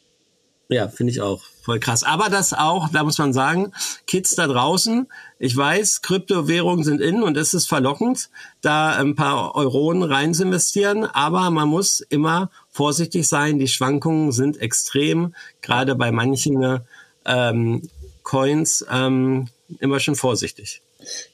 Ja, 0.72 0.88
finde 0.88 1.12
ich 1.12 1.20
auch. 1.20 1.42
Voll 1.64 1.80
krass. 1.80 2.04
Aber 2.04 2.30
das 2.30 2.54
auch, 2.54 2.90
da 2.90 3.04
muss 3.04 3.18
man 3.18 3.34
sagen, 3.34 3.74
Kids 4.06 4.36
da 4.36 4.46
draußen, 4.46 5.08
ich 5.40 5.58
weiß, 5.58 6.04
Kryptowährungen 6.04 6.84
sind 6.84 7.02
in 7.02 7.24
und 7.24 7.38
es 7.38 7.56
ist 7.56 7.68
verlockend, 7.68 8.30
da 8.62 8.96
ein 8.96 9.16
paar 9.16 9.56
Euronen 9.56 10.04
rein 10.04 10.36
zu 10.36 10.44
investieren, 10.44 11.06
aber 11.06 11.50
man 11.50 11.68
muss 11.68 12.02
immer 12.02 12.52
vorsichtig 12.70 13.28
sein. 13.28 13.58
Die 13.58 13.68
Schwankungen 13.68 14.32
sind 14.32 14.62
extrem, 14.62 15.34
gerade 15.62 15.96
bei 15.96 16.12
manchen 16.12 16.82
ähm, 17.26 17.90
Coins 18.22 18.86
ähm, 18.92 19.48
immer 19.80 20.00
schon 20.00 20.16
vorsichtig. 20.16 20.84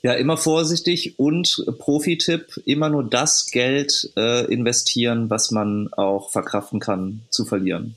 Ja, 0.04 0.14
immer 0.14 0.38
vorsichtig 0.38 1.18
und 1.18 1.64
äh, 1.68 1.72
Profi-Tipp, 1.72 2.62
immer 2.66 2.90
nur 2.90 3.04
das 3.04 3.50
Geld 3.52 4.12
äh, 4.16 4.46
investieren, 4.52 5.30
was 5.30 5.52
man 5.52 5.92
auch 5.94 6.30
verkraften 6.30 6.80
kann 6.80 7.22
zu 7.30 7.46
verlieren. 7.46 7.96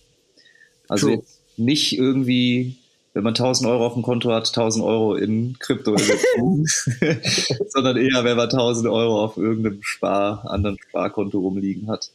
Also 0.89 1.09
True. 1.09 1.25
nicht 1.59 1.99
irgendwie, 1.99 2.77
wenn 3.13 3.23
man 3.23 3.35
1000 3.35 3.69
Euro 3.69 3.87
auf 3.87 3.93
dem 3.93 4.03
Konto 4.03 4.33
hat, 4.33 4.49
1000 4.49 4.85
Euro 4.85 5.15
in 5.15 5.59
Krypto 5.59 5.95
sondern 7.69 7.97
eher, 7.99 8.25
wenn 8.25 8.37
man 8.37 8.49
1000 8.49 8.89
Euro 8.89 9.23
auf 9.23 9.37
irgendeinem 9.37 9.83
Spar, 9.83 10.51
anderen 10.51 10.79
Sparkonto 10.89 11.39
rumliegen 11.39 11.91
hat. 11.91 12.11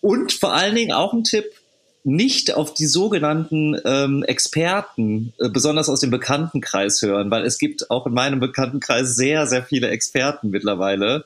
Und 0.00 0.32
vor 0.32 0.52
allen 0.52 0.74
Dingen 0.74 0.92
auch 0.92 1.12
ein 1.12 1.22
Tipp, 1.22 1.44
nicht 2.06 2.54
auf 2.54 2.72
die 2.72 2.86
sogenannten 2.86 3.76
ähm, 3.84 4.22
Experten, 4.22 5.32
äh, 5.38 5.48
besonders 5.48 5.88
aus 5.88 6.00
dem 6.00 6.10
Bekanntenkreis 6.10 7.02
hören, 7.02 7.32
weil 7.32 7.44
es 7.44 7.58
gibt 7.58 7.90
auch 7.90 8.06
in 8.06 8.14
meinem 8.14 8.38
Bekanntenkreis 8.38 9.16
sehr, 9.16 9.46
sehr 9.48 9.64
viele 9.64 9.88
Experten 9.88 10.50
mittlerweile, 10.50 11.24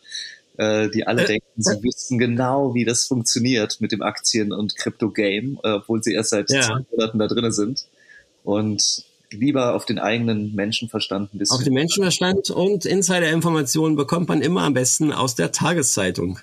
äh, 0.57 0.89
die 0.89 1.07
alle 1.07 1.25
Äh, 1.25 1.27
denken, 1.27 1.47
sie 1.63 1.83
wüssten 1.83 2.19
genau, 2.19 2.73
wie 2.75 2.87
das 2.87 3.05
funktioniert 3.07 3.83
mit 3.83 3.93
dem 3.93 4.01
Aktien- 4.01 4.53
und 4.53 4.75
Krypto-Game, 4.75 5.61
äh, 5.63 5.73
obwohl 5.73 6.03
sie 6.03 6.15
erst 6.15 6.31
seit 6.31 6.51
Ja. 6.51 6.63
zwei 6.63 6.81
Monaten 6.91 7.19
da 7.19 7.27
drin 7.29 7.53
sind. 7.53 7.85
Und 8.43 9.05
lieber 9.31 9.75
auf 9.75 9.85
den 9.85 9.99
eigenen 9.99 10.55
Menschenverstand 10.55 11.35
ein 11.35 11.39
bisschen. 11.39 11.57
Auf 11.57 11.63
den 11.63 11.75
Menschenverstand 11.75 12.51
und 12.51 12.85
Insider-Informationen 12.87 13.97
bekommt 13.97 14.29
man 14.29 14.41
immer 14.43 14.63
am 14.63 14.73
besten 14.75 15.13
aus 15.13 15.35
der 15.35 15.53
Tageszeitung. 15.53 16.39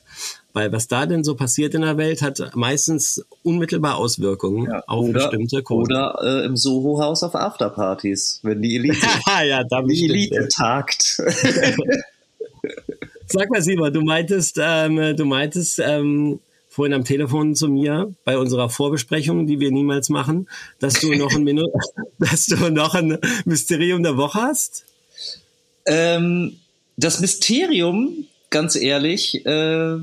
Weil 0.58 0.72
was 0.72 0.88
da 0.88 1.06
denn 1.06 1.24
so 1.24 1.36
passiert 1.36 1.76
in 1.76 1.82
der 1.82 1.98
Welt, 1.98 2.24
hat 2.24 2.56
meistens 2.56 3.24
unmittelbar 3.43 3.98
Auswirkungen 3.98 4.65
Ja, 4.65 4.84
auf 4.88 5.08
oder, 5.08 5.30
bestimmte 5.30 5.62
Kurse. 5.62 5.91
oder 5.91 6.17
äh, 6.24 6.46
im 6.48 6.58
Soho-Haus 6.58 7.22
auf 7.22 7.36
Afterpartys, 7.36 8.39
wenn 8.41 8.63
die 8.63 8.76
Elite, 8.76 8.98
ja, 9.48 9.63
da 9.63 9.84
die 9.84 10.06
Elite 10.06 10.34
ja. 10.34 10.48
tagt. 10.48 11.22
Sag 13.28 13.52
mal, 13.52 13.62
Simon, 13.62 13.93
du 13.93 14.02
meintest, 14.02 14.58
ähm, 14.60 15.15
du 15.15 15.26
meintest 15.26 15.78
ähm, 15.78 16.39
vorhin 16.70 16.96
am 16.96 17.04
Telefon 17.04 17.54
zu 17.54 17.67
mir 17.67 18.12
bei 18.26 18.39
unserer 18.39 18.72
Vorbesprechung, 18.72 19.46
die 19.46 19.60
wir 19.60 19.70
niemals 19.70 20.10
machen, 20.10 20.50
dass 20.80 20.96
du 20.96 21.13
noch 21.13 21.36
ein 21.36 21.43
Minu 21.43 21.67
dass 22.17 22.48
du 22.48 22.72
noch 22.72 22.96
ein 22.96 23.20
Mysterium 23.46 24.02
der 24.02 24.17
Woche 24.17 24.41
hast. 24.41 24.86
Ähm, 25.86 26.58
das 26.96 27.20
Mysterium, 27.20 28.26
ganz 28.50 28.76
ehrlich, 28.76 29.46
äh, 29.46 30.00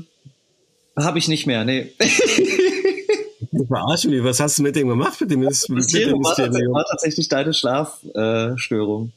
habe 0.97 1.17
ich 1.19 1.27
nicht 1.27 1.45
mehr. 1.47 1.65
Nee. 1.65 1.91
Ich 1.99 3.67
verarschen 3.67 4.11
mich. 4.11 4.23
Was 4.23 4.39
hast 4.39 4.57
du 4.59 4.63
mit 4.63 4.75
dem 4.75 4.87
gemacht 4.89 5.19
mit 5.21 5.31
dem, 5.31 5.41
Mys- 5.41 5.61
mit 5.63 5.69
dem 5.69 5.75
Mysterium 5.75 6.23
war, 6.23 6.35
tats- 6.35 6.47
Mysterium? 6.49 6.73
war 6.73 6.85
tatsächlich 6.85 7.27
deine 7.29 7.53
Schlafstörung. 7.53 8.53
Äh, 8.53 8.57
Störung. 8.57 9.11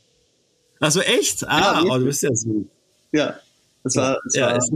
Ach 0.80 0.90
so, 0.92 1.00
echt? 1.00 1.46
Ah, 1.48 1.82
Ja, 1.84 1.92
oh, 1.94 1.98
du 1.98 2.04
bist 2.04 2.22
ja 2.22 2.34
so. 2.34 2.64
ja, 3.12 3.34
es 3.84 3.96
war, 3.96 4.18
es 4.26 4.34
Ja, 4.36 4.46
war, 4.50 4.56
es 4.56 4.70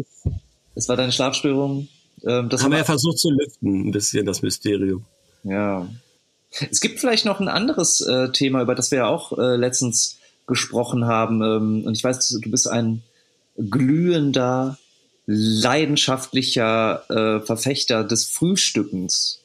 es 0.75 0.89
war 0.89 0.97
deine 0.97 1.13
Schlafstörung. 1.13 1.89
Ähm, 2.25 2.49
das 2.49 2.63
haben 2.63 2.71
wir 2.71 2.73
war, 2.73 2.79
ja 2.79 2.85
versucht 2.85 3.19
zu 3.19 3.31
lüften, 3.31 3.89
ein 3.89 3.93
bisschen 3.93 4.27
das 4.27 4.43
Mysterium. 4.43 5.05
ja. 5.45 5.89
Es 6.71 6.81
gibt 6.83 7.01
vielleicht 7.01 7.25
noch 7.25 7.41
ein 7.41 7.49
anderes 7.49 8.03
äh, 8.03 8.31
Thema, 8.31 8.61
über 8.61 8.75
das 8.75 8.91
wir 8.91 8.99
ja 8.99 9.07
auch 9.09 9.39
äh, 9.39 9.57
letztens 9.57 10.19
gesprochen 10.47 11.07
haben. 11.07 11.41
Ähm, 11.43 11.85
und 11.87 11.97
ich 11.97 12.05
weiß, 12.05 12.29
du 12.29 12.51
bist 12.51 12.69
ein 12.69 13.03
glühender, 13.57 14.77
leidenschaftlicher 15.27 17.05
äh, 17.11 17.47
Verfechter 17.47 18.05
des 18.05 18.27
Frühstückens. 18.27 19.41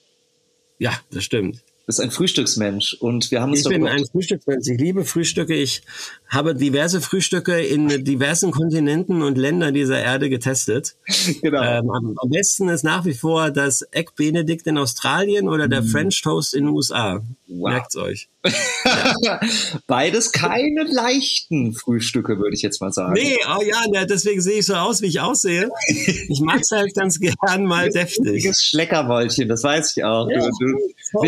Ja, 0.79 0.99
das 1.11 1.23
stimmt. 1.23 1.63
Bist 1.88 2.02
ein 2.02 2.12
Frühstücksmensch. 2.12 2.95
Und 2.95 3.32
wir 3.32 3.41
haben 3.41 3.52
uns 3.52 3.62
Ich 3.62 3.69
bin 3.69 3.88
ein 3.88 4.06
Frühstücksmensch. 4.06 4.67
Ich 4.67 4.78
liebe 4.78 5.06
Frühstücke. 5.06 5.56
Ich 5.56 5.84
habe 6.28 6.54
diverse 6.54 7.00
Frühstücke 7.00 7.62
in 7.62 8.04
diversen 8.04 8.52
Kontinenten 8.52 9.21
und 9.21 9.38
Ländern 9.38 9.73
dieser 9.73 9.97
Erde 9.97 10.30
getestet. 10.30 10.95
genau. 11.41 11.63
Ähm, 11.63 11.89
am, 11.89 12.30
besten 12.30 12.67
ist 12.67 12.84
nach 12.84 13.06
wie 13.06 13.13
vor 13.13 13.52
das 13.52 13.84
Egg 13.93 14.12
Benedict 14.17 14.67
in 14.67 14.78
Australien 14.78 15.47
oder 15.47 15.69
der 15.69 15.82
French 15.82 16.21
Toast 16.21 16.54
in 16.54 16.65
den 16.65 16.76
USA. 16.76 17.23
Wow. 17.47 17.71
Merkt's 17.71 17.95
euch. 17.95 18.28
Beides 19.88 20.32
keine 20.34 20.84
leichten 20.84 21.73
Frühstücke, 21.73 22.38
würde 22.38 22.56
ich 22.56 22.62
jetzt 22.62 22.82
mal 22.82 22.91
sagen. 22.91 23.13
Nee, 23.13 23.38
oh 23.47 23.63
ja, 23.63 24.06
deswegen 24.06 24.41
sehe 24.41 24.60
ich 24.60 24.65
so 24.65 24.76
aus, 24.76 25.02
wie 25.02 25.08
ich 25.08 25.21
aussehe. 25.21 25.69
Ich 25.88 26.41
mag's 26.41 26.71
halt 26.71 26.93
ganz 26.93 27.19
gern 27.19 27.65
mal 27.65 27.89
deftig. 27.89 28.26
Richtiges 28.26 28.63
Schleckermäulchen, 28.63 29.47
das 29.47 29.63
weiß 29.63 29.95
ich 29.95 30.04
auch. 30.04 30.30
Ja. 30.30 30.39
Du, 30.39 30.50
du, 30.60 31.28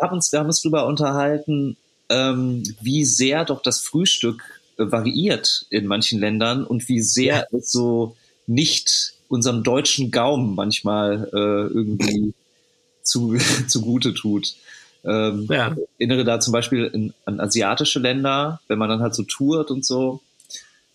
haben 0.00 0.14
uns, 0.14 0.32
wir 0.32 0.40
haben 0.40 0.46
uns 0.46 0.62
darüber 0.62 0.86
unterhalten, 0.86 1.76
ähm, 2.08 2.62
wie 2.80 3.04
sehr 3.04 3.44
doch 3.44 3.62
das 3.62 3.80
Frühstück 3.80 4.42
äh, 4.78 4.90
variiert 4.90 5.66
in 5.70 5.86
manchen 5.86 6.20
Ländern 6.20 6.64
und 6.64 6.88
wie 6.88 7.00
sehr 7.00 7.46
es 7.52 7.70
so 7.70 8.16
nicht 8.46 9.14
unserem 9.28 9.62
deutschen 9.62 10.10
Gaumen 10.10 10.54
manchmal 10.54 11.28
äh, 11.32 11.72
irgendwie 11.72 12.34
zu, 13.02 13.36
zugute 13.68 14.14
tut. 14.14 14.54
Ähm, 15.04 15.46
Ja. 15.48 15.74
erinnere 15.98 16.24
da 16.24 16.40
zum 16.40 16.52
Beispiel 16.52 16.84
in, 16.92 17.14
an 17.24 17.40
asiatische 17.40 18.00
Länder, 18.00 18.60
wenn 18.68 18.78
man 18.78 18.90
dann 18.90 19.00
halt 19.00 19.14
so 19.14 19.22
tourt 19.22 19.70
und 19.70 19.84
so. 19.84 20.20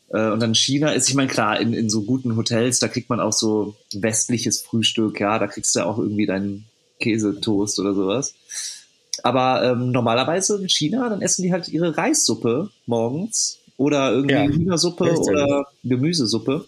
Äh, 0.10 0.30
und 0.30 0.39
dann 0.41 0.54
China 0.54 0.91
ist, 0.91 1.10
ich 1.10 1.15
meine, 1.15 1.30
klar, 1.30 1.60
in, 1.60 1.74
in 1.74 1.89
so 1.89 2.04
guten 2.04 2.36
Hotels, 2.36 2.80
da 2.80 2.88
kriegt 2.88 3.10
man 3.10 3.20
auch 3.20 3.34
so 3.34 3.76
westliches 3.94 4.62
Frühstück, 4.62 5.20
ja, 5.20 5.39
da 5.39 5.48
kriegst 5.48 5.76
du 5.76 5.86
auch 5.86 5.98
irgendwie 5.98 6.26
deinen 6.26 6.65
Käsetoast 7.00 7.80
oder 7.80 7.94
sowas. 7.94 8.36
Aber 9.26 9.64
ähm, 9.64 9.90
normalerweise 9.90 10.62
in 10.62 10.70
China, 10.70 11.10
dann 11.10 11.24
essen 11.24 11.42
die 11.42 11.52
halt 11.52 11.68
ihre 11.68 11.98
Reissuppe 11.98 12.70
morgens 12.86 13.58
oder 13.76 14.12
irgendwie 14.12 14.36
Ja. 14.36 14.44
Hühnersuppe 14.46 15.08
ja. 15.08 15.16
oder 15.16 15.68
Gemüsesuppe. 15.84 16.66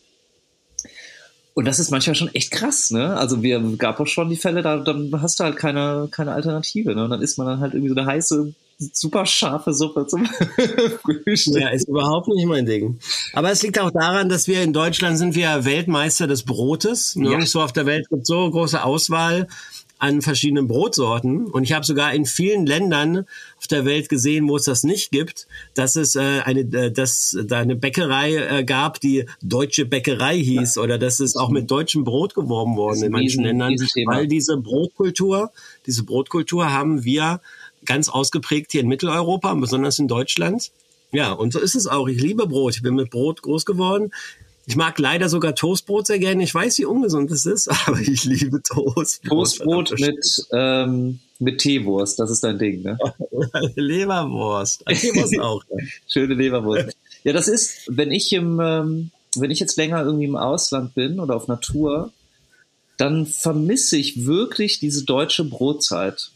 Und 1.53 1.65
das 1.65 1.77
ist 1.77 1.91
manchmal 1.91 2.15
schon 2.15 2.33
echt 2.33 2.49
krass, 2.49 2.89
ne? 2.89 3.15
Also 3.15 3.43
wir 3.43 3.59
gab 3.77 3.99
auch 3.99 4.07
schon 4.07 4.31
die 4.31 4.37
Fälle, 4.37 4.63
da 4.63 4.77
dann 4.77 5.11
hast 5.21 5.39
du 5.39 5.43
halt 5.43 5.55
keine, 5.55 6.07
keine 6.09 6.31
Alternative, 6.31 6.95
ne? 6.95 7.03
Und 7.03 7.11
dann 7.11 7.21
isst 7.21 7.37
man 7.37 7.45
dann 7.45 7.59
halt 7.59 7.75
irgendwie 7.75 7.89
so 7.89 7.95
eine 7.95 8.07
heiße, 8.07 8.55
super 8.79 9.27
scharfe 9.27 9.71
Suppe 9.71 10.07
zum 10.07 10.25
Frühstück. 11.03 11.61
Ja, 11.61 11.69
ist 11.69 11.87
überhaupt 11.87 12.27
nicht 12.27 12.47
mein 12.47 12.65
Ding. 12.65 12.97
Aber 13.33 13.51
es 13.51 13.61
liegt 13.61 13.77
auch 13.79 13.91
daran, 13.91 14.29
dass 14.29 14.47
wir 14.47 14.63
in 14.63 14.73
Deutschland 14.73 15.19
sind 15.19 15.35
wir 15.35 15.63
Weltmeister 15.63 16.25
des 16.25 16.41
Brotes. 16.41 17.15
Nirgendwo 17.15 17.61
auf 17.61 17.73
der 17.73 17.85
Welt 17.85 18.09
gibt 18.09 18.25
so 18.25 18.49
große 18.49 18.83
Auswahl 18.83 19.47
an 19.99 20.21
verschiedenen 20.21 20.67
Brotsorten. 20.67 21.47
Und 21.47 21.63
ich 21.63 21.73
habe 21.73 21.85
sogar 21.85 22.13
in 22.13 22.25
vielen 22.25 22.65
Ländern 22.65 23.25
auf 23.57 23.67
der 23.67 23.85
Welt 23.85 24.09
gesehen, 24.09 24.47
wo 24.47 24.55
es 24.55 24.65
das 24.65 24.83
nicht 24.83 25.11
gibt, 25.11 25.47
dass 25.73 25.95
es 25.95 26.15
äh, 26.15 26.41
eine, 26.43 26.61
äh, 26.61 26.91
dass 26.91 27.37
da 27.45 27.59
eine 27.59 27.75
Bäckerei 27.75 28.35
äh, 28.35 28.63
gab, 28.63 28.99
die 28.99 29.25
deutsche 29.41 29.85
Bäckerei 29.85 30.37
hieß, 30.37 30.77
oder 30.77 30.97
dass 30.97 31.19
es 31.19 31.35
auch 31.35 31.49
mit 31.49 31.71
deutschem 31.71 32.03
Brot 32.03 32.35
geworben 32.35 32.75
worden 32.75 33.03
in 33.03 33.11
manchen 33.11 33.43
Ländern, 33.43 33.75
weil 34.05 34.27
diese 34.27 34.57
Brotkultur, 34.57 35.51
diese 35.85 36.03
Brotkultur 36.03 36.71
haben 36.71 37.03
wir 37.03 37.41
ganz 37.85 38.09
ausgeprägt 38.09 38.71
hier 38.71 38.81
in 38.81 38.87
Mitteleuropa 38.87 39.53
besonders 39.55 39.97
in 39.99 40.07
Deutschland. 40.07 40.71
Ja, 41.11 41.31
und 41.31 41.53
so 41.53 41.59
ist 41.59 41.75
es 41.75 41.87
auch. 41.87 42.07
Ich 42.07 42.21
liebe 42.21 42.47
Brot. 42.47 42.75
Ich 42.75 42.81
bin 42.81 42.95
mit 42.95 43.09
Brot 43.09 43.41
groß 43.41 43.65
geworden. 43.65 44.11
Ich 44.69 44.75
mag 44.75 44.99
leider 44.99 45.29
sogar 45.29 45.55
Toastbrot 45.55 46.07
sehr 46.07 46.19
gerne. 46.19 46.43
Ich 46.43 46.53
weiß, 46.53 46.77
wie 46.77 46.85
ungesund 46.85 47.31
es 47.31 47.45
ist, 47.45 47.69
aber 47.87 47.99
ich 47.99 48.25
liebe 48.25 48.61
Toastbrot. 48.61 49.29
Toastbrot 49.29 49.99
mit, 49.99 50.45
ähm, 50.53 51.19
mit 51.39 51.59
Teewurst, 51.59 52.19
das 52.19 52.29
ist 52.29 52.43
dein 52.43 52.59
Ding, 52.59 52.81
ne? 52.83 52.97
Leberwurst. 53.75 54.83
Teewurst 54.85 55.39
auch. 55.39 55.63
Ja. 55.69 55.77
Schöne 56.07 56.33
Leberwurst. 56.33 56.97
Ja, 57.23 57.33
das 57.33 57.47
ist, 57.47 57.83
wenn 57.87 58.11
ich 58.11 58.33
im, 58.33 58.59
ähm, 58.59 59.11
wenn 59.35 59.51
ich 59.51 59.59
jetzt 59.59 59.77
länger 59.77 60.03
irgendwie 60.03 60.25
im 60.25 60.35
Ausland 60.35 60.93
bin 60.95 61.19
oder 61.19 61.35
auf 61.35 61.47
Natur, 61.47 62.11
dann 62.97 63.25
vermisse 63.25 63.95
ich 63.97 64.25
wirklich 64.25 64.79
diese 64.79 65.05
deutsche 65.05 65.45
Brotzeit. 65.45 66.31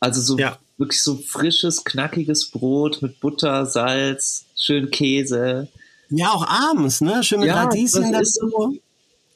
Also 0.00 0.20
so 0.20 0.38
Ja. 0.38 0.58
wirklich 0.76 1.02
so 1.02 1.16
frisches, 1.16 1.84
knackiges 1.84 2.50
Brot 2.50 3.00
mit 3.00 3.20
Butter, 3.20 3.64
Salz, 3.64 4.44
schön 4.58 4.90
Käse. 4.90 5.68
Ja, 6.10 6.32
auch 6.32 6.46
abends, 6.46 7.00
ne? 7.00 7.22
Schön 7.22 7.40
mit 7.40 7.48
Ja, 7.48 7.62
Radieschen 7.64 8.12
das 8.12 8.28
ist- 8.28 8.40
dazu. 8.42 8.78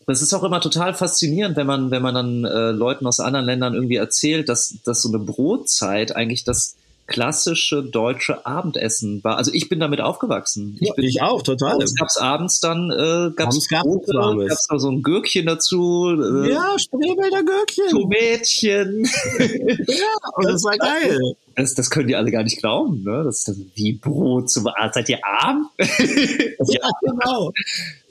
Das 0.07 0.21
ist 0.21 0.35
auch 0.35 0.43
immer 0.45 0.61
total 0.61 0.93
faszinierend, 0.93 1.57
wenn 1.57 1.67
man, 1.67 1.91
wenn 1.91 2.03
man 2.03 2.15
dann 2.15 2.45
äh, 2.45 2.73
Leuten 2.73 3.07
aus 3.07 3.21
anderen 3.21 3.47
Ländern 3.47 3.73
irgendwie 3.75 3.97
erzählt, 3.97 4.51
dass, 4.51 4.75
dass 4.85 5.01
so 5.01 5.09
eine 5.09 5.19
Brotzeit 5.19 6.15
eigentlich 6.15 6.45
das 6.45 6.77
klassische 7.07 7.83
deutsche 7.83 8.47
Abendessen 8.47 9.23
war. 9.23 9.37
Also 9.37 9.51
ich 9.53 9.69
bin 9.69 9.79
damit 9.81 10.01
aufgewachsen. 10.01 10.77
Ja, 10.81 10.95
bin, 10.95 11.05
ich 11.05 11.21
auch, 11.23 11.43
total. 11.43 11.83
Es 11.83 11.95
gab's 11.95 12.17
abends 12.17 12.61
dann, 12.61 12.91
äh, 12.91 12.97
Warmes. 12.97 14.49
gab's 14.49 14.71
noch 14.71 14.79
so 14.79 14.91
ein 14.91 15.03
Gürkchen 15.03 15.47
dazu, 15.47 16.11
äh, 16.11 16.51
Ja, 16.51 16.77
Spreewälder 16.79 17.43
Gürkchen. 17.43 17.89
Tomätchen. 17.91 19.09
Ja, 19.87 20.31
und 20.37 20.47
das 20.47 20.65
war 20.65 20.77
geil. 20.77 21.37
Das, 21.57 21.75
das 21.75 21.91
können 21.91 22.09
die 22.09 22.17
alle 22.17 22.31
gar 22.31 22.43
nicht 22.43 22.59
glauben, 22.59 23.03
ne? 23.05 23.23
Das 23.25 23.47
ist 23.47 23.59
wie 23.75 23.93
Brot 23.93 24.51
zum 24.51 24.67
ah, 24.67 24.91
Seid 24.93 25.09
ihr 25.09 25.25
arm? 25.25 25.69
Ja, 25.79 26.91
genau. 27.01 27.53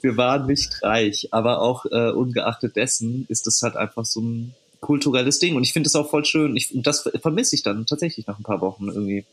Wir 0.00 0.16
waren 0.16 0.46
nicht 0.46 0.82
reich, 0.82 1.28
aber 1.32 1.60
auch 1.60 1.84
äh, 1.86 2.10
ungeachtet 2.10 2.76
dessen 2.76 3.26
ist 3.28 3.46
das 3.46 3.60
halt 3.62 3.76
einfach 3.76 4.04
so 4.04 4.20
ein 4.20 4.54
kulturelles 4.84 5.38
Ding. 5.38 5.56
Und 5.56 5.62
ich 5.62 5.72
finde 5.72 5.88
es 5.88 5.96
auch 5.96 6.10
voll 6.10 6.24
schön. 6.24 6.56
Ich, 6.56 6.74
und 6.74 6.86
das 6.86 7.08
vermisse 7.20 7.56
ich 7.56 7.62
dann 7.62 7.86
tatsächlich 7.86 8.26
nach 8.26 8.38
ein 8.38 8.44
paar 8.44 8.60
Wochen 8.60 8.88
irgendwie. 8.88 9.24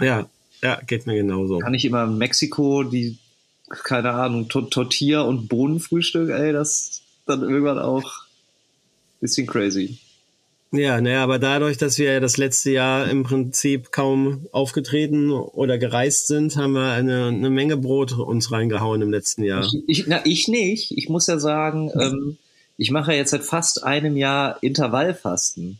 Ja, 0.00 0.28
ja, 0.62 0.80
geht 0.86 1.06
mir 1.06 1.14
genauso. 1.14 1.58
Kann 1.58 1.74
ich 1.74 1.84
immer 1.84 2.04
in 2.04 2.18
Mexiko 2.18 2.82
die, 2.82 3.18
keine 3.68 4.10
Ahnung, 4.10 4.48
Tor- 4.48 4.68
Tortilla 4.68 5.22
und 5.22 5.48
Bohnenfrühstück, 5.48 6.30
ey, 6.30 6.52
das 6.52 6.70
ist 6.70 7.02
dann 7.26 7.42
irgendwann 7.42 7.78
auch 7.78 8.04
ein 8.04 9.20
bisschen 9.20 9.46
crazy. 9.46 9.98
Ja, 10.70 11.00
naja, 11.00 11.22
aber 11.22 11.38
dadurch, 11.38 11.78
dass 11.78 11.96
wir 11.96 12.12
ja 12.12 12.20
das 12.20 12.36
letzte 12.36 12.70
Jahr 12.72 13.08
im 13.08 13.22
Prinzip 13.22 13.90
kaum 13.90 14.46
aufgetreten 14.52 15.30
oder 15.30 15.78
gereist 15.78 16.26
sind, 16.26 16.56
haben 16.56 16.74
wir 16.74 16.92
eine, 16.92 17.28
eine 17.28 17.48
Menge 17.48 17.78
Brot 17.78 18.12
uns 18.12 18.52
reingehauen 18.52 19.00
im 19.00 19.10
letzten 19.10 19.44
Jahr. 19.44 19.66
Ich, 19.86 20.04
na, 20.06 20.20
ich 20.26 20.46
nicht. 20.48 20.90
Ich 20.98 21.08
muss 21.08 21.26
ja 21.26 21.38
sagen, 21.38 21.90
ähm, 21.98 22.36
ich 22.78 22.90
mache 22.90 23.12
ja 23.12 23.18
jetzt 23.18 23.32
seit 23.32 23.44
fast 23.44 23.84
einem 23.84 24.16
Jahr 24.16 24.62
Intervallfasten. 24.62 25.78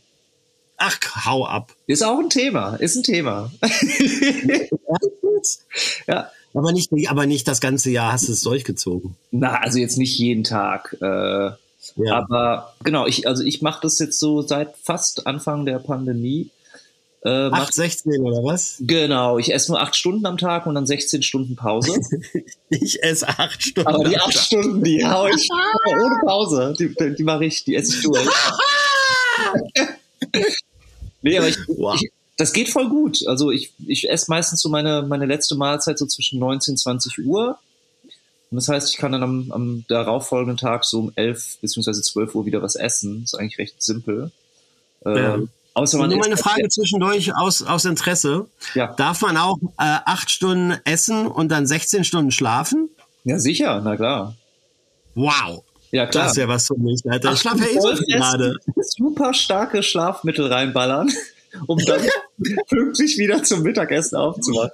Ach, 0.77 0.97
hau 1.25 1.45
ab. 1.45 1.73
Ist 1.87 2.03
auch 2.03 2.19
ein 2.19 2.29
Thema, 2.29 2.75
ist 2.75 2.95
ein 2.95 3.03
Thema. 3.03 3.51
ja. 6.07 6.29
Aber 6.53 6.71
nicht, 6.71 6.91
aber 7.09 7.25
nicht 7.25 7.47
das 7.47 7.61
ganze 7.61 7.89
Jahr 7.89 8.13
hast 8.13 8.27
du 8.27 8.33
es 8.33 8.41
durchgezogen. 8.41 9.15
Na, 9.31 9.59
also 9.59 9.79
jetzt 9.79 9.97
nicht 9.97 10.17
jeden 10.19 10.43
Tag. 10.43 10.95
Äh, 11.01 11.51
Ja. 11.95 12.17
Aber 12.17 12.73
genau, 12.83 13.07
ich, 13.07 13.27
also 13.27 13.43
ich 13.43 13.61
mache 13.61 13.81
das 13.81 13.99
jetzt 13.99 14.19
so 14.19 14.41
seit 14.41 14.75
fast 14.77 15.27
Anfang 15.27 15.65
der 15.65 15.79
Pandemie. 15.79 16.49
Äh, 17.21 17.49
mach, 17.49 17.63
8, 17.67 17.73
16 17.73 18.21
oder 18.21 18.43
was? 18.43 18.77
genau, 18.79 19.37
ich 19.39 19.53
esse 19.53 19.71
nur 19.71 19.81
acht 19.81 19.93
Stunden 19.95 20.25
am 20.25 20.37
Tag 20.37 20.65
und 20.65 20.75
dann 20.75 20.85
16 20.87 21.21
Stunden 21.23 21.55
Pause. 21.55 21.93
Ich 22.71 23.01
esse 23.01 23.27
acht 23.27 23.63
Stunden. 23.63 23.89
Aber 23.89 24.07
die 24.07 24.15
am 24.15 24.21
acht 24.27 24.33
Tag. 24.35 24.43
Stunden, 24.43 24.83
die 24.83 25.03
hau 25.03 25.27
ich 25.27 25.49
ohne 25.87 26.19
Pause. 26.23 26.75
Die, 26.77 26.93
die, 26.93 27.15
die 27.15 27.23
mache 27.23 27.45
ich, 27.45 27.63
die 27.63 27.75
esse 27.75 27.95
ich 27.97 28.03
durch. 28.03 28.19
nee, 31.23 31.37
aber 31.37 31.47
ich, 31.47 31.57
Wow. 31.67 31.99
ich, 31.99 32.11
das 32.37 32.53
geht 32.53 32.69
voll 32.69 32.89
gut. 32.89 33.25
Also 33.27 33.51
ich, 33.51 33.73
ich 33.87 34.09
esse 34.09 34.29
meistens 34.29 34.61
so 34.61 34.69
meine, 34.69 35.01
meine 35.01 35.25
letzte 35.25 35.55
Mahlzeit 35.55 35.97
so 35.97 36.05
zwischen 36.05 36.39
19 36.39 36.73
und 36.73 36.77
20 36.77 37.25
Uhr. 37.25 37.57
Und 38.51 38.55
das 38.55 38.67
heißt, 38.69 38.89
ich 38.91 38.97
kann 38.97 39.11
dann 39.11 39.23
am, 39.23 39.51
am 39.51 39.85
darauffolgenden 39.87 40.57
Tag 40.57 40.85
so 40.85 40.99
um 40.99 41.11
11 41.15 41.57
beziehungsweise 41.61 42.01
12 42.01 42.35
Uhr 42.35 42.45
wieder 42.45 42.61
was 42.61 42.75
essen. 42.75 43.23
ist 43.23 43.35
eigentlich 43.35 43.57
recht 43.57 43.81
simpel. 43.81 44.31
Ja. 45.03 45.35
Ähm, 45.35 45.49
außer 45.73 45.97
man 45.97 46.09
Nur 46.09 46.19
meine 46.19 46.35
halt 46.35 46.43
Frage 46.43 46.69
zwischendurch 46.69 47.35
aus, 47.35 47.61
aus 47.61 47.85
Interesse. 47.85 48.47
Ja. 48.75 48.93
Darf 48.93 49.21
man 49.21 49.37
auch 49.37 49.57
äh, 49.61 49.67
acht 49.77 50.29
Stunden 50.31 50.77
essen 50.85 51.27
und 51.27 51.49
dann 51.49 51.65
16 51.65 52.03
Stunden 52.03 52.31
schlafen? 52.31 52.89
Ja, 53.23 53.39
sicher, 53.39 53.81
na 53.83 53.95
klar. 53.95 54.35
Wow. 55.15 55.63
Ja, 55.91 56.05
klar. 56.05 56.25
Das 56.25 56.33
ist 56.33 56.37
ja 56.37 56.47
was 56.47 56.67
für 56.67 56.77
mich. 56.77 57.01
Alter. 57.07 57.33
Ich 57.33 57.39
schlafe 57.39 57.59
ja 57.59 57.65
eh 57.67 57.79
so 57.79 58.03
gerade. 58.05 58.55
super 58.81 59.33
starke 59.33 59.83
Schlafmittel 59.83 60.51
reinballern, 60.51 61.11
um 61.67 61.77
dann 61.79 62.01
pünktlich 62.69 63.17
wieder 63.17 63.43
zum 63.43 63.63
Mittagessen 63.63 64.15
aufzuwachen. 64.15 64.71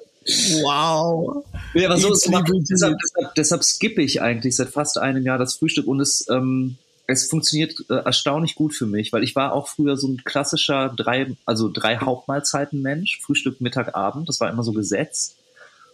Wow. 0.64 1.46
Ja, 1.74 1.90
aber 1.90 1.98
so, 1.98 2.10
repeat. 2.10 2.68
deshalb, 2.70 2.98
deshalb, 3.00 3.36
deshalb 3.36 3.64
skippe 3.64 4.02
ich 4.02 4.22
eigentlich 4.22 4.56
seit 4.56 4.70
fast 4.70 4.98
einem 4.98 5.24
Jahr 5.24 5.38
das 5.38 5.56
Frühstück 5.56 5.88
und 5.88 6.00
es, 6.00 6.26
ähm, 6.30 6.78
es 7.08 7.28
funktioniert 7.28 7.76
äh, 7.90 7.96
erstaunlich 7.96 8.56
gut 8.56 8.74
für 8.74 8.86
mich, 8.86 9.14
weil 9.14 9.24
ich 9.24 9.36
war 9.36 9.54
auch 9.54 9.68
früher 9.68 9.98
so 9.98 10.08
ein 10.08 10.24
klassischer 10.24 10.90
drei, 10.96 11.36
also 11.46 11.70
drei 11.72 11.98
Hauptmahlzeiten 11.98 12.82
Mensch, 12.82 13.20
Frühstück, 13.22 13.62
Mittag, 13.62 13.96
Abend, 13.96 14.28
das 14.28 14.40
war 14.40 14.50
immer 14.50 14.64
so 14.64 14.72
gesetzt 14.74 15.36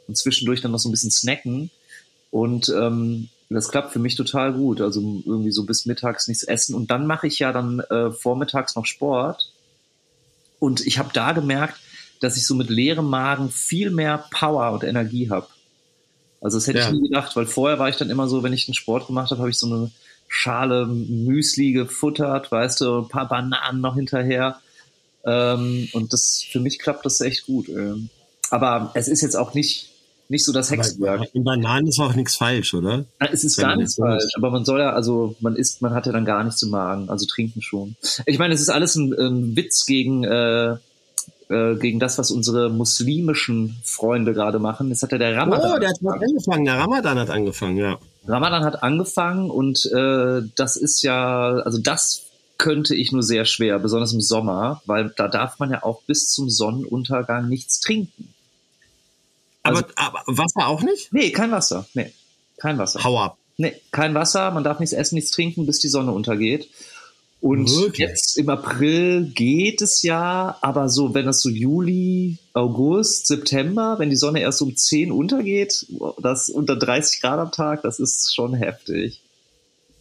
und 0.07 0.17
zwischendurch 0.17 0.61
dann 0.61 0.71
noch 0.71 0.79
so 0.79 0.89
ein 0.89 0.91
bisschen 0.93 1.11
snacken 1.11 1.69
und 2.29 2.69
ähm, 2.69 3.29
das 3.49 3.69
klappt 3.69 3.91
für 3.91 3.99
mich 3.99 4.15
total 4.15 4.53
gut, 4.53 4.79
also 4.79 5.01
irgendwie 5.25 5.51
so 5.51 5.65
bis 5.65 5.85
mittags 5.85 6.29
nichts 6.29 6.43
essen 6.43 6.73
und 6.75 6.89
dann 6.89 7.05
mache 7.05 7.27
ich 7.27 7.39
ja 7.39 7.51
dann 7.51 7.81
äh, 7.81 8.11
vormittags 8.11 8.75
noch 8.75 8.85
Sport 8.85 9.51
und 10.59 10.85
ich 10.85 10.97
habe 10.97 11.09
da 11.13 11.33
gemerkt, 11.33 11.75
dass 12.21 12.37
ich 12.37 12.45
so 12.45 12.55
mit 12.55 12.69
leerem 12.69 13.09
Magen 13.09 13.49
viel 13.49 13.89
mehr 13.89 14.25
Power 14.31 14.71
und 14.71 14.83
Energie 14.83 15.29
habe. 15.29 15.47
Also 16.39 16.57
das 16.57 16.67
hätte 16.67 16.79
Ja. 16.79 16.87
ich 16.87 16.93
nie 16.93 17.07
gedacht, 17.09 17.35
weil 17.35 17.45
vorher 17.47 17.79
war 17.79 17.89
ich 17.89 17.97
dann 17.97 18.09
immer 18.09 18.27
so, 18.27 18.43
wenn 18.43 18.53
ich 18.53 18.65
den 18.65 18.73
Sport 18.75 19.07
gemacht 19.07 19.31
habe, 19.31 19.39
habe 19.41 19.49
ich 19.49 19.57
so 19.57 19.67
eine 19.67 19.91
Schale 20.33 20.85
Müsli 20.85 21.73
gefuttert, 21.73 22.53
weißt 22.53 22.79
du, 22.79 22.99
ein 22.99 23.09
paar 23.09 23.27
Bananen 23.27 23.81
noch 23.81 23.95
hinterher. 23.95 24.61
Ähm, 25.25 25.89
und 25.91 26.13
das 26.13 26.41
für 26.49 26.61
mich 26.61 26.79
klappt 26.79 27.05
das 27.05 27.19
echt 27.19 27.45
gut. 27.45 27.67
Ähm. 27.67 28.07
Aber 28.49 28.91
es 28.93 29.09
ist 29.09 29.21
jetzt 29.21 29.35
auch 29.35 29.53
nicht 29.53 29.89
nicht 30.29 30.45
so 30.45 30.53
das 30.53 30.71
Hexenwerk. 30.71 31.27
In 31.33 31.43
Bananen 31.43 31.87
ist 31.87 31.99
auch 31.99 32.15
nichts 32.15 32.37
falsch, 32.37 32.73
oder? 32.73 33.03
Ja, 33.19 33.27
Es 33.33 33.43
ist 33.43 33.57
Wenn 33.57 33.65
gar 33.65 33.75
nichts 33.75 33.95
falsch, 33.95 34.23
ist. 34.23 34.37
aber 34.37 34.51
man 34.51 34.63
soll 34.63 34.79
ja, 34.79 34.91
also 34.93 35.35
man 35.41 35.57
isst, 35.57 35.81
man 35.81 35.93
hat 35.93 36.05
ja 36.05 36.13
dann 36.13 36.23
gar 36.23 36.41
nichts 36.45 36.61
im 36.63 36.69
Magen, 36.69 37.09
also 37.09 37.25
trinken 37.25 37.61
schon. 37.61 37.97
Ich 38.25 38.39
meine, 38.39 38.53
es 38.53 38.61
ist 38.61 38.69
alles 38.69 38.95
ein, 38.95 39.13
ein 39.13 39.57
Witz 39.57 39.85
gegen, 39.85 40.23
äh, 40.23 40.77
äh, 41.49 41.75
gegen 41.75 41.99
das, 41.99 42.17
was 42.17 42.31
unsere 42.31 42.69
muslimischen 42.69 43.75
Freunde 43.83 44.31
gerade 44.33 44.59
machen. 44.59 44.89
Es 44.91 45.03
hat 45.03 45.11
ja 45.11 45.17
der 45.17 45.35
Ramadan. 45.35 45.73
Oh, 45.75 45.77
der 45.77 45.89
hat 45.89 45.97
angefangen. 46.01 46.63
Der 46.63 46.75
Ramadan 46.75 47.19
hat 47.19 47.29
angefangen, 47.29 47.75
ja. 47.75 47.99
Ramadan 48.27 48.63
hat 48.63 48.83
angefangen 48.83 49.49
und 49.49 49.85
äh, 49.93 50.41
das 50.55 50.75
ist 50.75 51.01
ja, 51.01 51.53
also 51.65 51.79
das 51.79 52.23
könnte 52.57 52.95
ich 52.95 53.11
nur 53.11 53.23
sehr 53.23 53.45
schwer, 53.45 53.79
besonders 53.79 54.13
im 54.13 54.21
Sommer, 54.21 54.81
weil 54.85 55.11
da 55.17 55.27
darf 55.27 55.57
man 55.57 55.71
ja 55.71 55.83
auch 55.83 56.03
bis 56.03 56.29
zum 56.31 56.49
Sonnenuntergang 56.49 57.49
nichts 57.49 57.79
trinken. 57.79 58.33
Aber, 59.63 59.77
Also- 59.77 59.87
aber 59.95 60.21
Wasser 60.27 60.67
auch 60.67 60.81
nicht? 60.83 61.11
Nee, 61.11 61.31
kein 61.31 61.51
Wasser. 61.51 61.87
Nee, 61.95 62.13
kein 62.57 62.77
Wasser. 62.77 63.03
Hau 63.03 63.17
ab. 63.19 63.37
Nee, 63.57 63.75
kein 63.91 64.13
Wasser, 64.13 64.51
man 64.51 64.63
darf 64.63 64.79
nichts 64.79 64.93
essen, 64.93 65.15
nichts 65.15 65.31
trinken, 65.31 65.65
bis 65.65 65.79
die 65.79 65.87
Sonne 65.89 66.11
untergeht. 66.11 66.69
Und 67.41 67.71
Wirklich? 67.71 68.07
jetzt 68.07 68.37
im 68.37 68.49
April 68.49 69.31
geht 69.33 69.81
es 69.81 70.03
ja, 70.03 70.57
aber 70.61 70.89
so, 70.89 71.15
wenn 71.15 71.25
das 71.25 71.41
so 71.41 71.49
Juli, 71.49 72.37
August, 72.53 73.25
September, 73.25 73.95
wenn 73.97 74.11
die 74.11 74.15
Sonne 74.15 74.41
erst 74.41 74.61
um 74.61 74.75
10 74.75 75.11
untergeht, 75.11 75.87
das 76.21 76.49
unter 76.49 76.75
30 76.75 77.19
Grad 77.19 77.39
am 77.39 77.51
Tag, 77.51 77.81
das 77.81 77.99
ist 77.99 78.35
schon 78.35 78.53
heftig. 78.53 79.21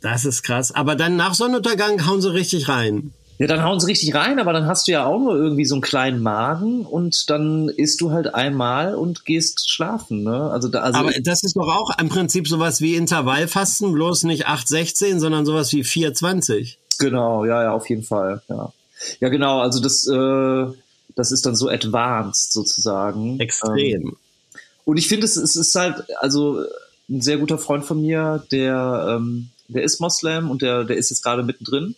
Das 0.02 0.26
ist 0.26 0.42
krass. 0.42 0.72
Aber 0.72 0.96
dann 0.96 1.16
nach 1.16 1.32
Sonnenuntergang 1.32 2.06
hauen 2.06 2.20
sie 2.20 2.32
richtig 2.32 2.68
rein. 2.68 3.12
Ja, 3.38 3.46
dann 3.46 3.62
hauen 3.62 3.80
sie 3.80 3.86
richtig 3.86 4.14
rein, 4.14 4.38
aber 4.38 4.52
dann 4.52 4.66
hast 4.66 4.86
du 4.86 4.92
ja 4.92 5.06
auch 5.06 5.18
nur 5.18 5.34
irgendwie 5.34 5.64
so 5.64 5.74
einen 5.74 5.80
kleinen 5.80 6.22
Magen 6.22 6.84
und 6.84 7.30
dann 7.30 7.70
isst 7.70 8.02
du 8.02 8.10
halt 8.10 8.34
einmal 8.34 8.94
und 8.94 9.24
gehst 9.24 9.70
schlafen, 9.70 10.24
ne? 10.24 10.50
Also 10.50 10.68
da, 10.68 10.80
also 10.80 10.98
Aber 10.98 11.12
das 11.12 11.42
ist 11.42 11.56
doch 11.56 11.74
auch 11.74 11.98
im 11.98 12.10
Prinzip 12.10 12.46
sowas 12.46 12.82
wie 12.82 12.96
Intervallfasten, 12.96 13.94
bloß 13.94 14.24
nicht 14.24 14.46
8,16, 14.46 15.20
sondern 15.20 15.46
sowas 15.46 15.72
wie 15.72 15.84
4,20. 15.84 16.76
Genau, 17.00 17.44
ja, 17.44 17.62
ja, 17.64 17.72
auf 17.72 17.88
jeden 17.88 18.02
Fall, 18.02 18.42
ja. 18.48 18.72
Ja, 19.20 19.28
genau, 19.28 19.60
also 19.60 19.80
das, 19.80 20.06
äh, 20.06 20.66
das 21.16 21.32
ist 21.32 21.46
dann 21.46 21.56
so 21.56 21.68
advanced 21.68 22.52
sozusagen. 22.52 23.34
Ähm, 23.34 23.40
Extrem. 23.40 24.16
und 24.84 24.96
ich 24.98 25.08
finde, 25.08 25.24
es, 25.24 25.36
es 25.36 25.56
ist 25.56 25.74
halt, 25.74 26.04
also 26.18 26.64
ein 27.08 27.22
sehr 27.22 27.38
guter 27.38 27.58
Freund 27.58 27.84
von 27.84 28.00
mir, 28.00 28.44
der, 28.52 29.16
ähm, 29.16 29.48
der 29.68 29.82
ist 29.82 30.00
Moslem 30.00 30.50
und 30.50 30.62
der, 30.62 30.84
der 30.84 30.96
ist 30.96 31.10
jetzt 31.10 31.22
gerade 31.22 31.42
mittendrin. 31.42 31.96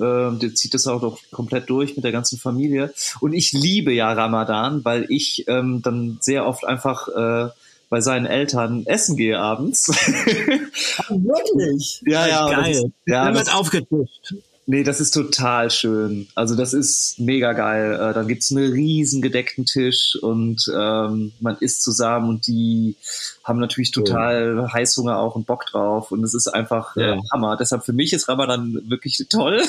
Ähm, 0.00 0.38
der 0.38 0.54
zieht 0.54 0.72
das 0.72 0.86
auch 0.86 1.00
doch 1.00 1.18
komplett 1.30 1.68
durch 1.68 1.96
mit 1.96 2.04
der 2.04 2.12
ganzen 2.12 2.38
Familie. 2.38 2.94
Und 3.20 3.34
ich 3.34 3.52
liebe 3.52 3.92
ja 3.92 4.12
Ramadan, 4.12 4.84
weil 4.84 5.06
ich 5.10 5.44
ähm, 5.48 5.82
dann 5.82 6.18
sehr 6.20 6.46
oft 6.46 6.64
einfach 6.64 7.08
äh, 7.08 7.50
bei 7.92 8.00
seinen 8.00 8.24
Eltern 8.24 8.84
essen 8.86 9.18
gehe 9.18 9.38
abends. 9.38 9.86
Wirklich? 11.10 12.02
ja, 12.06 12.26
ja. 12.26 12.48
Geil. 12.48 12.72
Das, 12.72 12.90
ja, 13.04 13.24
Dann 13.26 13.34
wird 13.34 13.54
aufgetischt. 13.54 14.34
nee, 14.64 14.82
das 14.82 14.98
ist 15.02 15.10
total 15.10 15.70
schön. 15.70 16.26
Also 16.34 16.56
das 16.56 16.72
ist 16.72 17.20
mega 17.20 17.52
geil. 17.52 17.92
Äh, 17.92 18.14
dann 18.14 18.28
gibt's 18.28 18.50
einen 18.50 18.72
riesen 18.72 19.20
gedeckten 19.20 19.66
Tisch 19.66 20.16
und 20.22 20.72
ähm, 20.74 21.32
man 21.40 21.58
isst 21.60 21.82
zusammen 21.82 22.30
und 22.30 22.46
die 22.46 22.96
haben 23.44 23.58
natürlich 23.60 23.90
total 23.90 24.72
Heißhunger 24.72 25.18
auch 25.18 25.36
und 25.36 25.46
Bock 25.46 25.66
drauf 25.66 26.12
und 26.12 26.24
es 26.24 26.32
ist 26.32 26.48
einfach 26.48 26.96
äh, 26.96 27.10
Ja. 27.10 27.20
Hammer. 27.30 27.58
Deshalb 27.58 27.84
für 27.84 27.92
mich 27.92 28.14
ist 28.14 28.26
Ramadan 28.26 28.88
wirklich 28.88 29.22
toll, 29.28 29.60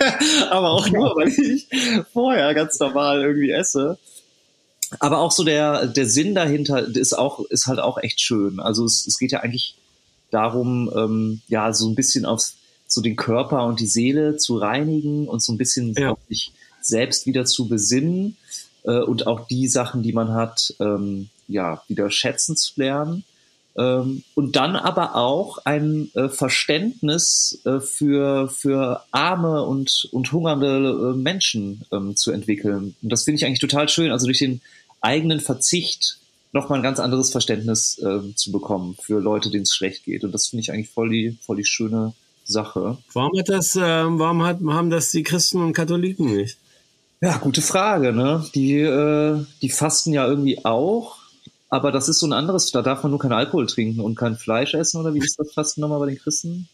aber 0.50 0.68
auch 0.68 0.86
nur, 0.90 1.16
weil 1.16 1.28
ich 1.28 1.66
vorher 2.12 2.52
ganz 2.52 2.78
normal 2.78 3.22
irgendwie 3.22 3.52
esse. 3.52 3.96
Aber 4.98 5.18
auch 5.18 5.32
so 5.32 5.44
der, 5.44 5.86
der 5.86 6.06
Sinn 6.06 6.34
dahinter 6.34 6.84
ist 6.96 7.16
auch, 7.16 7.40
ist 7.50 7.66
halt 7.66 7.78
auch 7.78 7.98
echt 7.98 8.20
schön. 8.20 8.58
Also 8.58 8.84
es, 8.84 9.06
es 9.06 9.18
geht 9.18 9.32
ja 9.32 9.40
eigentlich 9.40 9.76
darum, 10.30 10.90
ähm, 10.96 11.42
ja, 11.48 11.72
so 11.72 11.88
ein 11.88 11.94
bisschen 11.94 12.24
auf 12.24 12.42
so 12.86 13.00
den 13.00 13.16
Körper 13.16 13.66
und 13.66 13.78
die 13.80 13.86
Seele 13.86 14.36
zu 14.36 14.56
reinigen 14.58 15.28
und 15.28 15.42
so 15.42 15.52
ein 15.52 15.58
bisschen 15.58 15.94
Ja. 15.96 16.10
auf 16.12 16.18
sich 16.28 16.52
selbst 16.80 17.26
wieder 17.26 17.44
zu 17.44 17.68
besinnen 17.68 18.36
äh, 18.84 19.00
und 19.00 19.26
auch 19.26 19.46
die 19.46 19.68
Sachen, 19.68 20.02
die 20.02 20.12
man 20.12 20.32
hat, 20.34 20.74
ähm, 20.80 21.28
ja, 21.46 21.82
wieder 21.88 22.10
schätzen 22.10 22.56
zu 22.56 22.72
lernen. 22.76 23.24
Ähm, 23.76 24.24
und 24.34 24.56
dann 24.56 24.74
aber 24.74 25.14
auch 25.14 25.58
ein 25.64 26.10
äh, 26.14 26.28
Verständnis 26.28 27.60
äh, 27.64 27.78
für, 27.78 28.48
für 28.48 29.04
arme 29.12 29.62
und, 29.62 30.08
und 30.10 30.32
hungernde 30.32 31.12
äh, 31.14 31.16
Menschen 31.16 31.82
ähm, 31.92 32.16
zu 32.16 32.32
entwickeln. 32.32 32.96
Und 33.00 33.12
das 33.12 33.24
finde 33.24 33.36
ich 33.36 33.46
eigentlich 33.46 33.60
total 33.60 33.88
schön. 33.88 34.10
Also 34.10 34.26
durch 34.26 34.40
den 34.40 34.60
eigenen 35.00 35.40
Verzicht 35.40 36.18
nochmal 36.52 36.80
ein 36.80 36.82
ganz 36.82 36.98
anderes 36.98 37.30
Verständnis 37.30 38.00
ähm, 38.04 38.36
zu 38.36 38.52
bekommen 38.52 38.96
für 39.00 39.20
Leute, 39.20 39.50
denen 39.50 39.62
es 39.62 39.74
schlecht 39.74 40.04
geht. 40.04 40.24
Und 40.24 40.32
das 40.32 40.48
finde 40.48 40.62
ich 40.62 40.72
eigentlich 40.72 40.90
voll 40.90 41.10
die, 41.10 41.38
voll 41.42 41.56
die 41.56 41.64
schöne 41.64 42.12
Sache. 42.44 42.98
Warum 43.12 43.38
hat 43.38 43.48
das, 43.48 43.76
äh, 43.76 43.80
warum 43.80 44.42
hat, 44.42 44.60
haben 44.60 44.90
das 44.90 45.10
die 45.10 45.22
Christen 45.22 45.62
und 45.62 45.72
Katholiken 45.72 46.34
nicht? 46.34 46.58
Ja, 47.20 47.36
gute 47.36 47.62
Frage. 47.62 48.12
Ne? 48.12 48.44
Die, 48.54 48.78
äh, 48.78 49.44
die 49.62 49.70
fasten 49.70 50.12
ja 50.12 50.26
irgendwie 50.26 50.64
auch. 50.64 51.18
Aber 51.68 51.92
das 51.92 52.08
ist 52.08 52.18
so 52.18 52.26
ein 52.26 52.32
anderes, 52.32 52.72
da 52.72 52.82
darf 52.82 53.04
man 53.04 53.10
nur 53.10 53.20
keinen 53.20 53.32
Alkohol 53.32 53.66
trinken 53.66 54.00
und 54.00 54.16
kein 54.16 54.36
Fleisch 54.36 54.74
essen, 54.74 55.00
oder 55.00 55.14
wie 55.14 55.20
ist 55.20 55.38
das 55.38 55.52
Fasten 55.52 55.80
nochmal 55.80 56.00
bei 56.00 56.06
den 56.06 56.18
Christen? 56.18 56.68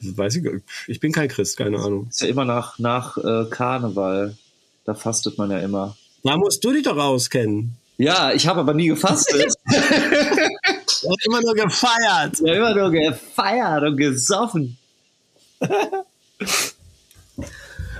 Das 0.00 0.16
weiß 0.16 0.36
ich, 0.36 0.44
ich 0.88 0.98
bin 0.98 1.12
kein 1.12 1.28
Christ, 1.28 1.56
keine 1.56 1.78
Ahnung. 1.78 2.08
Ist 2.08 2.20
ja 2.20 2.26
immer 2.26 2.44
nach, 2.44 2.80
nach 2.80 3.16
äh, 3.16 3.44
Karneval. 3.48 4.36
Da 4.84 4.94
fastet 4.94 5.38
man 5.38 5.52
ja 5.52 5.58
immer. 5.58 5.96
Da 6.22 6.36
musst 6.36 6.64
du 6.64 6.72
dich 6.72 6.82
doch 6.84 6.96
auskennen. 6.96 7.76
Ja, 7.96 8.32
ich 8.32 8.46
habe 8.46 8.60
aber 8.60 8.74
nie 8.74 8.88
gefastet. 8.88 9.52
Du 11.00 11.08
hast 11.10 11.26
immer 11.26 11.40
nur 11.40 11.54
gefeiert. 11.54 12.40
ja, 12.40 12.54
immer 12.54 12.74
nur 12.74 12.90
gefeiert 12.90 13.84
und 13.84 13.96
gesoffen. 13.98 14.76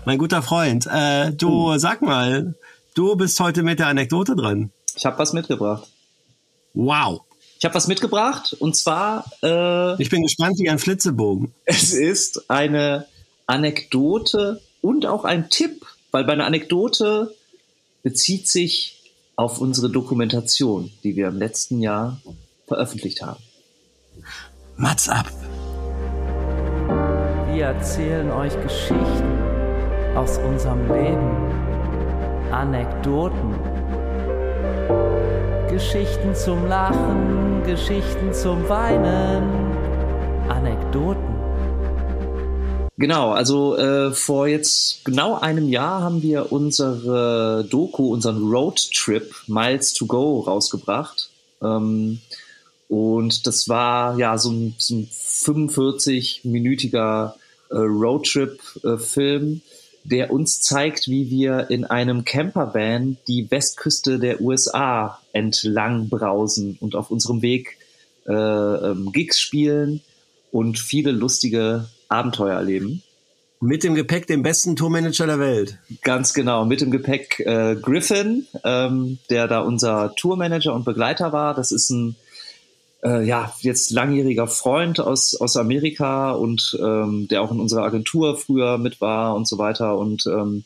Mein 0.05 0.19
guter 0.19 0.43
Freund, 0.43 0.87
äh, 0.91 1.31
du 1.33 1.79
sag 1.79 2.03
mal, 2.03 2.55
du 2.95 3.15
bist 3.15 3.39
heute 3.39 3.63
mit 3.63 3.79
der 3.79 3.87
Anekdote 3.89 4.35
dran. 4.35 4.73
Ich 4.97 5.07
habe 5.07 5.17
was 5.19 5.33
mitgebracht. 5.33 5.87
Wow. 6.75 7.21
Ich 7.59 7.65
habe 7.65 7.75
was 7.77 7.87
mitgebracht 7.87 8.57
und 8.59 8.75
zwar, 8.75 9.25
äh, 9.45 10.03
Ich 10.03 10.11
bin 10.11 10.23
gespannt 10.23 10.59
wie 10.59 10.69
ein 10.69 10.79
Flitzebogen. 10.81 11.53
es 11.67 11.93
ist 11.93 12.51
eine 12.51 13.07
Anekdote 13.47 14.61
und 14.81 15.07
auch 15.07 15.25
ein 15.25 15.51
Tipp, 15.51 15.85
weil 16.11 16.25
bei 16.25 16.33
einer 16.33 16.47
Anekdote 16.47 17.33
bezieht 18.03 18.49
sich 18.49 19.13
auf 19.37 19.61
unsere 19.61 19.91
Dokumentation, 19.91 20.91
die 21.05 21.17
wir 21.17 21.29
im 21.29 21.39
letzten 21.39 21.81
Jahr 21.81 22.21
veröffentlicht 22.67 23.23
haben. 23.23 23.43
Mats 24.77 25.09
ab. 25.09 25.31
Wir 27.53 27.67
erzählen 27.67 28.31
euch 28.31 28.55
Geschichten 28.63 29.39
aus 30.17 30.39
unserem 30.39 30.81
Leben. 30.93 31.49
Anekdoten. 32.53 33.55
Geschichten 35.69 36.35
zum 36.35 36.67
Lachen, 36.67 37.63
Geschichten 37.65 38.33
zum 38.33 38.69
Weinen. 38.69 39.45
Anekdoten. 40.49 41.28
Genau, 42.99 43.31
also 43.31 43.77
äh, 43.77 44.13
vor 44.13 44.49
jetzt 44.49 45.05
genau 45.05 45.39
einem 45.39 45.69
Jahr 45.69 46.03
haben 46.03 46.21
wir 46.21 46.51
unsere 46.51 47.65
Doku, 47.71 48.13
unseren 48.13 48.43
Roadtrip 48.43 49.33
Miles 49.47 49.93
to 49.93 50.07
Go 50.07 50.41
rausgebracht. 50.41 51.31
Ähm, 51.63 52.19
und 52.89 53.47
das 53.47 53.69
war 53.69 54.19
ja 54.19 54.37
so 54.37 54.51
ein, 54.51 54.75
so 54.79 54.97
ein 54.97 55.07
45-minütiger 55.07 57.35
äh, 57.71 57.77
Roadtrip-Film, 57.77 59.61
der 60.03 60.33
uns 60.33 60.61
zeigt, 60.61 61.07
wie 61.07 61.31
wir 61.31 61.71
in 61.71 61.85
einem 61.85 62.25
Campervan 62.25 63.17
die 63.29 63.49
Westküste 63.49 64.19
der 64.19 64.41
USA 64.41 65.21
entlang 65.33 66.09
brausen 66.09 66.77
und 66.81 66.97
auf 66.97 67.13
unserem 67.13 67.43
Weg 67.43 67.79
äh, 68.27 68.33
ähm, 68.33 69.13
Gigs 69.13 69.39
spielen 69.39 70.01
und 70.51 70.81
viele 70.81 71.13
lustige 71.13 71.87
Abenteuer 72.09 72.55
erleben. 72.55 73.03
Mit 73.61 73.83
dem 73.83 73.97
Gepäck 73.97 74.29
den 74.29 74.43
besten 74.43 74.77
Tourmanager 74.77 75.27
der 75.27 75.41
Welt. 75.41 75.79
Ganz 76.03 76.33
genau, 76.33 76.65
mit 76.65 76.81
dem 76.81 76.93
Gepäck 76.93 77.41
äh, 77.41 77.75
Griffin, 77.75 78.47
ähm, 78.63 79.19
der 79.31 79.49
da 79.49 79.61
unser 79.61 80.15
Tourmanager 80.15 80.75
und 80.75 80.85
Begleiter 80.85 81.33
war. 81.33 81.55
Das 81.55 81.73
ist 81.73 81.91
ein 81.91 82.15
äh, 83.03 83.25
ja 83.27 83.53
jetzt 83.61 83.91
langjähriger 83.91 84.47
Freund 84.47 85.01
aus 85.01 85.35
aus 85.35 85.57
Amerika 85.57 86.33
und 86.33 86.79
ähm, 86.81 87.29
der 87.29 87.43
auch 87.43 87.51
in 87.51 87.61
unserer 87.61 87.83
Agentur 87.85 88.37
früher 88.37 88.79
mit 88.79 89.01
war 89.01 89.35
und 89.35 89.47
so 89.49 89.59
weiter 89.59 89.97
und 89.99 90.27
ähm, 90.27 90.65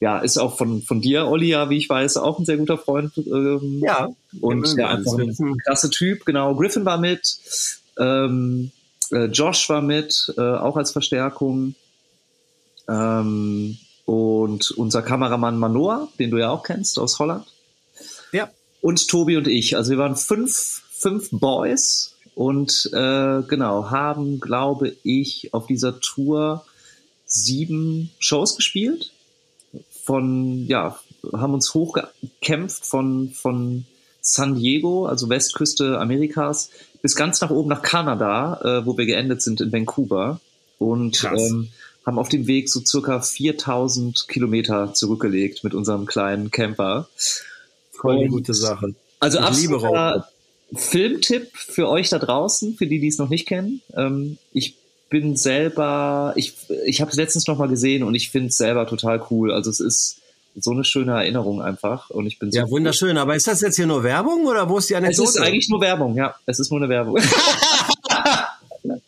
ja 0.00 0.18
ist 0.18 0.38
auch 0.38 0.56
von 0.56 0.82
von 0.82 1.00
dir 1.00 1.26
Olli 1.26 1.48
ja 1.48 1.70
wie 1.70 1.76
ich 1.78 1.88
weiß 1.88 2.16
auch 2.16 2.38
ein 2.38 2.44
sehr 2.44 2.58
guter 2.58 2.78
Freund 2.78 3.12
ähm, 3.16 3.80
Ja. 3.84 4.08
und 4.40 4.76
Ja, 4.76 4.88
alles 4.88 5.12
einfach 5.14 5.38
ein 5.46 5.58
klasse 5.58 5.90
Typ. 5.90 6.24
Genau, 6.26 6.54
Griffin 6.54 6.84
war 6.84 6.98
mit, 6.98 7.38
ähm, 7.98 8.70
äh, 9.12 9.26
Josh 9.26 9.68
war 9.68 9.82
mit, 9.82 10.32
äh, 10.36 10.40
auch 10.40 10.76
als 10.76 10.92
Verstärkung. 10.92 11.74
Ähm, 12.88 13.78
und 14.04 14.70
unser 14.72 15.02
Kameramann 15.02 15.58
Manoa, 15.58 16.08
den 16.18 16.30
du 16.30 16.38
ja 16.38 16.50
auch 16.50 16.62
kennst 16.62 16.98
aus 16.98 17.18
Holland. 17.18 17.46
Ja. 18.32 18.50
Und 18.80 19.08
Tobi 19.08 19.36
und 19.36 19.48
ich. 19.48 19.76
Also 19.76 19.92
wir 19.92 19.98
waren 19.98 20.16
fünf, 20.16 20.82
fünf 20.90 21.30
Boys 21.30 22.14
und 22.34 22.90
äh, 22.92 23.42
genau, 23.42 23.90
haben, 23.90 24.40
glaube 24.40 24.96
ich, 25.04 25.54
auf 25.54 25.66
dieser 25.66 26.00
Tour 26.00 26.64
sieben 27.24 28.10
Shows 28.18 28.56
gespielt. 28.56 29.12
Von, 30.02 30.66
ja, 30.66 30.98
haben 31.32 31.54
uns 31.54 31.72
hochgekämpft 31.72 32.84
von, 32.84 33.30
von 33.30 33.86
San 34.20 34.56
Diego, 34.56 35.06
also 35.06 35.28
Westküste 35.28 35.98
Amerikas, 35.98 36.70
bis 37.04 37.16
ganz 37.16 37.42
nach 37.42 37.50
oben 37.50 37.68
nach 37.68 37.82
Kanada, 37.82 38.60
äh, 38.80 38.86
wo 38.86 38.96
wir 38.96 39.04
geendet 39.04 39.42
sind 39.42 39.60
in 39.60 39.70
Vancouver. 39.70 40.40
Und 40.78 41.18
Krass. 41.18 41.38
ähm, 41.50 41.68
haben 42.06 42.18
auf 42.18 42.30
dem 42.30 42.46
Weg 42.46 42.70
so 42.70 42.80
circa 42.82 43.20
4000 43.20 44.26
Kilometer 44.26 44.94
zurückgelegt 44.94 45.64
mit 45.64 45.74
unserem 45.74 46.06
kleinen 46.06 46.50
Camper. 46.50 47.10
Voll 47.92 48.16
Und- 48.20 48.28
gute 48.28 48.54
Sache. 48.54 48.94
Also 49.20 49.38
Ich 49.38 49.44
absoluter 49.44 50.28
Filmtipp 50.74 51.48
für 51.54 51.90
euch 51.90 52.08
da 52.08 52.18
draußen, 52.18 52.74
für 52.74 52.86
die, 52.86 53.00
die 53.00 53.08
es 53.08 53.18
noch 53.18 53.28
nicht 53.28 53.46
kennen. 53.46 53.82
Ähm, 53.94 54.38
ich 54.54 54.74
bin 55.10 55.36
selber, 55.36 56.32
ich, 56.36 56.54
ich 56.86 57.02
habe 57.02 57.10
es 57.10 57.18
letztens 57.18 57.46
noch 57.46 57.58
mal 57.58 57.68
gesehen 57.68 58.02
und 58.02 58.14
ich 58.14 58.30
finde 58.30 58.48
es 58.48 58.56
selber 58.56 58.86
total 58.86 59.22
cool. 59.30 59.52
Also 59.52 59.68
es 59.68 59.80
ist 59.80 60.16
so 60.56 60.70
eine 60.70 60.84
schöne 60.84 61.12
Erinnerung 61.12 61.60
einfach 61.62 62.10
und 62.10 62.26
ich 62.26 62.38
bin 62.38 62.50
so 62.52 62.58
Ja, 62.58 62.68
wunderschön. 62.70 63.16
Aber 63.18 63.34
ist 63.34 63.46
das 63.46 63.60
jetzt 63.60 63.76
hier 63.76 63.86
nur 63.86 64.02
Werbung 64.04 64.46
oder 64.46 64.68
wo 64.68 64.78
ist 64.78 64.88
die 64.88 64.94
Es 64.94 64.98
Anekdote? 64.98 65.28
ist 65.28 65.38
eigentlich 65.40 65.68
nur 65.68 65.80
Werbung, 65.80 66.14
ja. 66.16 66.34
Es 66.46 66.58
ist 66.60 66.70
nur 66.70 66.80
eine 66.80 66.88
Werbung. 66.88 67.16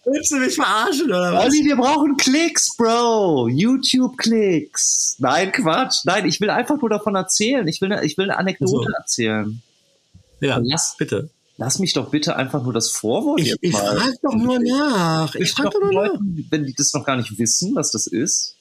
Willst 0.06 0.30
du 0.32 0.36
mich 0.36 0.54
verarschen 0.54 1.06
oder 1.08 1.32
was? 1.34 1.44
Olli, 1.46 1.64
wir 1.64 1.76
brauchen 1.76 2.16
Klicks, 2.16 2.74
Bro. 2.76 3.48
YouTube-Klicks. 3.48 5.16
Nein, 5.18 5.52
Quatsch. 5.52 5.98
Nein, 6.04 6.26
ich 6.26 6.40
will 6.40 6.48
einfach 6.50 6.80
nur 6.80 6.88
davon 6.88 7.14
erzählen. 7.14 7.66
Ich 7.68 7.80
will, 7.80 7.92
eine- 7.92 8.04
ich 8.04 8.16
will 8.16 8.30
eine 8.30 8.38
Anekdote 8.38 8.70
So. 8.70 8.84
erzählen. 8.98 9.60
Ja, 10.40 10.58
Lass, 10.62 10.94
bitte. 10.98 11.28
lass 11.58 11.78
mich 11.78 11.92
doch 11.92 12.08
bitte 12.10 12.36
einfach 12.36 12.62
nur 12.62 12.72
das 12.72 12.90
Vorwort 12.90 13.40
Ich, 13.40 13.48
jetzt 13.48 13.58
ich 13.60 13.72
mal. 13.72 13.96
frage 13.96 14.16
doch 14.22 14.34
nur 14.34 14.58
nach. 14.60 15.34
Ich 15.34 15.42
Ich 15.42 15.52
frage 15.52 15.70
frage 15.70 15.84
doch 15.84 15.92
nur 15.92 16.02
nach. 16.02 16.12
Leuten, 16.12 16.46
wenn 16.50 16.64
die 16.64 16.74
das 16.74 16.92
noch 16.94 17.04
gar 17.04 17.16
nicht 17.16 17.38
wissen, 17.38 17.74
was 17.74 17.90
das 17.92 18.06
ist. 18.06 18.55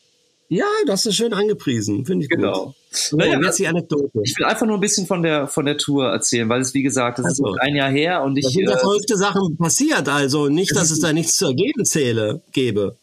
Ja, 0.47 0.65
das 0.85 1.05
ist 1.07 1.15
schön 1.15 1.33
angepriesen. 1.33 2.05
Finde 2.05 2.23
ich 2.25 2.29
Genau. 2.29 2.65
gut. 2.67 2.75
So, 2.91 3.17
Naja, 3.17 3.39
jetzt 3.41 3.57
die 3.59 3.67
Anekdote. 3.67 4.19
Ich 4.23 4.35
will 4.37 4.45
einfach 4.45 4.65
nur 4.67 4.77
ein 4.77 4.81
bisschen 4.81 5.07
von 5.07 5.23
der, 5.23 5.47
von 5.47 5.65
der 5.65 5.77
Tour 5.77 6.07
erzählen, 6.07 6.47
weil 6.47 6.61
es, 6.61 6.73
wie 6.73 6.83
gesagt, 6.83 7.17
das 7.19 7.25
ist 7.25 7.39
Also. 7.41 7.47
jetzt 7.55 7.61
ein 7.61 7.75
Jahr 7.75 7.89
her 7.89 8.23
und 8.23 8.35
Da 8.35 8.39
ich, 8.47 8.53
sind 8.53 8.63
ja 8.69 8.75
äh, 8.75 8.79
verrückte 8.79 9.17
Sachen 9.17 9.57
passiert, 9.57 10.07
also 10.07 10.47
nicht, 10.47 10.75
dass 10.75 10.91
es 10.91 10.99
da 10.99 11.11
nichts 11.13 11.37
zu 11.37 11.47
ergeben 11.47 11.83
zähle, 11.85 12.41
gäbe. 12.51 12.95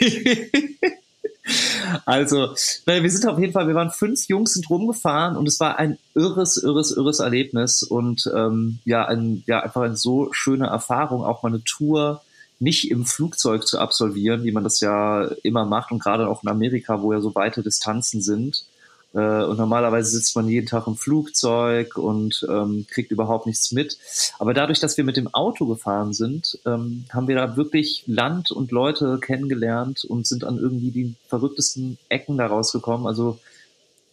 Also, 2.06 2.54
wir 2.86 3.10
sind 3.10 3.26
auf 3.28 3.38
jeden 3.38 3.52
Fall, 3.52 3.66
wir 3.66 3.74
waren 3.74 3.90
fünf 3.90 4.26
Jungs, 4.28 4.54
sind 4.54 4.70
rumgefahren 4.70 5.36
und 5.36 5.46
es 5.48 5.58
war 5.60 5.78
ein 5.78 5.98
irres, 6.14 6.56
irres, 6.56 6.92
irres 6.92 7.18
Erlebnis 7.18 7.82
und 7.82 8.30
ähm, 8.34 8.78
ja, 8.84 9.04
ein, 9.06 9.42
ja, 9.46 9.60
einfach 9.60 9.82
eine 9.82 9.96
so 9.96 10.32
schöne 10.32 10.66
Erfahrung, 10.68 11.24
auch 11.24 11.42
mal 11.42 11.48
eine 11.50 11.62
Tour 11.64 12.22
nicht 12.62 12.90
im 12.92 13.04
Flugzeug 13.04 13.66
zu 13.66 13.80
absolvieren, 13.80 14.44
wie 14.44 14.52
man 14.52 14.62
das 14.62 14.78
ja 14.80 15.24
immer 15.42 15.66
macht 15.66 15.90
und 15.90 15.98
gerade 15.98 16.28
auch 16.28 16.44
in 16.44 16.48
Amerika, 16.48 17.02
wo 17.02 17.12
ja 17.12 17.20
so 17.20 17.34
weite 17.34 17.62
Distanzen 17.62 18.22
sind. 18.22 18.64
Äh, 19.14 19.42
und 19.44 19.58
normalerweise 19.58 20.10
sitzt 20.10 20.36
man 20.36 20.48
jeden 20.48 20.68
Tag 20.68 20.86
im 20.86 20.96
Flugzeug 20.96 21.98
und 21.98 22.46
ähm, 22.48 22.86
kriegt 22.88 23.10
überhaupt 23.10 23.46
nichts 23.46 23.72
mit. 23.72 23.98
Aber 24.38 24.54
dadurch, 24.54 24.78
dass 24.78 24.96
wir 24.96 25.02
mit 25.02 25.16
dem 25.16 25.34
Auto 25.34 25.66
gefahren 25.66 26.12
sind, 26.12 26.60
ähm, 26.64 27.04
haben 27.12 27.26
wir 27.26 27.34
da 27.34 27.56
wirklich 27.56 28.04
Land 28.06 28.52
und 28.52 28.70
Leute 28.70 29.18
kennengelernt 29.18 30.04
und 30.04 30.28
sind 30.28 30.44
an 30.44 30.56
irgendwie 30.56 30.92
die 30.92 31.14
verrücktesten 31.26 31.98
Ecken 32.08 32.38
da 32.38 32.46
rausgekommen. 32.46 33.08
Also 33.08 33.40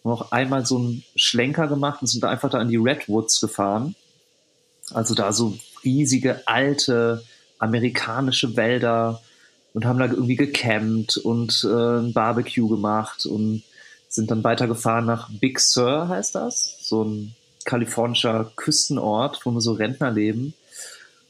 noch 0.04 0.32
einmal 0.32 0.66
so 0.66 0.78
einen 0.78 1.04
Schlenker 1.16 1.68
gemacht 1.68 2.02
und 2.02 2.08
sind 2.08 2.26
einfach 2.26 2.50
da 2.50 2.60
in 2.60 2.70
die 2.70 2.78
Redwoods 2.78 3.40
gefahren. 3.40 3.94
Also 4.92 5.14
da 5.14 5.32
so 5.34 5.56
riesige 5.84 6.48
alte 6.48 7.22
amerikanische 7.60 8.56
Wälder 8.56 9.22
und 9.74 9.86
haben 9.86 10.00
da 10.00 10.06
irgendwie 10.06 10.36
gecampt 10.36 11.18
und 11.18 11.64
äh, 11.64 12.00
ein 12.00 12.14
Barbecue 12.14 12.68
gemacht 12.68 13.26
und 13.26 13.64
sind 14.08 14.32
dann 14.32 14.44
weitergefahren 14.44 15.06
nach 15.06 15.30
Big 15.40 15.60
Sur, 15.60 16.08
heißt 16.08 16.36
das, 16.36 16.78
so 16.82 17.04
ein 17.04 17.36
kalifornischer 17.66 18.52
Küstenort, 18.56 19.46
wo 19.46 19.52
nur 19.52 19.62
so 19.62 19.74
Rentner 19.74 20.12
leben. 20.12 20.54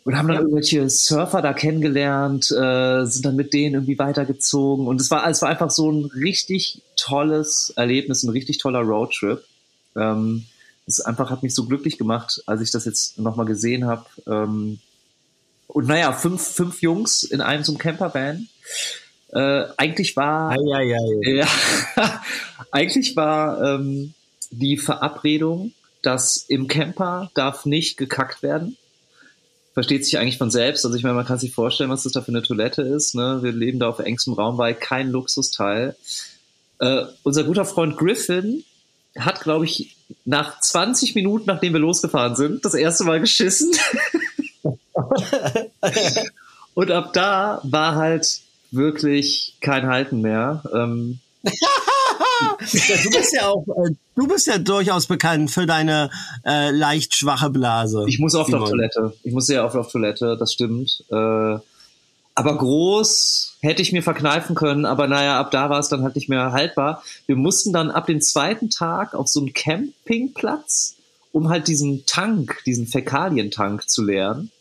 Und 0.05 0.17
haben 0.17 0.27
dann 0.29 0.37
ja. 0.37 0.41
irgendwelche 0.41 0.89
Surfer 0.89 1.41
da 1.41 1.53
kennengelernt, 1.53 2.49
äh, 2.51 3.03
sind 3.05 3.25
dann 3.25 3.35
mit 3.35 3.53
denen 3.53 3.75
irgendwie 3.75 3.99
weitergezogen. 3.99 4.87
Und 4.87 5.01
es 5.01 5.11
war, 5.11 5.29
es 5.29 5.41
war 5.41 5.49
einfach 5.49 5.69
so 5.69 5.91
ein 5.91 6.05
richtig 6.05 6.81
tolles 6.95 7.73
Erlebnis, 7.75 8.23
ein 8.23 8.29
richtig 8.29 8.59
toller 8.59 8.79
Roadtrip. 8.79 9.43
Ähm, 9.97 10.45
es 10.87 11.01
einfach 11.01 11.29
hat 11.29 11.43
mich 11.43 11.53
so 11.53 11.65
glücklich 11.65 11.97
gemacht, 11.97 12.41
als 12.47 12.61
ich 12.61 12.71
das 12.71 12.85
jetzt 12.85 13.19
nochmal 13.19 13.45
gesehen 13.45 13.85
habe. 13.85 14.05
Ähm, 14.25 14.79
und 15.69 15.87
naja, 15.87 16.13
fünf, 16.13 16.41
fünf 16.41 16.81
Jungs 16.81 17.21
in 17.23 17.41
einem 17.41 17.63
so 17.63 17.71
einem 17.71 17.77
Campervan. 17.77 18.49
Äh, 19.31 19.65
eigentlich 19.77 20.15
war, 20.15 20.51
ei, 20.51 20.55
ei, 20.55 20.95
ei. 20.95 21.35
Ja, 21.35 21.47
eigentlich 22.71 23.15
war 23.15 23.61
ähm, 23.75 24.15
die 24.49 24.77
Verabredung, 24.77 25.73
dass 26.01 26.37
im 26.47 26.67
Camper 26.67 27.29
darf 27.35 27.65
nicht 27.65 27.97
gekackt 27.97 28.41
werden. 28.41 28.77
Versteht 29.75 30.05
sich 30.05 30.17
eigentlich 30.17 30.39
von 30.39 30.49
selbst. 30.49 30.85
Also 30.85 30.97
ich 30.97 31.03
meine, 31.03 31.15
man 31.15 31.27
kann 31.27 31.37
sich 31.37 31.53
vorstellen, 31.53 31.91
was 31.91 32.01
das 32.01 32.13
da 32.13 32.21
für 32.21 32.29
eine 32.29 32.41
Toilette 32.41 32.81
ist. 32.81 33.13
Ne? 33.13 33.39
Wir 33.43 33.51
leben 33.51 33.77
da 33.77 33.89
auf 33.89 33.99
engstem 33.99 34.33
Raum 34.33 34.57
bei, 34.57 34.73
kein 34.73 35.11
Luxusteil. 35.11 35.95
Äh, 36.79 37.03
unser 37.21 37.43
guter 37.43 37.65
Freund 37.65 37.95
Griffin 37.95 38.63
hat, 39.17 39.41
glaube 39.41 39.65
ich, 39.65 39.95
nach 40.25 40.59
20 40.59 41.13
Minuten, 41.13 41.45
nachdem 41.45 41.73
wir 41.73 41.79
losgefahren 41.79 42.35
sind, 42.35 42.65
das 42.65 42.73
erste 42.73 43.03
Mal 43.03 43.19
geschissen. 43.19 43.71
Und 46.73 46.91
ab 46.91 47.13
da 47.13 47.61
war 47.63 47.95
halt 47.95 48.41
wirklich 48.71 49.57
kein 49.61 49.87
Halten 49.87 50.21
mehr. 50.21 50.63
Ähm, 50.73 51.19
ja, 51.43 51.51
du 52.59 53.09
bist 53.09 53.33
ja 53.33 53.47
auch, 53.47 53.65
äh, 53.67 53.91
du 54.15 54.27
bist 54.27 54.47
ja 54.47 54.57
durchaus 54.57 55.07
bekannt 55.07 55.51
für 55.51 55.65
deine 55.65 56.09
äh, 56.45 56.71
leicht 56.71 57.15
schwache 57.15 57.49
Blase. 57.49 58.05
Ich 58.07 58.19
muss 58.19 58.35
oft 58.35 58.47
Simon. 58.47 58.63
auf 58.63 58.69
Toilette. 58.69 59.13
Ich 59.23 59.33
muss 59.33 59.47
sehr 59.47 59.65
oft 59.65 59.75
auf 59.75 59.91
Toilette, 59.91 60.37
das 60.37 60.53
stimmt. 60.53 61.03
Äh, 61.09 61.57
aber 62.35 62.57
groß 62.57 63.57
hätte 63.59 63.81
ich 63.81 63.91
mir 63.91 64.01
verkneifen 64.01 64.55
können, 64.55 64.85
aber 64.85 65.07
naja, 65.07 65.37
ab 65.39 65.51
da 65.51 65.69
war 65.69 65.79
es 65.79 65.89
dann 65.89 66.03
halt 66.03 66.15
nicht 66.15 66.29
mehr 66.29 66.53
haltbar. 66.53 67.03
Wir 67.25 67.35
mussten 67.35 67.73
dann 67.73 67.91
ab 67.91 68.07
dem 68.07 68.21
zweiten 68.21 68.69
Tag 68.69 69.13
auf 69.13 69.27
so 69.27 69.41
einen 69.41 69.53
Campingplatz, 69.53 70.95
um 71.33 71.49
halt 71.49 71.67
diesen 71.67 72.05
Tank, 72.05 72.61
diesen 72.65 72.87
Fäkalientank 72.87 73.89
zu 73.89 74.05
leeren. 74.05 74.51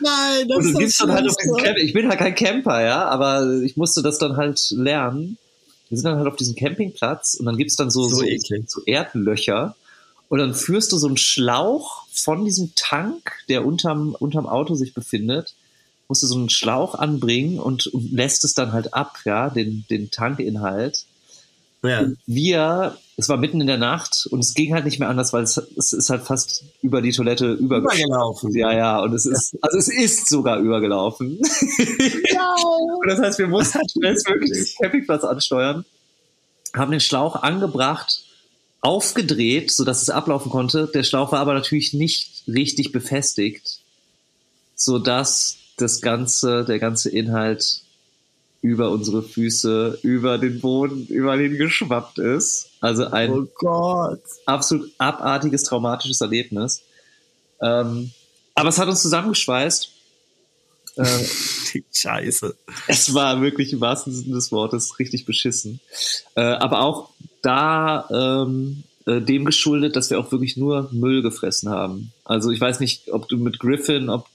Nein, 0.00 0.48
das 0.48 0.58
und 0.58 0.72
du 0.74 0.80
ist 0.80 1.00
dann 1.00 1.12
halt 1.12 1.28
auf 1.28 1.36
diesen 1.36 1.56
Camp 1.56 1.78
Ich 1.78 1.92
bin 1.92 2.08
halt 2.08 2.18
kein 2.18 2.34
Camper, 2.34 2.82
ja, 2.82 3.08
aber 3.08 3.60
ich 3.62 3.76
musste 3.76 4.02
das 4.02 4.18
dann 4.18 4.36
halt 4.36 4.60
lernen. 4.70 5.38
Wir 5.88 5.98
sind 5.98 6.06
dann 6.06 6.18
halt 6.18 6.28
auf 6.28 6.36
diesem 6.36 6.56
Campingplatz 6.56 7.34
und 7.34 7.46
dann 7.46 7.56
gibt's 7.56 7.76
dann 7.76 7.90
so, 7.90 8.08
so, 8.08 8.16
so, 8.16 8.56
so 8.66 8.82
Erdlöcher 8.86 9.76
und 10.32 10.38
dann 10.38 10.54
führst 10.54 10.92
du 10.92 10.96
so 10.96 11.08
einen 11.08 11.18
Schlauch 11.18 12.06
von 12.10 12.46
diesem 12.46 12.74
Tank, 12.74 13.34
der 13.50 13.66
unterm, 13.66 14.16
unterm 14.18 14.46
Auto 14.46 14.74
sich 14.74 14.94
befindet, 14.94 15.54
musst 16.08 16.22
du 16.22 16.26
so 16.26 16.36
einen 16.36 16.48
Schlauch 16.48 16.94
anbringen 16.94 17.60
und, 17.60 17.86
und 17.88 18.10
lässt 18.12 18.42
es 18.44 18.54
dann 18.54 18.72
halt 18.72 18.94
ab, 18.94 19.18
ja, 19.26 19.50
den, 19.50 19.84
den 19.90 20.10
Tankinhalt. 20.10 21.04
Ja. 21.82 22.06
Wir, 22.26 22.96
es 23.16 23.28
war 23.28 23.36
mitten 23.36 23.60
in 23.60 23.66
der 23.66 23.78
Nacht 23.78 24.28
und 24.30 24.38
es 24.38 24.54
ging 24.54 24.72
halt 24.72 24.84
nicht 24.84 25.00
mehr 25.00 25.08
anders, 25.08 25.32
weil 25.32 25.42
es, 25.42 25.56
es 25.76 25.92
ist 25.92 26.10
halt 26.10 26.22
fast 26.22 26.64
über 26.80 27.02
die 27.02 27.10
Toilette 27.10 27.52
übergelaufen. 27.52 28.54
Ja, 28.54 28.72
ja, 28.72 29.00
und 29.00 29.12
es 29.14 29.26
ist, 29.26 29.56
also 29.60 29.78
es 29.78 29.88
ist 29.88 30.28
sogar 30.28 30.58
übergelaufen. 30.60 31.40
Ja. 32.30 32.54
und 33.00 33.08
das 33.08 33.18
heißt, 33.18 33.38
wir 33.40 33.48
mussten 33.48 33.80
schnellstmöglich 33.88 34.50
den 34.52 34.66
Campingplatz 34.80 35.24
ansteuern, 35.24 35.84
haben 36.72 36.92
den 36.92 37.00
Schlauch 37.00 37.42
angebracht, 37.42 38.24
aufgedreht, 38.80 39.72
sodass 39.72 40.02
es 40.02 40.10
ablaufen 40.10 40.50
konnte. 40.50 40.88
Der 40.94 41.02
Schlauch 41.02 41.32
war 41.32 41.40
aber 41.40 41.54
natürlich 41.54 41.94
nicht 41.94 42.44
richtig 42.46 42.92
befestigt, 42.92 43.80
sodass 44.76 45.58
das 45.78 46.00
ganze, 46.00 46.64
der 46.64 46.78
ganze 46.78 47.10
Inhalt 47.10 47.81
über 48.62 48.90
unsere 48.90 49.22
Füße, 49.22 49.98
über 50.02 50.38
den 50.38 50.60
Boden, 50.60 51.06
über 51.08 51.36
den 51.36 51.58
geschwappt 51.58 52.18
ist. 52.18 52.70
Also 52.80 53.06
ein 53.06 53.48
oh 53.60 54.16
absolut 54.46 54.90
abartiges, 54.98 55.64
traumatisches 55.64 56.20
Erlebnis. 56.20 56.82
Ähm, 57.60 58.12
aber 58.54 58.68
es 58.68 58.78
hat 58.78 58.88
uns 58.88 59.02
zusammengeschweißt. 59.02 59.90
Ähm, 60.98 61.24
Scheiße. 61.90 62.54
Es 62.86 63.14
war 63.14 63.40
wirklich 63.40 63.72
im 63.72 63.80
wahrsten 63.80 64.12
Sinne 64.12 64.34
des 64.34 64.52
Wortes 64.52 64.98
richtig 64.98 65.24
beschissen. 65.24 65.80
Äh, 66.34 66.42
aber 66.42 66.82
auch 66.82 67.08
da 67.40 68.06
ähm, 68.10 68.82
äh, 69.06 69.22
dem 69.22 69.46
geschuldet, 69.46 69.96
dass 69.96 70.10
wir 70.10 70.20
auch 70.20 70.30
wirklich 70.32 70.58
nur 70.58 70.90
Müll 70.92 71.22
gefressen 71.22 71.70
haben. 71.70 72.12
Also 72.24 72.50
ich 72.50 72.60
weiß 72.60 72.78
nicht, 72.80 73.10
ob 73.10 73.26
du 73.26 73.38
mit 73.38 73.58
Griffin, 73.58 74.10
ob 74.10 74.26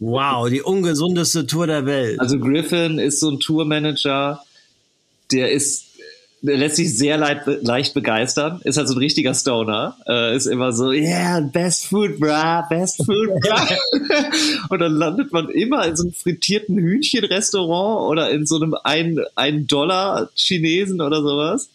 Wow, 0.00 0.48
die 0.48 0.62
ungesundeste 0.62 1.46
Tour 1.46 1.66
der 1.66 1.84
Welt. 1.86 2.20
Also 2.20 2.38
Griffin 2.38 2.98
ist 2.98 3.20
so 3.20 3.30
ein 3.30 3.40
Tourmanager, 3.40 4.42
der 5.32 5.50
ist 5.50 5.88
der 6.40 6.56
lässt 6.56 6.76
sich 6.76 6.96
sehr 6.96 7.16
leicht, 7.16 7.42
leicht 7.62 7.94
begeistern, 7.94 8.60
ist 8.62 8.76
halt 8.76 8.86
so 8.88 8.94
ein 8.94 8.98
richtiger 8.98 9.34
Stoner, 9.34 9.96
äh, 10.06 10.36
ist 10.36 10.46
immer 10.46 10.72
so, 10.72 10.92
yeah, 10.92 11.40
best 11.40 11.86
food, 11.86 12.20
bra, 12.20 12.62
best 12.68 13.04
food, 13.04 13.40
bra. 13.40 13.68
und 14.68 14.78
dann 14.78 14.92
landet 14.92 15.32
man 15.32 15.48
immer 15.48 15.86
in 15.86 15.96
so 15.96 16.04
einem 16.04 16.12
frittierten 16.12 16.78
Hühnchenrestaurant 16.78 18.08
oder 18.08 18.30
in 18.30 18.46
so 18.46 18.56
einem 18.56 18.76
ein, 18.84 19.18
ein 19.34 19.66
Dollar 19.66 20.30
Chinesen 20.36 21.00
oder 21.00 21.22
sowas. 21.22 21.70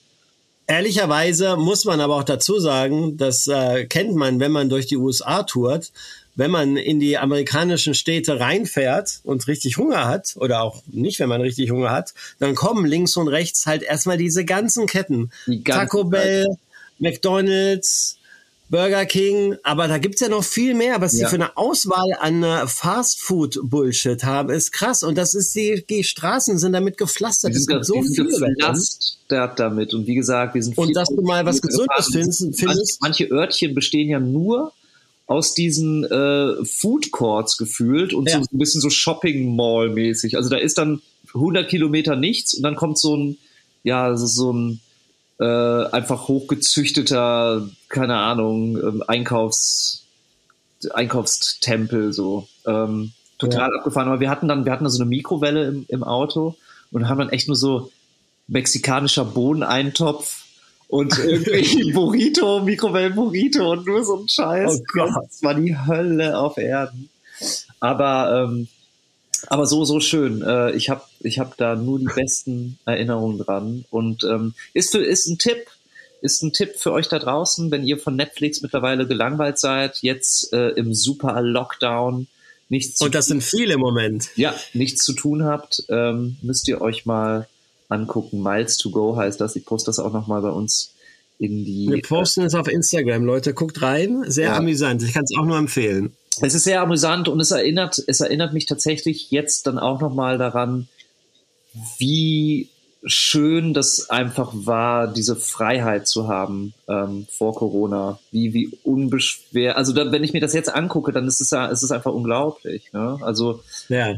Ehrlicherweise 0.66 1.58
muss 1.58 1.84
man 1.84 2.00
aber 2.00 2.16
auch 2.16 2.24
dazu 2.24 2.58
sagen, 2.60 3.18
das 3.18 3.48
äh, 3.48 3.86
kennt 3.86 4.16
man, 4.16 4.40
wenn 4.40 4.54
man 4.54 4.70
durch 4.70 4.88
die 4.88 4.96
USA 4.96 5.44
tourt, 5.44 5.92
wenn 6.36 6.52
man 6.52 6.78
in 6.78 7.00
die 7.00 7.18
amerikanischen 7.18 7.94
Städte 7.94 8.40
reinfährt 8.40 9.20
und 9.24 9.48
richtig 9.48 9.78
Hunger 9.78 10.08
hat, 10.08 10.36
oder 10.38 10.64
auch 10.64 10.82
nicht, 10.88 11.20
wenn 11.20 11.30
man 11.30 11.42
richtig 11.42 11.72
Hunger 11.72 11.92
hat, 11.92 12.14
dann 12.40 12.56
kommen 12.56 12.86
links 12.86 13.16
und 13.18 13.28
rechts 13.28 13.66
halt 13.66 13.84
erstmal 13.84 14.18
diese 14.18 14.46
ganzen 14.46 14.88
Ketten. 14.88 15.32
Die 15.48 15.64
ganzen 15.64 15.82
Taco 15.82 16.04
Bell, 16.06 16.46
Zeit. 16.46 16.58
McDonalds, 17.00 18.18
Burger 18.70 19.06
King, 19.06 19.58
aber 19.62 19.88
da 19.88 20.00
gibt's 20.00 20.22
ja 20.22 20.30
noch 20.30 20.44
viel 20.44 20.74
mehr. 20.74 21.00
Was 21.00 21.14
ja. 21.14 21.26
die 21.26 21.30
für 21.30 21.36
eine 21.36 21.56
Auswahl 21.58 22.10
an 22.20 22.42
äh, 22.42 22.66
Fast-Food-Bullshit 22.66 24.24
haben, 24.24 24.50
ist 24.50 24.72
krass. 24.72 25.04
Und 25.04 25.16
das 25.16 25.36
ist 25.36 25.54
die, 25.54 25.86
die 25.88 26.04
Straßen 26.04 26.58
sind 26.58 26.74
damit 26.74 26.98
gepflastert. 26.98 27.54
Es 27.54 27.68
gibt 27.68 27.86
so 27.86 28.02
viel 28.02 28.32
damit. 29.60 29.94
Und 29.94 30.08
wie 30.08 30.16
gesagt, 30.16 30.56
wir 30.56 30.64
sind 30.64 30.76
Und 30.76 30.96
dass 30.96 31.10
du 31.10 31.22
mal 31.22 31.46
was 31.46 31.62
Gesundes 31.62 32.10
findest, 32.12 32.60
findest. 32.60 33.00
Manche 33.02 33.30
Örtchen 33.30 33.76
bestehen 33.76 34.10
ja 34.10 34.20
nur 34.20 34.74
aus 35.26 35.54
diesen 35.54 36.04
äh, 36.04 36.66
Food 36.66 37.12
Courts 37.12 37.58
gefühlt 37.58 38.14
und 38.14 38.30
ja. 38.30 38.40
so 38.40 38.46
ein 38.52 38.58
bisschen 38.58 38.82
so 38.82 38.90
Shopping 38.90 39.56
Mall 39.56 39.90
mäßig. 39.90 40.36
Also 40.36 40.50
da 40.50 40.58
ist 40.58 40.78
dann 40.78 41.02
100 41.34 41.68
Kilometer 41.68 42.16
nichts 42.16 42.54
und 42.54 42.64
dann 42.64 42.76
kommt 42.76 43.00
so 43.00 43.16
ein, 43.16 43.38
ja, 43.84 44.16
so 44.16 44.52
ein 44.52 44.82
äh, 45.40 45.86
einfach 45.92 46.28
hochgezüchteter, 46.28 47.70
keine 47.90 48.18
Ahnung, 48.18 48.78
ähm, 48.78 49.04
Einkaufs, 49.08 50.06
Einkaufstempel 50.94 52.14
so. 52.14 52.48
Ähm, 52.66 53.14
total 53.40 53.70
ja. 53.72 53.78
abgefahren. 53.78 54.08
Aber 54.08 54.20
wir 54.20 54.30
hatten 54.30 54.48
dann, 54.48 54.66
wir 54.66 54.72
hatten 54.72 54.84
dann 54.84 54.92
so 54.92 55.02
eine 55.02 55.10
Mikrowelle 55.10 55.68
im, 55.68 55.86
im 55.88 56.04
Auto 56.04 56.56
und 56.92 57.10
haben 57.10 57.20
dann 57.20 57.30
echt 57.30 57.48
nur 57.48 57.58
so 57.58 57.92
mexikanischer 58.48 59.26
Bohneneintopf 59.26 60.43
und 60.94 61.18
irgendwie 61.18 61.92
Burrito, 61.94 62.62
Mikrowellen-Burrito 62.62 63.72
und 63.72 63.88
nur 63.88 64.06
so 64.06 64.18
ein 64.20 64.30
Scheiß. 64.30 64.80
Oh 64.80 64.84
Gott. 64.94 65.26
Das 65.28 65.42
war 65.42 65.56
die 65.56 65.76
Hölle 65.76 66.38
auf 66.38 66.58
Erden. 66.58 67.10
Aber 67.80 68.46
ähm, 68.46 68.68
Aber 69.48 69.66
so, 69.66 69.86
so 69.86 70.00
schön. 70.00 70.44
Äh, 70.44 70.74
ich 70.74 70.92
habe 70.92 71.02
ich 71.22 71.40
hab 71.40 71.58
da 71.58 71.76
nur 71.76 71.98
die 71.98 72.06
besten 72.06 72.78
Erinnerungen 72.86 73.40
dran. 73.40 73.86
Und 73.90 74.24
ähm, 74.24 74.54
ist, 74.76 74.94
ist 74.94 75.28
ein 75.28 75.40
Tipp, 75.40 75.66
ist 76.22 76.44
ein 76.44 76.54
Tipp 76.54 76.76
für 76.78 76.92
euch 76.92 77.10
da 77.10 77.18
draußen, 77.18 77.72
wenn 77.72 77.88
ihr 77.88 77.98
von 77.98 78.16
Netflix 78.16 78.62
mittlerweile 78.62 79.08
gelangweilt 79.08 79.58
seid, 79.58 79.98
jetzt 80.02 80.54
äh, 80.54 80.70
im 80.70 80.94
super 80.94 81.42
Lockdown 81.42 82.28
nichts 82.70 83.02
Und 83.02 83.16
das 83.16 83.26
sind 83.26 83.44
viele 83.44 83.74
im 83.74 83.80
Moment. 83.80 84.30
Ja, 84.36 84.54
nichts 84.74 85.04
zu 85.04 85.14
tun 85.14 85.44
habt, 85.44 85.84
ähm, 85.90 86.38
müsst 86.44 86.68
ihr 86.68 86.82
euch 86.82 87.08
mal 87.08 87.48
angucken. 87.90 88.42
Miles 88.42 88.78
to 88.78 88.90
go 88.90 89.16
heißt 89.16 89.40
das. 89.42 89.56
Ich 89.56 89.66
poste 89.66 89.88
das 89.90 90.00
auch 90.00 90.14
nochmal 90.14 90.42
bei 90.42 90.50
uns 90.50 90.94
in 91.40 91.66
die. 91.66 91.88
Wir 91.90 92.02
posten 92.02 92.42
es 92.42 92.56
auf 92.56 92.68
Instagram, 92.68 93.24
Leute. 93.26 93.54
Guckt 93.54 93.82
rein. 93.82 94.24
Sehr 94.28 94.50
ja. 94.50 94.58
amüsant. 94.58 95.04
Ich 95.04 95.14
kann 95.14 95.24
es 95.24 95.38
auch 95.38 95.46
nur 95.46 95.58
empfehlen. 95.58 96.14
Es 96.42 96.56
ist 96.56 96.64
sehr 96.64 96.82
amüsant 96.82 97.28
und 97.28 97.40
es 97.40 97.52
erinnert, 97.52 98.02
es 98.08 98.20
erinnert 98.20 98.54
mich 98.54 98.66
tatsächlich 98.66 99.30
jetzt 99.30 99.68
dann 99.68 99.78
auch 99.78 100.02
nochmal 100.02 100.38
daran, 100.38 100.88
wie 102.00 102.70
schön 103.06 103.74
das 103.74 104.10
einfach 104.10 104.52
war, 104.54 105.08
diese 105.08 105.36
Freiheit 105.36 106.08
zu 106.08 106.28
haben 106.28 106.74
ähm, 106.88 107.28
vor 107.30 107.54
Corona. 107.54 108.20
Wie, 108.32 108.54
wie 108.54 108.78
unbeschwer. 108.84 109.78
Also 109.78 109.94
da, 109.94 110.12
wenn 110.12 110.24
ich 110.24 110.34
mir 110.34 110.40
das 110.40 110.54
jetzt 110.54 110.74
angucke, 110.74 111.12
dann 111.12 111.28
ist 111.28 111.42
es 111.42 111.52
ja, 111.52 111.68
ist 111.68 111.84
es 111.84 111.92
einfach 111.92 112.14
unglaublich. 112.14 112.92
Ne? 112.94 113.20
Also 113.22 113.62
ja. 113.90 114.16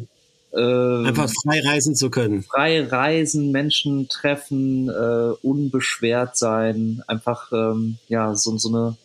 Äh, 0.56 1.08
einfach 1.08 1.30
frei 1.44 1.62
reisen 1.66 1.96
zu 1.96 2.10
können. 2.10 2.44
Frei 2.44 2.86
reisen, 2.86 3.52
Menschen 3.52 4.08
treffen, 4.08 4.90
äh, 4.90 5.34
unbeschwert 5.42 6.38
sein, 6.38 7.04
einfach 7.08 7.52
ähm, 7.52 7.98
ja 8.08 8.36
so, 8.36 8.58
so 8.58 8.70
eine 8.70 8.98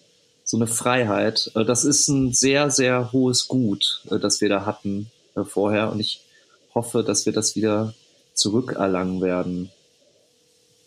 so 0.44 0.56
eine 0.56 0.68
Freiheit. 0.68 1.50
Äh, 1.56 1.64
das 1.64 1.84
ist 1.84 2.06
ein 2.08 2.32
sehr 2.32 2.70
sehr 2.70 3.10
hohes 3.12 3.48
Gut, 3.48 4.02
äh, 4.10 4.20
das 4.20 4.40
wir 4.40 4.48
da 4.48 4.64
hatten 4.64 5.10
äh, 5.34 5.42
vorher 5.42 5.90
und 5.90 5.98
ich 5.98 6.22
hoffe, 6.72 7.02
dass 7.02 7.26
wir 7.26 7.32
das 7.32 7.56
wieder 7.56 7.94
zurückerlangen 8.34 9.20
werden. 9.20 9.70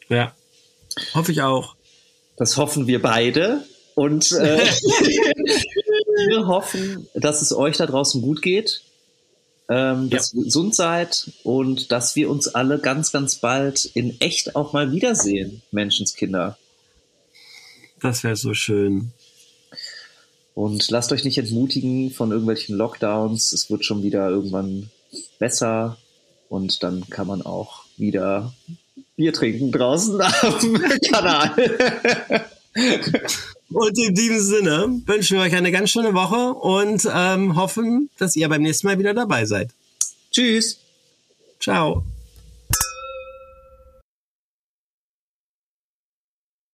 Ja, 0.08 0.34
hoffe 1.14 1.34
ich 1.34 1.42
auch. 1.42 1.76
Das 2.38 2.56
hoffen 2.56 2.88
wir 2.88 3.02
beide. 3.02 3.66
Und 3.96 4.32
äh, 4.32 4.60
wir 6.28 6.48
hoffen, 6.48 7.08
dass 7.14 7.42
es 7.42 7.54
euch 7.54 7.76
da 7.78 7.86
draußen 7.86 8.22
gut 8.22 8.42
geht, 8.42 8.82
ähm, 9.70 10.10
dass 10.10 10.34
ja. 10.34 10.40
ihr 10.40 10.46
gesund 10.46 10.76
seid 10.76 11.32
und 11.44 11.92
dass 11.92 12.16
wir 12.16 12.30
uns 12.30 12.48
alle 12.48 12.80
ganz, 12.80 13.12
ganz 13.12 13.36
bald 13.36 13.86
in 13.86 14.20
echt 14.20 14.56
auch 14.56 14.74
mal 14.74 14.92
wiedersehen, 14.92 15.62
Menschenskinder. 15.72 16.58
Das 18.02 18.24
wäre 18.24 18.36
so 18.36 18.54
schön. 18.54 19.12
Und 20.56 20.92
lasst 20.92 21.12
euch 21.12 21.24
nicht 21.24 21.38
entmutigen 21.38 22.12
von 22.12 22.32
irgendwelchen 22.32 22.76
Lockdowns. 22.76 23.54
Es 23.54 23.72
wird 23.72 23.86
schon 23.86 24.04
wieder 24.04 24.30
irgendwann 24.30 24.90
besser. 25.40 25.98
Und 26.50 26.84
dann 26.84 27.10
kann 27.10 27.28
man 27.28 27.42
auch 27.42 27.86
wieder 27.98 28.54
Bier 29.16 29.34
trinken 29.34 29.72
draußen 29.72 30.22
am 30.22 30.82
Kanal. 31.12 32.46
Und 33.70 33.98
in 33.98 34.14
diesem 34.14 34.40
Sinne 34.40 35.02
wünschen 35.06 35.38
wir 35.38 35.44
euch 35.44 35.56
eine 35.56 35.72
ganz 35.72 35.90
schöne 35.90 36.14
Woche 36.14 36.54
und 36.54 37.08
ähm, 37.12 37.56
hoffen, 37.56 38.10
dass 38.18 38.36
ihr 38.36 38.48
beim 38.50 38.62
nächsten 38.62 38.88
Mal 38.88 39.00
wieder 39.00 39.14
dabei 39.14 39.46
seid. 39.46 39.72
Tschüss. 40.32 40.80
Ciao. 41.60 42.04